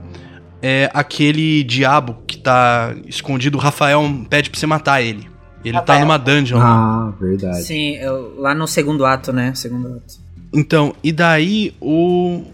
É 0.66 0.90
aquele 0.94 1.62
diabo 1.62 2.20
que 2.26 2.38
tá 2.38 2.96
escondido. 3.06 3.58
O 3.58 3.60
Rafael 3.62 4.02
pede 4.30 4.50
pra 4.50 4.58
você 4.58 4.66
matar 4.66 5.02
ele. 5.02 5.28
Ele 5.62 5.74
tá 5.74 5.80
Rafael. 5.80 6.00
tá 6.00 6.06
numa 6.06 6.18
dungeon 6.18 6.58
ah, 6.58 6.64
lá. 6.64 6.70
Ah, 6.70 7.14
verdade. 7.20 7.64
Sim, 7.64 7.96
eu, 7.96 8.40
lá 8.40 8.56
no 8.56 8.66
segundo 8.66 9.06
ato, 9.06 9.34
né? 9.34 9.54
Segundo 9.56 9.88
ato. 9.88 10.24
Então, 10.54 10.96
e 11.04 11.12
daí 11.12 11.76
o. 11.82 12.46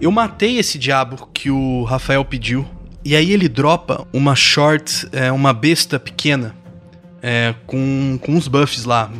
Eu 0.00 0.12
matei 0.12 0.58
esse 0.58 0.78
diabo 0.78 1.28
que 1.34 1.50
o 1.50 1.82
Rafael 1.82 2.24
pediu. 2.24 2.64
E 3.04 3.16
aí 3.16 3.32
ele 3.32 3.48
dropa 3.48 4.06
uma 4.12 4.36
short, 4.36 5.08
é, 5.12 5.32
uma 5.32 5.52
besta 5.52 5.98
pequena, 5.98 6.54
é, 7.20 7.54
com, 7.66 8.18
com 8.22 8.32
uns 8.32 8.46
buffs 8.46 8.84
lá. 8.84 9.10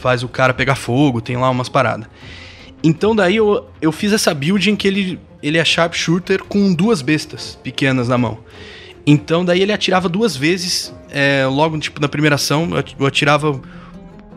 Faz 0.00 0.22
o 0.22 0.28
cara 0.28 0.52
pegar 0.52 0.74
fogo, 0.74 1.20
tem 1.22 1.36
lá 1.36 1.48
umas 1.48 1.68
paradas. 1.68 2.06
Então 2.84 3.16
daí 3.16 3.36
eu, 3.36 3.66
eu 3.80 3.90
fiz 3.90 4.12
essa 4.12 4.34
build 4.34 4.70
em 4.70 4.76
que 4.76 4.86
ele, 4.86 5.18
ele 5.42 5.56
é 5.56 5.64
sharpshooter 5.64 6.44
com 6.44 6.74
duas 6.74 7.00
bestas 7.00 7.58
pequenas 7.62 8.08
na 8.08 8.18
mão. 8.18 8.38
Então 9.06 9.44
daí 9.44 9.62
ele 9.62 9.72
atirava 9.72 10.08
duas 10.08 10.36
vezes, 10.36 10.94
é, 11.10 11.46
logo 11.46 11.78
tipo 11.78 12.00
na 12.00 12.08
primeira 12.08 12.34
ação, 12.34 12.70
eu 12.98 13.06
atirava 13.06 13.58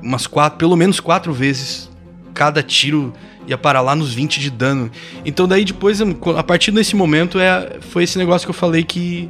umas 0.02 0.28
quatro, 0.28 0.58
pelo 0.58 0.78
menos 0.78 1.00
quatro 1.00 1.34
vezes. 1.34 1.89
Cada 2.34 2.64
tiro 2.64 3.12
ia 3.48 3.58
parar 3.58 3.82
lá 3.82 3.96
nos 3.96 4.14
20 4.14 4.40
de 4.40 4.50
dano. 4.50 4.92
Então 5.26 5.48
daí 5.48 5.66
depois, 5.66 6.00
a 6.02 6.44
partir 6.44 6.72
desse 6.72 6.96
momento, 6.96 7.40
é, 7.40 7.78
foi 7.82 8.04
esse 8.04 8.18
negócio 8.18 8.46
que 8.46 8.52
eu 8.52 8.56
falei 8.56 8.84
que 8.84 9.30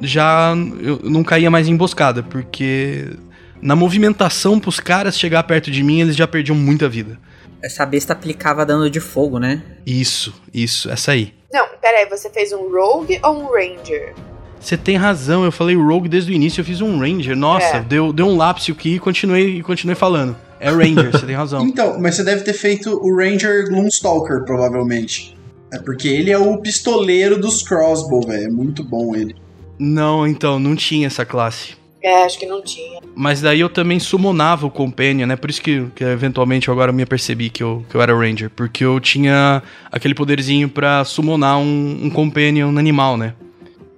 já 0.00 0.54
eu 0.80 1.00
não 1.04 1.24
caía 1.24 1.50
mais 1.50 1.68
em 1.68 1.72
emboscada, 1.72 2.22
porque 2.22 3.10
na 3.60 3.74
movimentação 3.74 4.60
pros 4.60 4.80
caras 4.80 5.18
chegar 5.18 5.42
perto 5.44 5.70
de 5.70 5.82
mim, 5.82 6.00
eles 6.00 6.16
já 6.16 6.26
perdiam 6.26 6.56
muita 6.56 6.88
vida. 6.88 7.18
Essa 7.62 7.84
besta 7.86 8.12
aplicava 8.12 8.64
dano 8.66 8.88
de 8.88 9.00
fogo, 9.00 9.38
né? 9.38 9.62
Isso, 9.84 10.34
isso, 10.52 10.90
essa 10.90 11.12
aí. 11.12 11.34
Não, 11.52 11.66
peraí, 11.80 12.06
você 12.08 12.28
fez 12.28 12.52
um 12.52 12.70
Rogue 12.70 13.18
ou 13.22 13.42
um 13.42 13.52
Ranger? 13.52 14.14
Você 14.60 14.76
tem 14.76 14.96
razão, 14.96 15.44
eu 15.44 15.52
falei 15.52 15.76
Rogue 15.76 16.08
desde 16.08 16.32
o 16.32 16.34
início, 16.34 16.60
eu 16.60 16.64
fiz 16.64 16.80
um 16.80 16.98
Ranger. 16.98 17.36
Nossa, 17.36 17.76
é. 17.76 17.80
deu, 17.80 18.12
deu 18.12 18.26
um 18.26 18.36
lapso 18.36 18.72
aqui 18.72 18.96
e 18.96 18.98
continuei, 18.98 19.62
continuei 19.62 19.94
falando. 19.94 20.36
É 20.66 20.70
Ranger, 20.70 21.12
você 21.12 21.24
tem 21.24 21.36
razão. 21.36 21.64
Então, 21.64 21.96
mas 22.00 22.16
você 22.16 22.24
deve 22.24 22.42
ter 22.42 22.52
feito 22.52 22.90
o 22.90 23.16
Ranger 23.16 23.68
Gloomstalker, 23.68 24.44
provavelmente. 24.44 25.36
É 25.72 25.78
porque 25.78 26.08
ele 26.08 26.32
é 26.32 26.38
o 26.38 26.58
pistoleiro 26.58 27.40
dos 27.40 27.62
crossbow, 27.62 28.20
velho. 28.26 28.46
É 28.46 28.48
muito 28.48 28.82
bom 28.82 29.14
ele. 29.14 29.36
Não, 29.78 30.26
então, 30.26 30.58
não 30.58 30.74
tinha 30.74 31.06
essa 31.06 31.24
classe. 31.24 31.74
É, 32.02 32.24
acho 32.24 32.36
que 32.38 32.46
não 32.46 32.62
tinha. 32.62 33.00
Mas 33.14 33.40
daí 33.40 33.60
eu 33.60 33.68
também 33.68 34.00
summonava 34.00 34.66
o 34.66 34.70
Companion, 34.70 35.26
né? 35.26 35.36
Por 35.36 35.50
isso 35.50 35.62
que, 35.62 35.86
que 35.94 36.02
eventualmente 36.02 36.66
eu 36.66 36.74
agora 36.74 36.92
me 36.92 37.02
apercebi 37.02 37.48
que 37.48 37.62
eu, 37.62 37.84
que 37.88 37.96
eu 37.96 38.02
era 38.02 38.12
Ranger. 38.12 38.50
Porque 38.50 38.84
eu 38.84 38.98
tinha 38.98 39.62
aquele 39.90 40.14
poderzinho 40.14 40.68
pra 40.68 41.04
summonar 41.04 41.58
um, 41.58 42.00
um 42.02 42.10
Companion 42.10 42.76
animal, 42.76 43.16
né? 43.16 43.34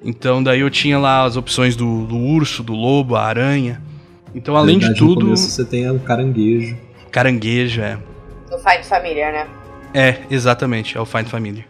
Então 0.05 0.43
daí 0.43 0.61
eu 0.61 0.71
tinha 0.71 0.99
lá 0.99 1.25
as 1.25 1.37
opções 1.37 1.75
do, 1.75 2.05
do 2.05 2.17
urso, 2.17 2.63
do 2.63 2.75
lobo, 2.75 3.17
a 3.17 3.25
aranha. 3.25 3.81
Então, 4.35 4.57
além 4.57 4.79
Verdade, 4.79 4.95
de 4.95 4.99
tudo. 5.01 5.21
No 5.21 5.27
começo 5.27 5.51
você 5.51 5.65
tem 5.65 5.91
o 5.91 5.99
caranguejo. 6.01 6.77
Caranguejo, 7.11 7.81
é. 7.81 7.99
Do 8.51 8.59
Find 8.59 8.85
Familiar, 8.85 9.33
né? 9.33 9.49
É, 9.95 10.19
exatamente, 10.31 10.97
é 10.97 11.01
o 11.01 11.07
Find 11.07 11.27
Family. 11.27 11.65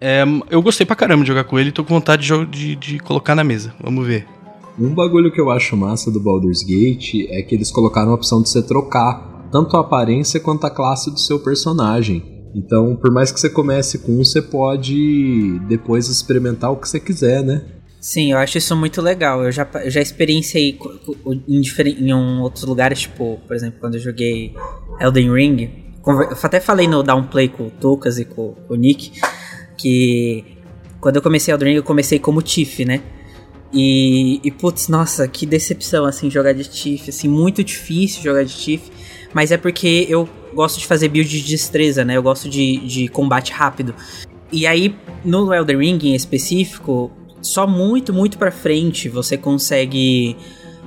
É, 0.00 0.22
eu 0.48 0.62
gostei 0.62 0.86
pra 0.86 0.94
caramba 0.94 1.24
de 1.24 1.28
jogar 1.28 1.44
com 1.44 1.58
ele 1.58 1.70
e 1.70 1.72
tô 1.72 1.82
com 1.82 1.94
vontade 1.94 2.26
de, 2.26 2.46
de, 2.46 2.76
de 2.76 2.98
colocar 3.00 3.34
na 3.34 3.42
mesa. 3.42 3.74
Vamos 3.82 4.06
ver. 4.06 4.26
Um 4.78 4.94
bagulho 4.94 5.32
que 5.32 5.40
eu 5.40 5.50
acho 5.50 5.76
massa 5.76 6.10
do 6.10 6.20
Baldur's 6.20 6.62
Gate 6.62 7.26
é 7.30 7.42
que 7.42 7.54
eles 7.54 7.70
colocaram 7.70 8.12
a 8.12 8.14
opção 8.14 8.40
de 8.40 8.48
você 8.48 8.62
trocar 8.62 9.48
tanto 9.50 9.76
a 9.76 9.80
aparência 9.80 10.38
quanto 10.38 10.66
a 10.66 10.70
classe 10.70 11.10
do 11.10 11.18
seu 11.18 11.40
personagem. 11.40 12.22
Então, 12.54 12.94
por 12.96 13.10
mais 13.10 13.32
que 13.32 13.40
você 13.40 13.50
comece 13.50 13.98
com 13.98 14.12
um, 14.12 14.24
você 14.24 14.40
pode 14.40 15.58
depois 15.68 16.08
experimentar 16.08 16.70
o 16.70 16.76
que 16.76 16.88
você 16.88 17.00
quiser, 17.00 17.42
né? 17.42 17.62
Sim, 18.00 18.32
eu 18.32 18.38
acho 18.38 18.58
isso 18.58 18.76
muito 18.76 19.02
legal. 19.02 19.42
Eu 19.44 19.50
já, 19.50 19.68
eu 19.84 19.90
já 19.90 20.00
experienciei 20.00 20.78
em, 21.26 21.62
em 21.98 22.14
um, 22.14 22.40
outros 22.42 22.64
lugares, 22.64 23.00
tipo, 23.00 23.40
por 23.46 23.56
exemplo, 23.56 23.80
quando 23.80 23.96
eu 23.96 24.00
joguei 24.00 24.54
Elden 25.00 25.32
Ring. 25.32 25.84
Eu 26.06 26.38
até 26.42 26.60
falei 26.60 26.86
no 26.86 27.02
Downplay 27.02 27.48
com 27.48 27.66
o 27.66 27.70
Tucas 27.70 28.18
e 28.18 28.24
com, 28.24 28.52
com 28.52 28.74
o 28.74 28.76
Nick 28.76 29.12
que 29.76 30.44
quando 31.00 31.16
eu 31.16 31.22
comecei 31.22 31.54
Elden 31.54 31.68
Ring, 31.68 31.76
eu 31.76 31.82
comecei 31.82 32.18
como 32.18 32.42
Tiff, 32.42 32.84
né? 32.84 33.00
E, 33.72 34.40
e 34.42 34.50
putz, 34.50 34.88
nossa, 34.88 35.28
que 35.28 35.46
decepção, 35.46 36.04
assim, 36.04 36.30
jogar 36.30 36.52
de 36.52 36.64
Tiff, 36.64 37.08
assim, 37.08 37.28
muito 37.28 37.62
difícil 37.62 38.22
jogar 38.22 38.42
de 38.44 38.54
Tiff. 38.54 38.90
Mas 39.32 39.52
é 39.52 39.56
porque 39.56 40.06
eu 40.08 40.28
gosto 40.54 40.78
de 40.78 40.86
fazer 40.86 41.08
build 41.08 41.28
de 41.28 41.46
destreza, 41.46 42.04
né? 42.04 42.16
Eu 42.16 42.22
gosto 42.22 42.48
de, 42.48 42.78
de 42.78 43.08
combate 43.08 43.52
rápido. 43.52 43.94
E 44.50 44.66
aí, 44.66 44.94
no 45.24 45.52
Elden 45.52 45.78
Ring 45.78 45.98
em 46.02 46.14
específico, 46.14 47.12
só 47.40 47.66
muito, 47.66 48.12
muito 48.12 48.38
pra 48.38 48.50
frente 48.50 49.08
você 49.08 49.36
consegue 49.36 50.36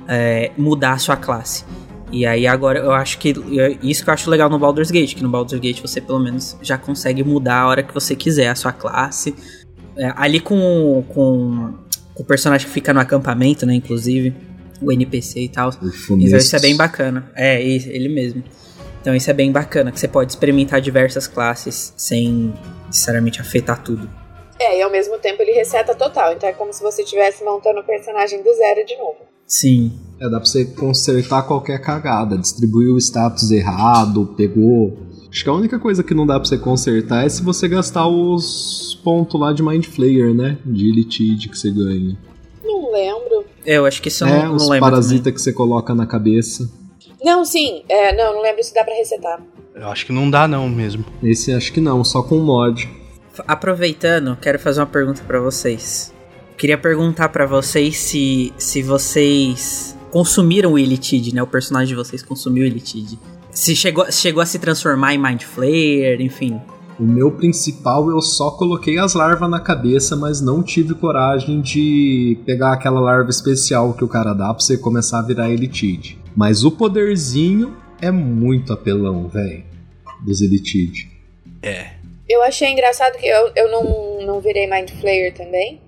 é, 0.08 0.50
mudar 0.56 0.92
a 0.92 0.98
sua 0.98 1.16
classe. 1.16 1.64
E 2.10 2.26
aí 2.26 2.46
agora 2.46 2.78
eu 2.78 2.92
acho 2.92 3.18
que 3.18 3.34
isso 3.82 4.04
que 4.04 4.10
eu 4.10 4.14
acho 4.14 4.28
legal 4.28 4.50
no 4.50 4.58
Baldur's 4.58 4.90
Gate, 4.90 5.14
que 5.14 5.22
no 5.22 5.30
Baldur's 5.30 5.58
Gate 5.60 5.80
você 5.80 5.98
pelo 5.98 6.20
menos 6.20 6.56
já 6.60 6.76
consegue 6.76 7.24
mudar 7.24 7.60
a 7.60 7.66
hora 7.66 7.82
que 7.82 7.94
você 7.94 8.14
quiser 8.14 8.48
a 8.48 8.54
sua 8.54 8.70
classe. 8.70 9.34
É, 9.96 10.12
ali 10.16 10.38
com, 10.38 11.04
com, 11.08 11.74
com, 12.14 12.22
o 12.22 12.24
personagem 12.24 12.66
que 12.66 12.72
fica 12.72 12.92
no 12.92 13.00
acampamento, 13.00 13.64
né, 13.66 13.74
inclusive, 13.74 14.34
o 14.80 14.92
NPC 14.92 15.40
e 15.40 15.48
tal. 15.48 15.70
Então 16.26 16.38
isso 16.38 16.54
é 16.54 16.60
bem 16.60 16.76
bacana. 16.76 17.30
É, 17.34 17.62
ele 17.62 18.08
mesmo. 18.08 18.44
Então 19.00 19.16
isso 19.16 19.30
é 19.30 19.32
bem 19.32 19.50
bacana, 19.50 19.90
que 19.90 19.98
você 19.98 20.06
pode 20.06 20.32
experimentar 20.32 20.80
diversas 20.80 21.26
classes 21.26 21.92
sem 21.96 22.52
necessariamente 22.86 23.40
afetar 23.40 23.82
tudo. 23.82 24.08
É, 24.62 24.78
e 24.78 24.82
ao 24.82 24.90
mesmo 24.90 25.18
tempo 25.18 25.42
ele 25.42 25.50
reseta 25.50 25.92
total, 25.92 26.32
então 26.32 26.48
é 26.48 26.52
como 26.52 26.72
se 26.72 26.80
você 26.80 27.02
estivesse 27.02 27.42
montando 27.42 27.80
o 27.80 27.84
personagem 27.84 28.42
do 28.42 28.54
zero 28.54 28.86
de 28.86 28.96
novo. 28.96 29.16
Sim. 29.44 29.92
É, 30.20 30.24
dá 30.30 30.38
pra 30.38 30.46
você 30.46 30.64
consertar 30.64 31.42
qualquer 31.42 31.80
cagada, 31.80 32.38
distribuiu 32.38 32.94
o 32.94 32.98
status 32.98 33.50
errado, 33.50 34.34
pegou. 34.36 34.96
Acho 35.28 35.42
que 35.42 35.50
a 35.50 35.52
única 35.52 35.80
coisa 35.80 36.04
que 36.04 36.14
não 36.14 36.24
dá 36.24 36.38
pra 36.38 36.48
você 36.48 36.56
consertar 36.56 37.26
é 37.26 37.28
se 37.28 37.42
você 37.42 37.66
gastar 37.66 38.06
os 38.06 39.00
pontos 39.02 39.40
lá 39.40 39.52
de 39.52 39.64
Mind 39.64 39.84
Flayer, 39.84 40.32
né? 40.32 40.58
De 40.64 40.90
Elitide 40.90 41.48
que 41.48 41.58
você 41.58 41.70
ganha. 41.70 42.16
Não 42.62 42.92
lembro. 42.92 43.44
É, 43.66 43.78
eu 43.78 43.86
acho 43.86 44.00
que 44.00 44.08
isso 44.08 44.24
é, 44.24 44.44
não, 44.44 44.54
os 44.54 44.68
não 44.68 44.78
parasitas 44.78 45.32
que 45.32 45.40
você 45.40 45.52
coloca 45.52 45.92
na 45.92 46.06
cabeça. 46.06 46.70
Não, 47.24 47.44
sim. 47.44 47.82
É, 47.88 48.14
não, 48.14 48.34
não 48.34 48.42
lembro 48.42 48.62
se 48.62 48.72
dá 48.72 48.84
pra 48.84 48.94
resetar. 48.94 49.42
Eu 49.74 49.88
acho 49.88 50.06
que 50.06 50.12
não 50.12 50.30
dá 50.30 50.46
não 50.46 50.68
mesmo. 50.68 51.04
Esse 51.22 51.52
acho 51.52 51.72
que 51.72 51.80
não, 51.80 52.04
só 52.04 52.22
com 52.22 52.36
mod. 52.38 52.88
Aproveitando, 53.46 54.36
quero 54.40 54.58
fazer 54.58 54.80
uma 54.80 54.86
pergunta 54.86 55.22
para 55.26 55.40
vocês. 55.40 56.12
Queria 56.56 56.78
perguntar 56.78 57.28
para 57.30 57.46
vocês 57.46 57.96
se, 57.96 58.52
se 58.58 58.82
vocês 58.82 59.96
consumiram 60.10 60.74
o 60.74 60.78
Elitid, 60.78 61.34
né? 61.34 61.42
O 61.42 61.46
personagem 61.46 61.88
de 61.88 61.94
vocês 61.94 62.22
consumiu 62.22 62.64
o 62.64 62.66
Elitid. 62.66 63.18
Se 63.50 63.74
chegou, 63.74 64.10
chegou 64.10 64.42
a 64.42 64.46
se 64.46 64.58
transformar 64.58 65.14
em 65.14 65.18
Mind 65.18 65.42
Flayer, 65.42 66.20
enfim. 66.20 66.60
O 66.98 67.04
meu 67.04 67.32
principal 67.32 68.08
eu 68.10 68.20
só 68.20 68.50
coloquei 68.50 68.98
as 68.98 69.14
larvas 69.14 69.50
na 69.50 69.58
cabeça, 69.58 70.14
mas 70.14 70.40
não 70.40 70.62
tive 70.62 70.94
coragem 70.94 71.60
de 71.60 72.38
pegar 72.44 72.74
aquela 72.74 73.00
larva 73.00 73.30
especial 73.30 73.94
que 73.94 74.04
o 74.04 74.08
cara 74.08 74.34
dá 74.34 74.52
pra 74.52 74.62
você 74.62 74.76
começar 74.76 75.18
a 75.18 75.22
virar 75.22 75.50
Elitid. 75.50 76.18
Mas 76.36 76.64
o 76.64 76.70
poderzinho 76.70 77.74
é 78.00 78.10
muito 78.10 78.72
apelão, 78.72 79.26
velho. 79.26 79.64
Dos 80.20 80.40
Elitid. 80.40 81.08
É. 81.62 82.01
Eu 82.28 82.42
achei 82.42 82.68
engraçado 82.70 83.18
que 83.18 83.26
eu, 83.26 83.50
eu 83.56 83.70
não, 83.70 84.26
não 84.26 84.40
virei 84.40 84.66
Mind 84.66 84.90
Flayer 85.00 85.34
também. 85.34 85.80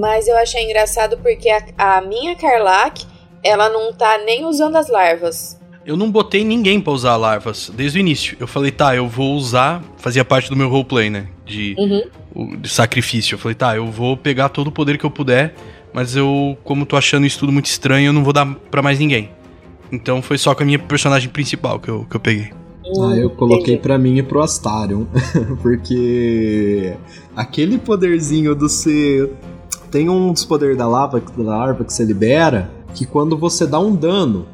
Mas 0.00 0.26
eu 0.26 0.36
achei 0.36 0.64
engraçado 0.64 1.18
porque 1.18 1.48
a, 1.50 1.96
a 1.96 2.00
minha 2.00 2.34
Karlak, 2.36 3.04
ela 3.42 3.68
não 3.68 3.92
tá 3.92 4.18
nem 4.18 4.44
usando 4.44 4.76
as 4.76 4.88
larvas. 4.88 5.58
Eu 5.86 5.96
não 5.96 6.10
botei 6.10 6.44
ninguém 6.44 6.80
pra 6.80 6.92
usar 6.92 7.16
larvas 7.16 7.70
desde 7.74 7.98
o 7.98 8.00
início. 8.00 8.36
Eu 8.38 8.46
falei, 8.46 8.70
tá, 8.70 8.94
eu 8.94 9.08
vou 9.08 9.34
usar. 9.34 9.82
Fazia 9.96 10.24
parte 10.24 10.50
do 10.50 10.56
meu 10.56 10.68
roleplay, 10.68 11.08
né? 11.08 11.28
De, 11.46 11.74
Uhum. 11.78 12.56
de 12.60 12.68
sacrifício. 12.68 13.34
Eu 13.34 13.38
falei, 13.38 13.54
tá, 13.54 13.74
eu 13.76 13.86
vou 13.86 14.16
pegar 14.16 14.48
todo 14.50 14.66
o 14.66 14.72
poder 14.72 14.98
que 14.98 15.04
eu 15.06 15.10
puder. 15.10 15.54
Mas 15.92 16.14
eu, 16.14 16.58
como 16.64 16.84
tô 16.84 16.96
achando 16.96 17.24
isso 17.26 17.38
tudo 17.38 17.52
muito 17.52 17.66
estranho, 17.66 18.08
eu 18.08 18.12
não 18.12 18.22
vou 18.22 18.32
dar 18.32 18.46
pra 18.70 18.82
mais 18.82 18.98
ninguém. 18.98 19.30
Então 19.90 20.20
foi 20.20 20.36
só 20.36 20.54
com 20.54 20.62
a 20.62 20.66
minha 20.66 20.78
personagem 20.78 21.30
principal 21.30 21.80
que 21.80 21.88
eu, 21.88 22.04
que 22.04 22.14
eu 22.16 22.20
peguei. 22.20 22.50
Ah, 23.00 23.16
eu 23.16 23.30
coloquei 23.30 23.74
Entendi. 23.74 23.82
pra 23.82 23.98
mim 23.98 24.18
e 24.18 24.22
pro 24.22 24.40
Astarion. 24.40 25.04
porque 25.62 26.94
aquele 27.36 27.78
poderzinho 27.78 28.54
do 28.54 28.68
ser. 28.68 29.32
Tem 29.90 30.08
um 30.08 30.32
dos 30.32 30.44
poderes 30.44 30.76
da 30.76 30.86
lava, 30.86 31.18
da 31.20 31.42
larva 31.42 31.82
que 31.84 31.92
você 31.92 32.04
libera, 32.04 32.70
que 32.94 33.06
quando 33.06 33.38
você 33.38 33.66
dá 33.66 33.80
um 33.80 33.94
dano, 33.94 34.44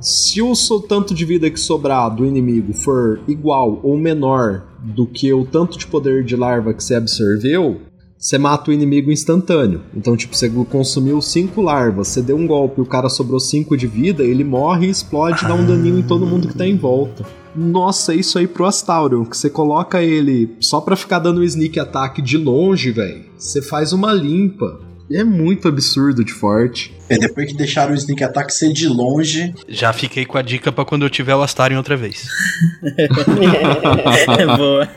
se 0.00 0.40
o 0.40 0.54
so- 0.54 0.78
tanto 0.80 1.12
de 1.12 1.24
vida 1.24 1.50
que 1.50 1.58
sobrar 1.58 2.14
do 2.14 2.24
inimigo 2.24 2.72
for 2.72 3.18
igual 3.26 3.80
ou 3.82 3.98
menor 3.98 4.62
do 4.80 5.04
que 5.04 5.32
o 5.32 5.44
tanto 5.44 5.76
de 5.76 5.86
poder 5.88 6.22
de 6.22 6.36
larva 6.36 6.72
que 6.72 6.84
você 6.84 6.94
absorveu, 6.94 7.80
você 8.16 8.38
mata 8.38 8.70
o 8.70 8.74
inimigo 8.74 9.10
instantâneo. 9.10 9.80
Então, 9.96 10.16
tipo, 10.16 10.36
você 10.36 10.48
consumiu 10.48 11.20
5 11.20 11.60
larvas, 11.60 12.08
você 12.08 12.22
deu 12.22 12.36
um 12.36 12.46
golpe 12.46 12.78
e 12.78 12.82
o 12.82 12.86
cara 12.86 13.08
sobrou 13.08 13.40
5 13.40 13.76
de 13.76 13.88
vida, 13.88 14.22
ele 14.22 14.44
morre 14.44 14.86
e 14.86 14.90
explode 14.90 15.44
e 15.44 15.48
dá 15.48 15.54
um 15.54 15.66
daninho 15.66 15.98
em 15.98 16.02
todo 16.04 16.24
mundo 16.24 16.46
que 16.46 16.56
tá 16.56 16.64
em 16.66 16.76
volta. 16.76 17.24
Nossa, 17.54 18.14
isso 18.14 18.38
aí 18.38 18.46
pro 18.46 18.66
Astarion, 18.66 19.24
que 19.24 19.36
você 19.36 19.48
coloca 19.48 20.02
ele 20.02 20.56
só 20.60 20.80
pra 20.80 20.96
ficar 20.96 21.18
dando 21.18 21.40
um 21.40 21.44
sneak 21.44 21.78
attack 21.78 22.20
de 22.20 22.36
longe, 22.36 22.90
velho. 22.90 23.24
Você 23.36 23.62
faz 23.62 23.92
uma 23.92 24.12
limpa. 24.12 24.80
E 25.08 25.18
é 25.18 25.24
muito 25.24 25.68
absurdo 25.68 26.24
de 26.24 26.32
forte. 26.32 26.94
É 27.10 27.18
depois 27.18 27.46
que 27.46 27.56
deixaram 27.56 27.92
o 27.92 27.94
Sneak 27.94 28.24
Attack 28.24 28.52
ser 28.54 28.72
de 28.72 28.88
longe. 28.88 29.52
Já 29.68 29.92
fiquei 29.92 30.24
com 30.24 30.38
a 30.38 30.42
dica 30.42 30.72
pra 30.72 30.84
quando 30.84 31.04
eu 31.04 31.10
tiver 31.10 31.34
o 31.34 31.42
Astarion 31.42 31.76
outra 31.76 31.96
vez. 31.96 32.26
é 34.38 34.56
boa. 34.56 34.88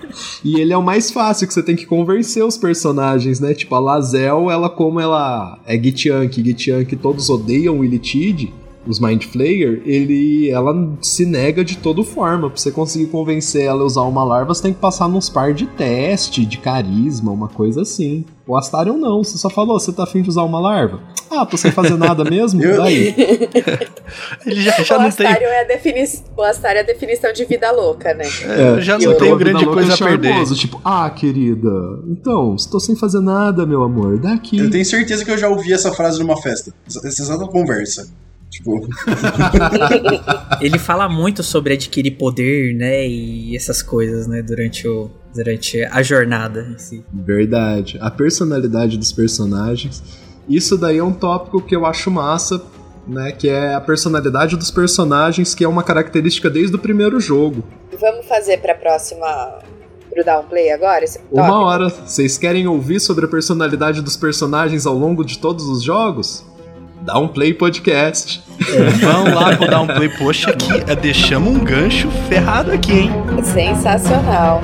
E 0.43 0.61
ele 0.61 0.71
é 0.71 0.77
o 0.77 0.81
mais 0.81 1.11
fácil, 1.11 1.45
que 1.45 1.53
você 1.53 1.61
tem 1.61 1.75
que 1.75 1.85
convencer 1.85 2.43
os 2.43 2.57
personagens, 2.57 3.41
né? 3.41 3.53
Tipo, 3.53 3.75
a 3.75 3.79
Lazel, 3.79 4.49
ela 4.49 4.69
como 4.69 5.01
ela 5.01 5.59
é 5.65 5.77
Gitiank, 5.77 6.41
Gitiank 6.41 6.95
todos 6.95 7.29
odeiam 7.29 7.79
o 7.79 7.83
Illithid, 7.83 8.53
os 8.89 8.99
Mind 8.99 9.23
Flayer, 9.23 9.81
ele, 9.85 10.49
ela 10.49 10.73
se 11.01 11.25
nega 11.25 11.63
de 11.63 11.77
toda 11.77 12.03
forma. 12.03 12.49
Pra 12.49 12.57
você 12.57 12.71
conseguir 12.71 13.07
convencer 13.07 13.63
ela 13.65 13.81
a 13.81 13.85
usar 13.85 14.01
uma 14.03 14.23
larva, 14.23 14.53
você 14.53 14.63
tem 14.63 14.73
que 14.73 14.79
passar 14.79 15.07
nos 15.07 15.29
par 15.29 15.53
de 15.53 15.65
teste, 15.65 16.45
de 16.45 16.57
carisma, 16.57 17.31
uma 17.31 17.47
coisa 17.47 17.81
assim. 17.81 18.25
O 18.45 18.55
Astarion 18.57 18.95
não, 18.97 19.23
você 19.23 19.37
só 19.37 19.49
falou, 19.49 19.77
você 19.77 19.91
tá 19.91 20.03
afim 20.03 20.21
de 20.21 20.29
usar 20.29 20.43
uma 20.43 20.59
larva? 20.59 21.01
Ah, 21.29 21.45
tô 21.45 21.57
sem 21.57 21.69
fazer 21.71 21.97
nada 21.97 22.23
mesmo? 22.23 22.63
Eu- 22.63 22.77
Daí. 22.77 23.13
Ele 24.45 24.61
já, 24.61 24.71
já 24.83 24.97
o, 24.97 25.01
não 25.01 25.11
tem. 25.11 25.27
Astário 25.27 25.47
é 25.47 25.61
a 25.61 25.63
defini- 25.65 26.21
o 26.37 26.41
Astário 26.41 26.79
é 26.79 26.81
a 26.81 26.85
definição 26.85 27.33
de 27.33 27.43
vida 27.45 27.69
louca, 27.71 28.13
né? 28.13 28.25
É, 28.77 28.81
já 28.81 28.97
E 28.97 29.05
não 29.05 29.11
Lobo 29.13 29.35
grande 29.35 29.65
coisa 29.65 29.91
a 29.91 29.95
é 29.95 29.97
perder. 29.97 30.29
charmoso, 30.29 30.55
Tipo, 30.55 30.81
ah, 30.85 31.09
querida, 31.09 31.69
então, 32.07 32.55
estou 32.55 32.79
sem 32.79 32.95
fazer 32.95 33.19
nada, 33.19 33.65
meu 33.65 33.83
amor, 33.83 34.17
daqui. 34.17 34.57
Eu 34.59 34.69
tenho 34.69 34.85
certeza 34.85 35.25
que 35.25 35.31
eu 35.31 35.37
já 35.37 35.49
ouvi 35.49 35.73
essa 35.73 35.91
frase 35.91 36.19
numa 36.19 36.37
festa. 36.41 36.73
Essa 36.87 37.05
essa 37.07 37.21
exata 37.23 37.45
conversa. 37.47 38.07
Tipo, 38.49 38.87
Ele 40.61 40.79
fala 40.79 41.09
muito 41.09 41.43
sobre 41.43 41.73
adquirir 41.73 42.11
poder, 42.11 42.73
né? 42.73 43.07
E 43.07 43.55
essas 43.55 43.81
coisas, 43.81 44.27
né? 44.27 44.41
Durante, 44.41 44.87
o, 44.87 45.09
durante 45.33 45.83
a 45.83 46.01
jornada 46.01 46.61
em 46.61 46.77
si. 46.77 47.03
Verdade. 47.13 47.97
A 48.01 48.09
personalidade 48.09 48.97
dos 48.97 49.11
personagens. 49.11 50.01
Isso 50.47 50.77
daí 50.77 50.97
é 50.97 51.03
um 51.03 51.13
tópico 51.13 51.61
que 51.61 51.75
eu 51.75 51.85
acho 51.85 52.09
massa, 52.09 52.61
né? 53.05 53.31
Que 53.31 53.49
é 53.49 53.73
a 53.75 53.81
personalidade 53.81 54.55
dos 54.55 54.71
personagens, 54.71 55.53
que 55.53 55.63
é 55.63 55.67
uma 55.67 55.83
característica 55.83 56.49
desde 56.49 56.75
o 56.75 56.79
primeiro 56.79 57.19
jogo. 57.19 57.63
Vamos 57.99 58.25
fazer 58.25 58.59
pra 58.59 58.73
próxima. 58.73 59.59
pro 60.09 60.23
downplay 60.23 60.71
agora? 60.71 61.03
Esse 61.03 61.19
Uma 61.29 61.59
hora, 61.61 61.89
vocês 61.89 62.37
querem 62.37 62.65
ouvir 62.65 63.01
sobre 63.01 63.25
a 63.25 63.27
personalidade 63.27 64.01
dos 64.01 64.15
personagens 64.15 64.85
ao 64.85 64.95
longo 64.95 65.23
de 65.25 65.37
todos 65.37 65.65
os 65.65 65.83
jogos? 65.83 66.45
Dá 67.07 67.17
um 67.17 67.29
play 67.29 67.53
podcast. 67.53 68.43
Vamos 68.99 69.33
lá 69.33 69.55
pro 69.55 69.65
dar 69.65 69.79
um 69.79 69.87
play. 69.87 70.09
Poxa, 70.09 70.49
aqui 70.49 70.73
é, 70.85 70.93
deixamos 70.93 71.55
um 71.55 71.63
gancho 71.63 72.11
ferrado 72.27 72.69
aqui, 72.69 72.91
hein? 72.91 73.11
Sensacional. 73.45 74.59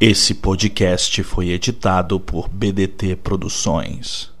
Esse 0.00 0.34
podcast 0.34 1.22
foi 1.22 1.50
editado 1.50 2.18
por 2.18 2.48
BDT 2.48 3.14
Produções. 3.14 4.33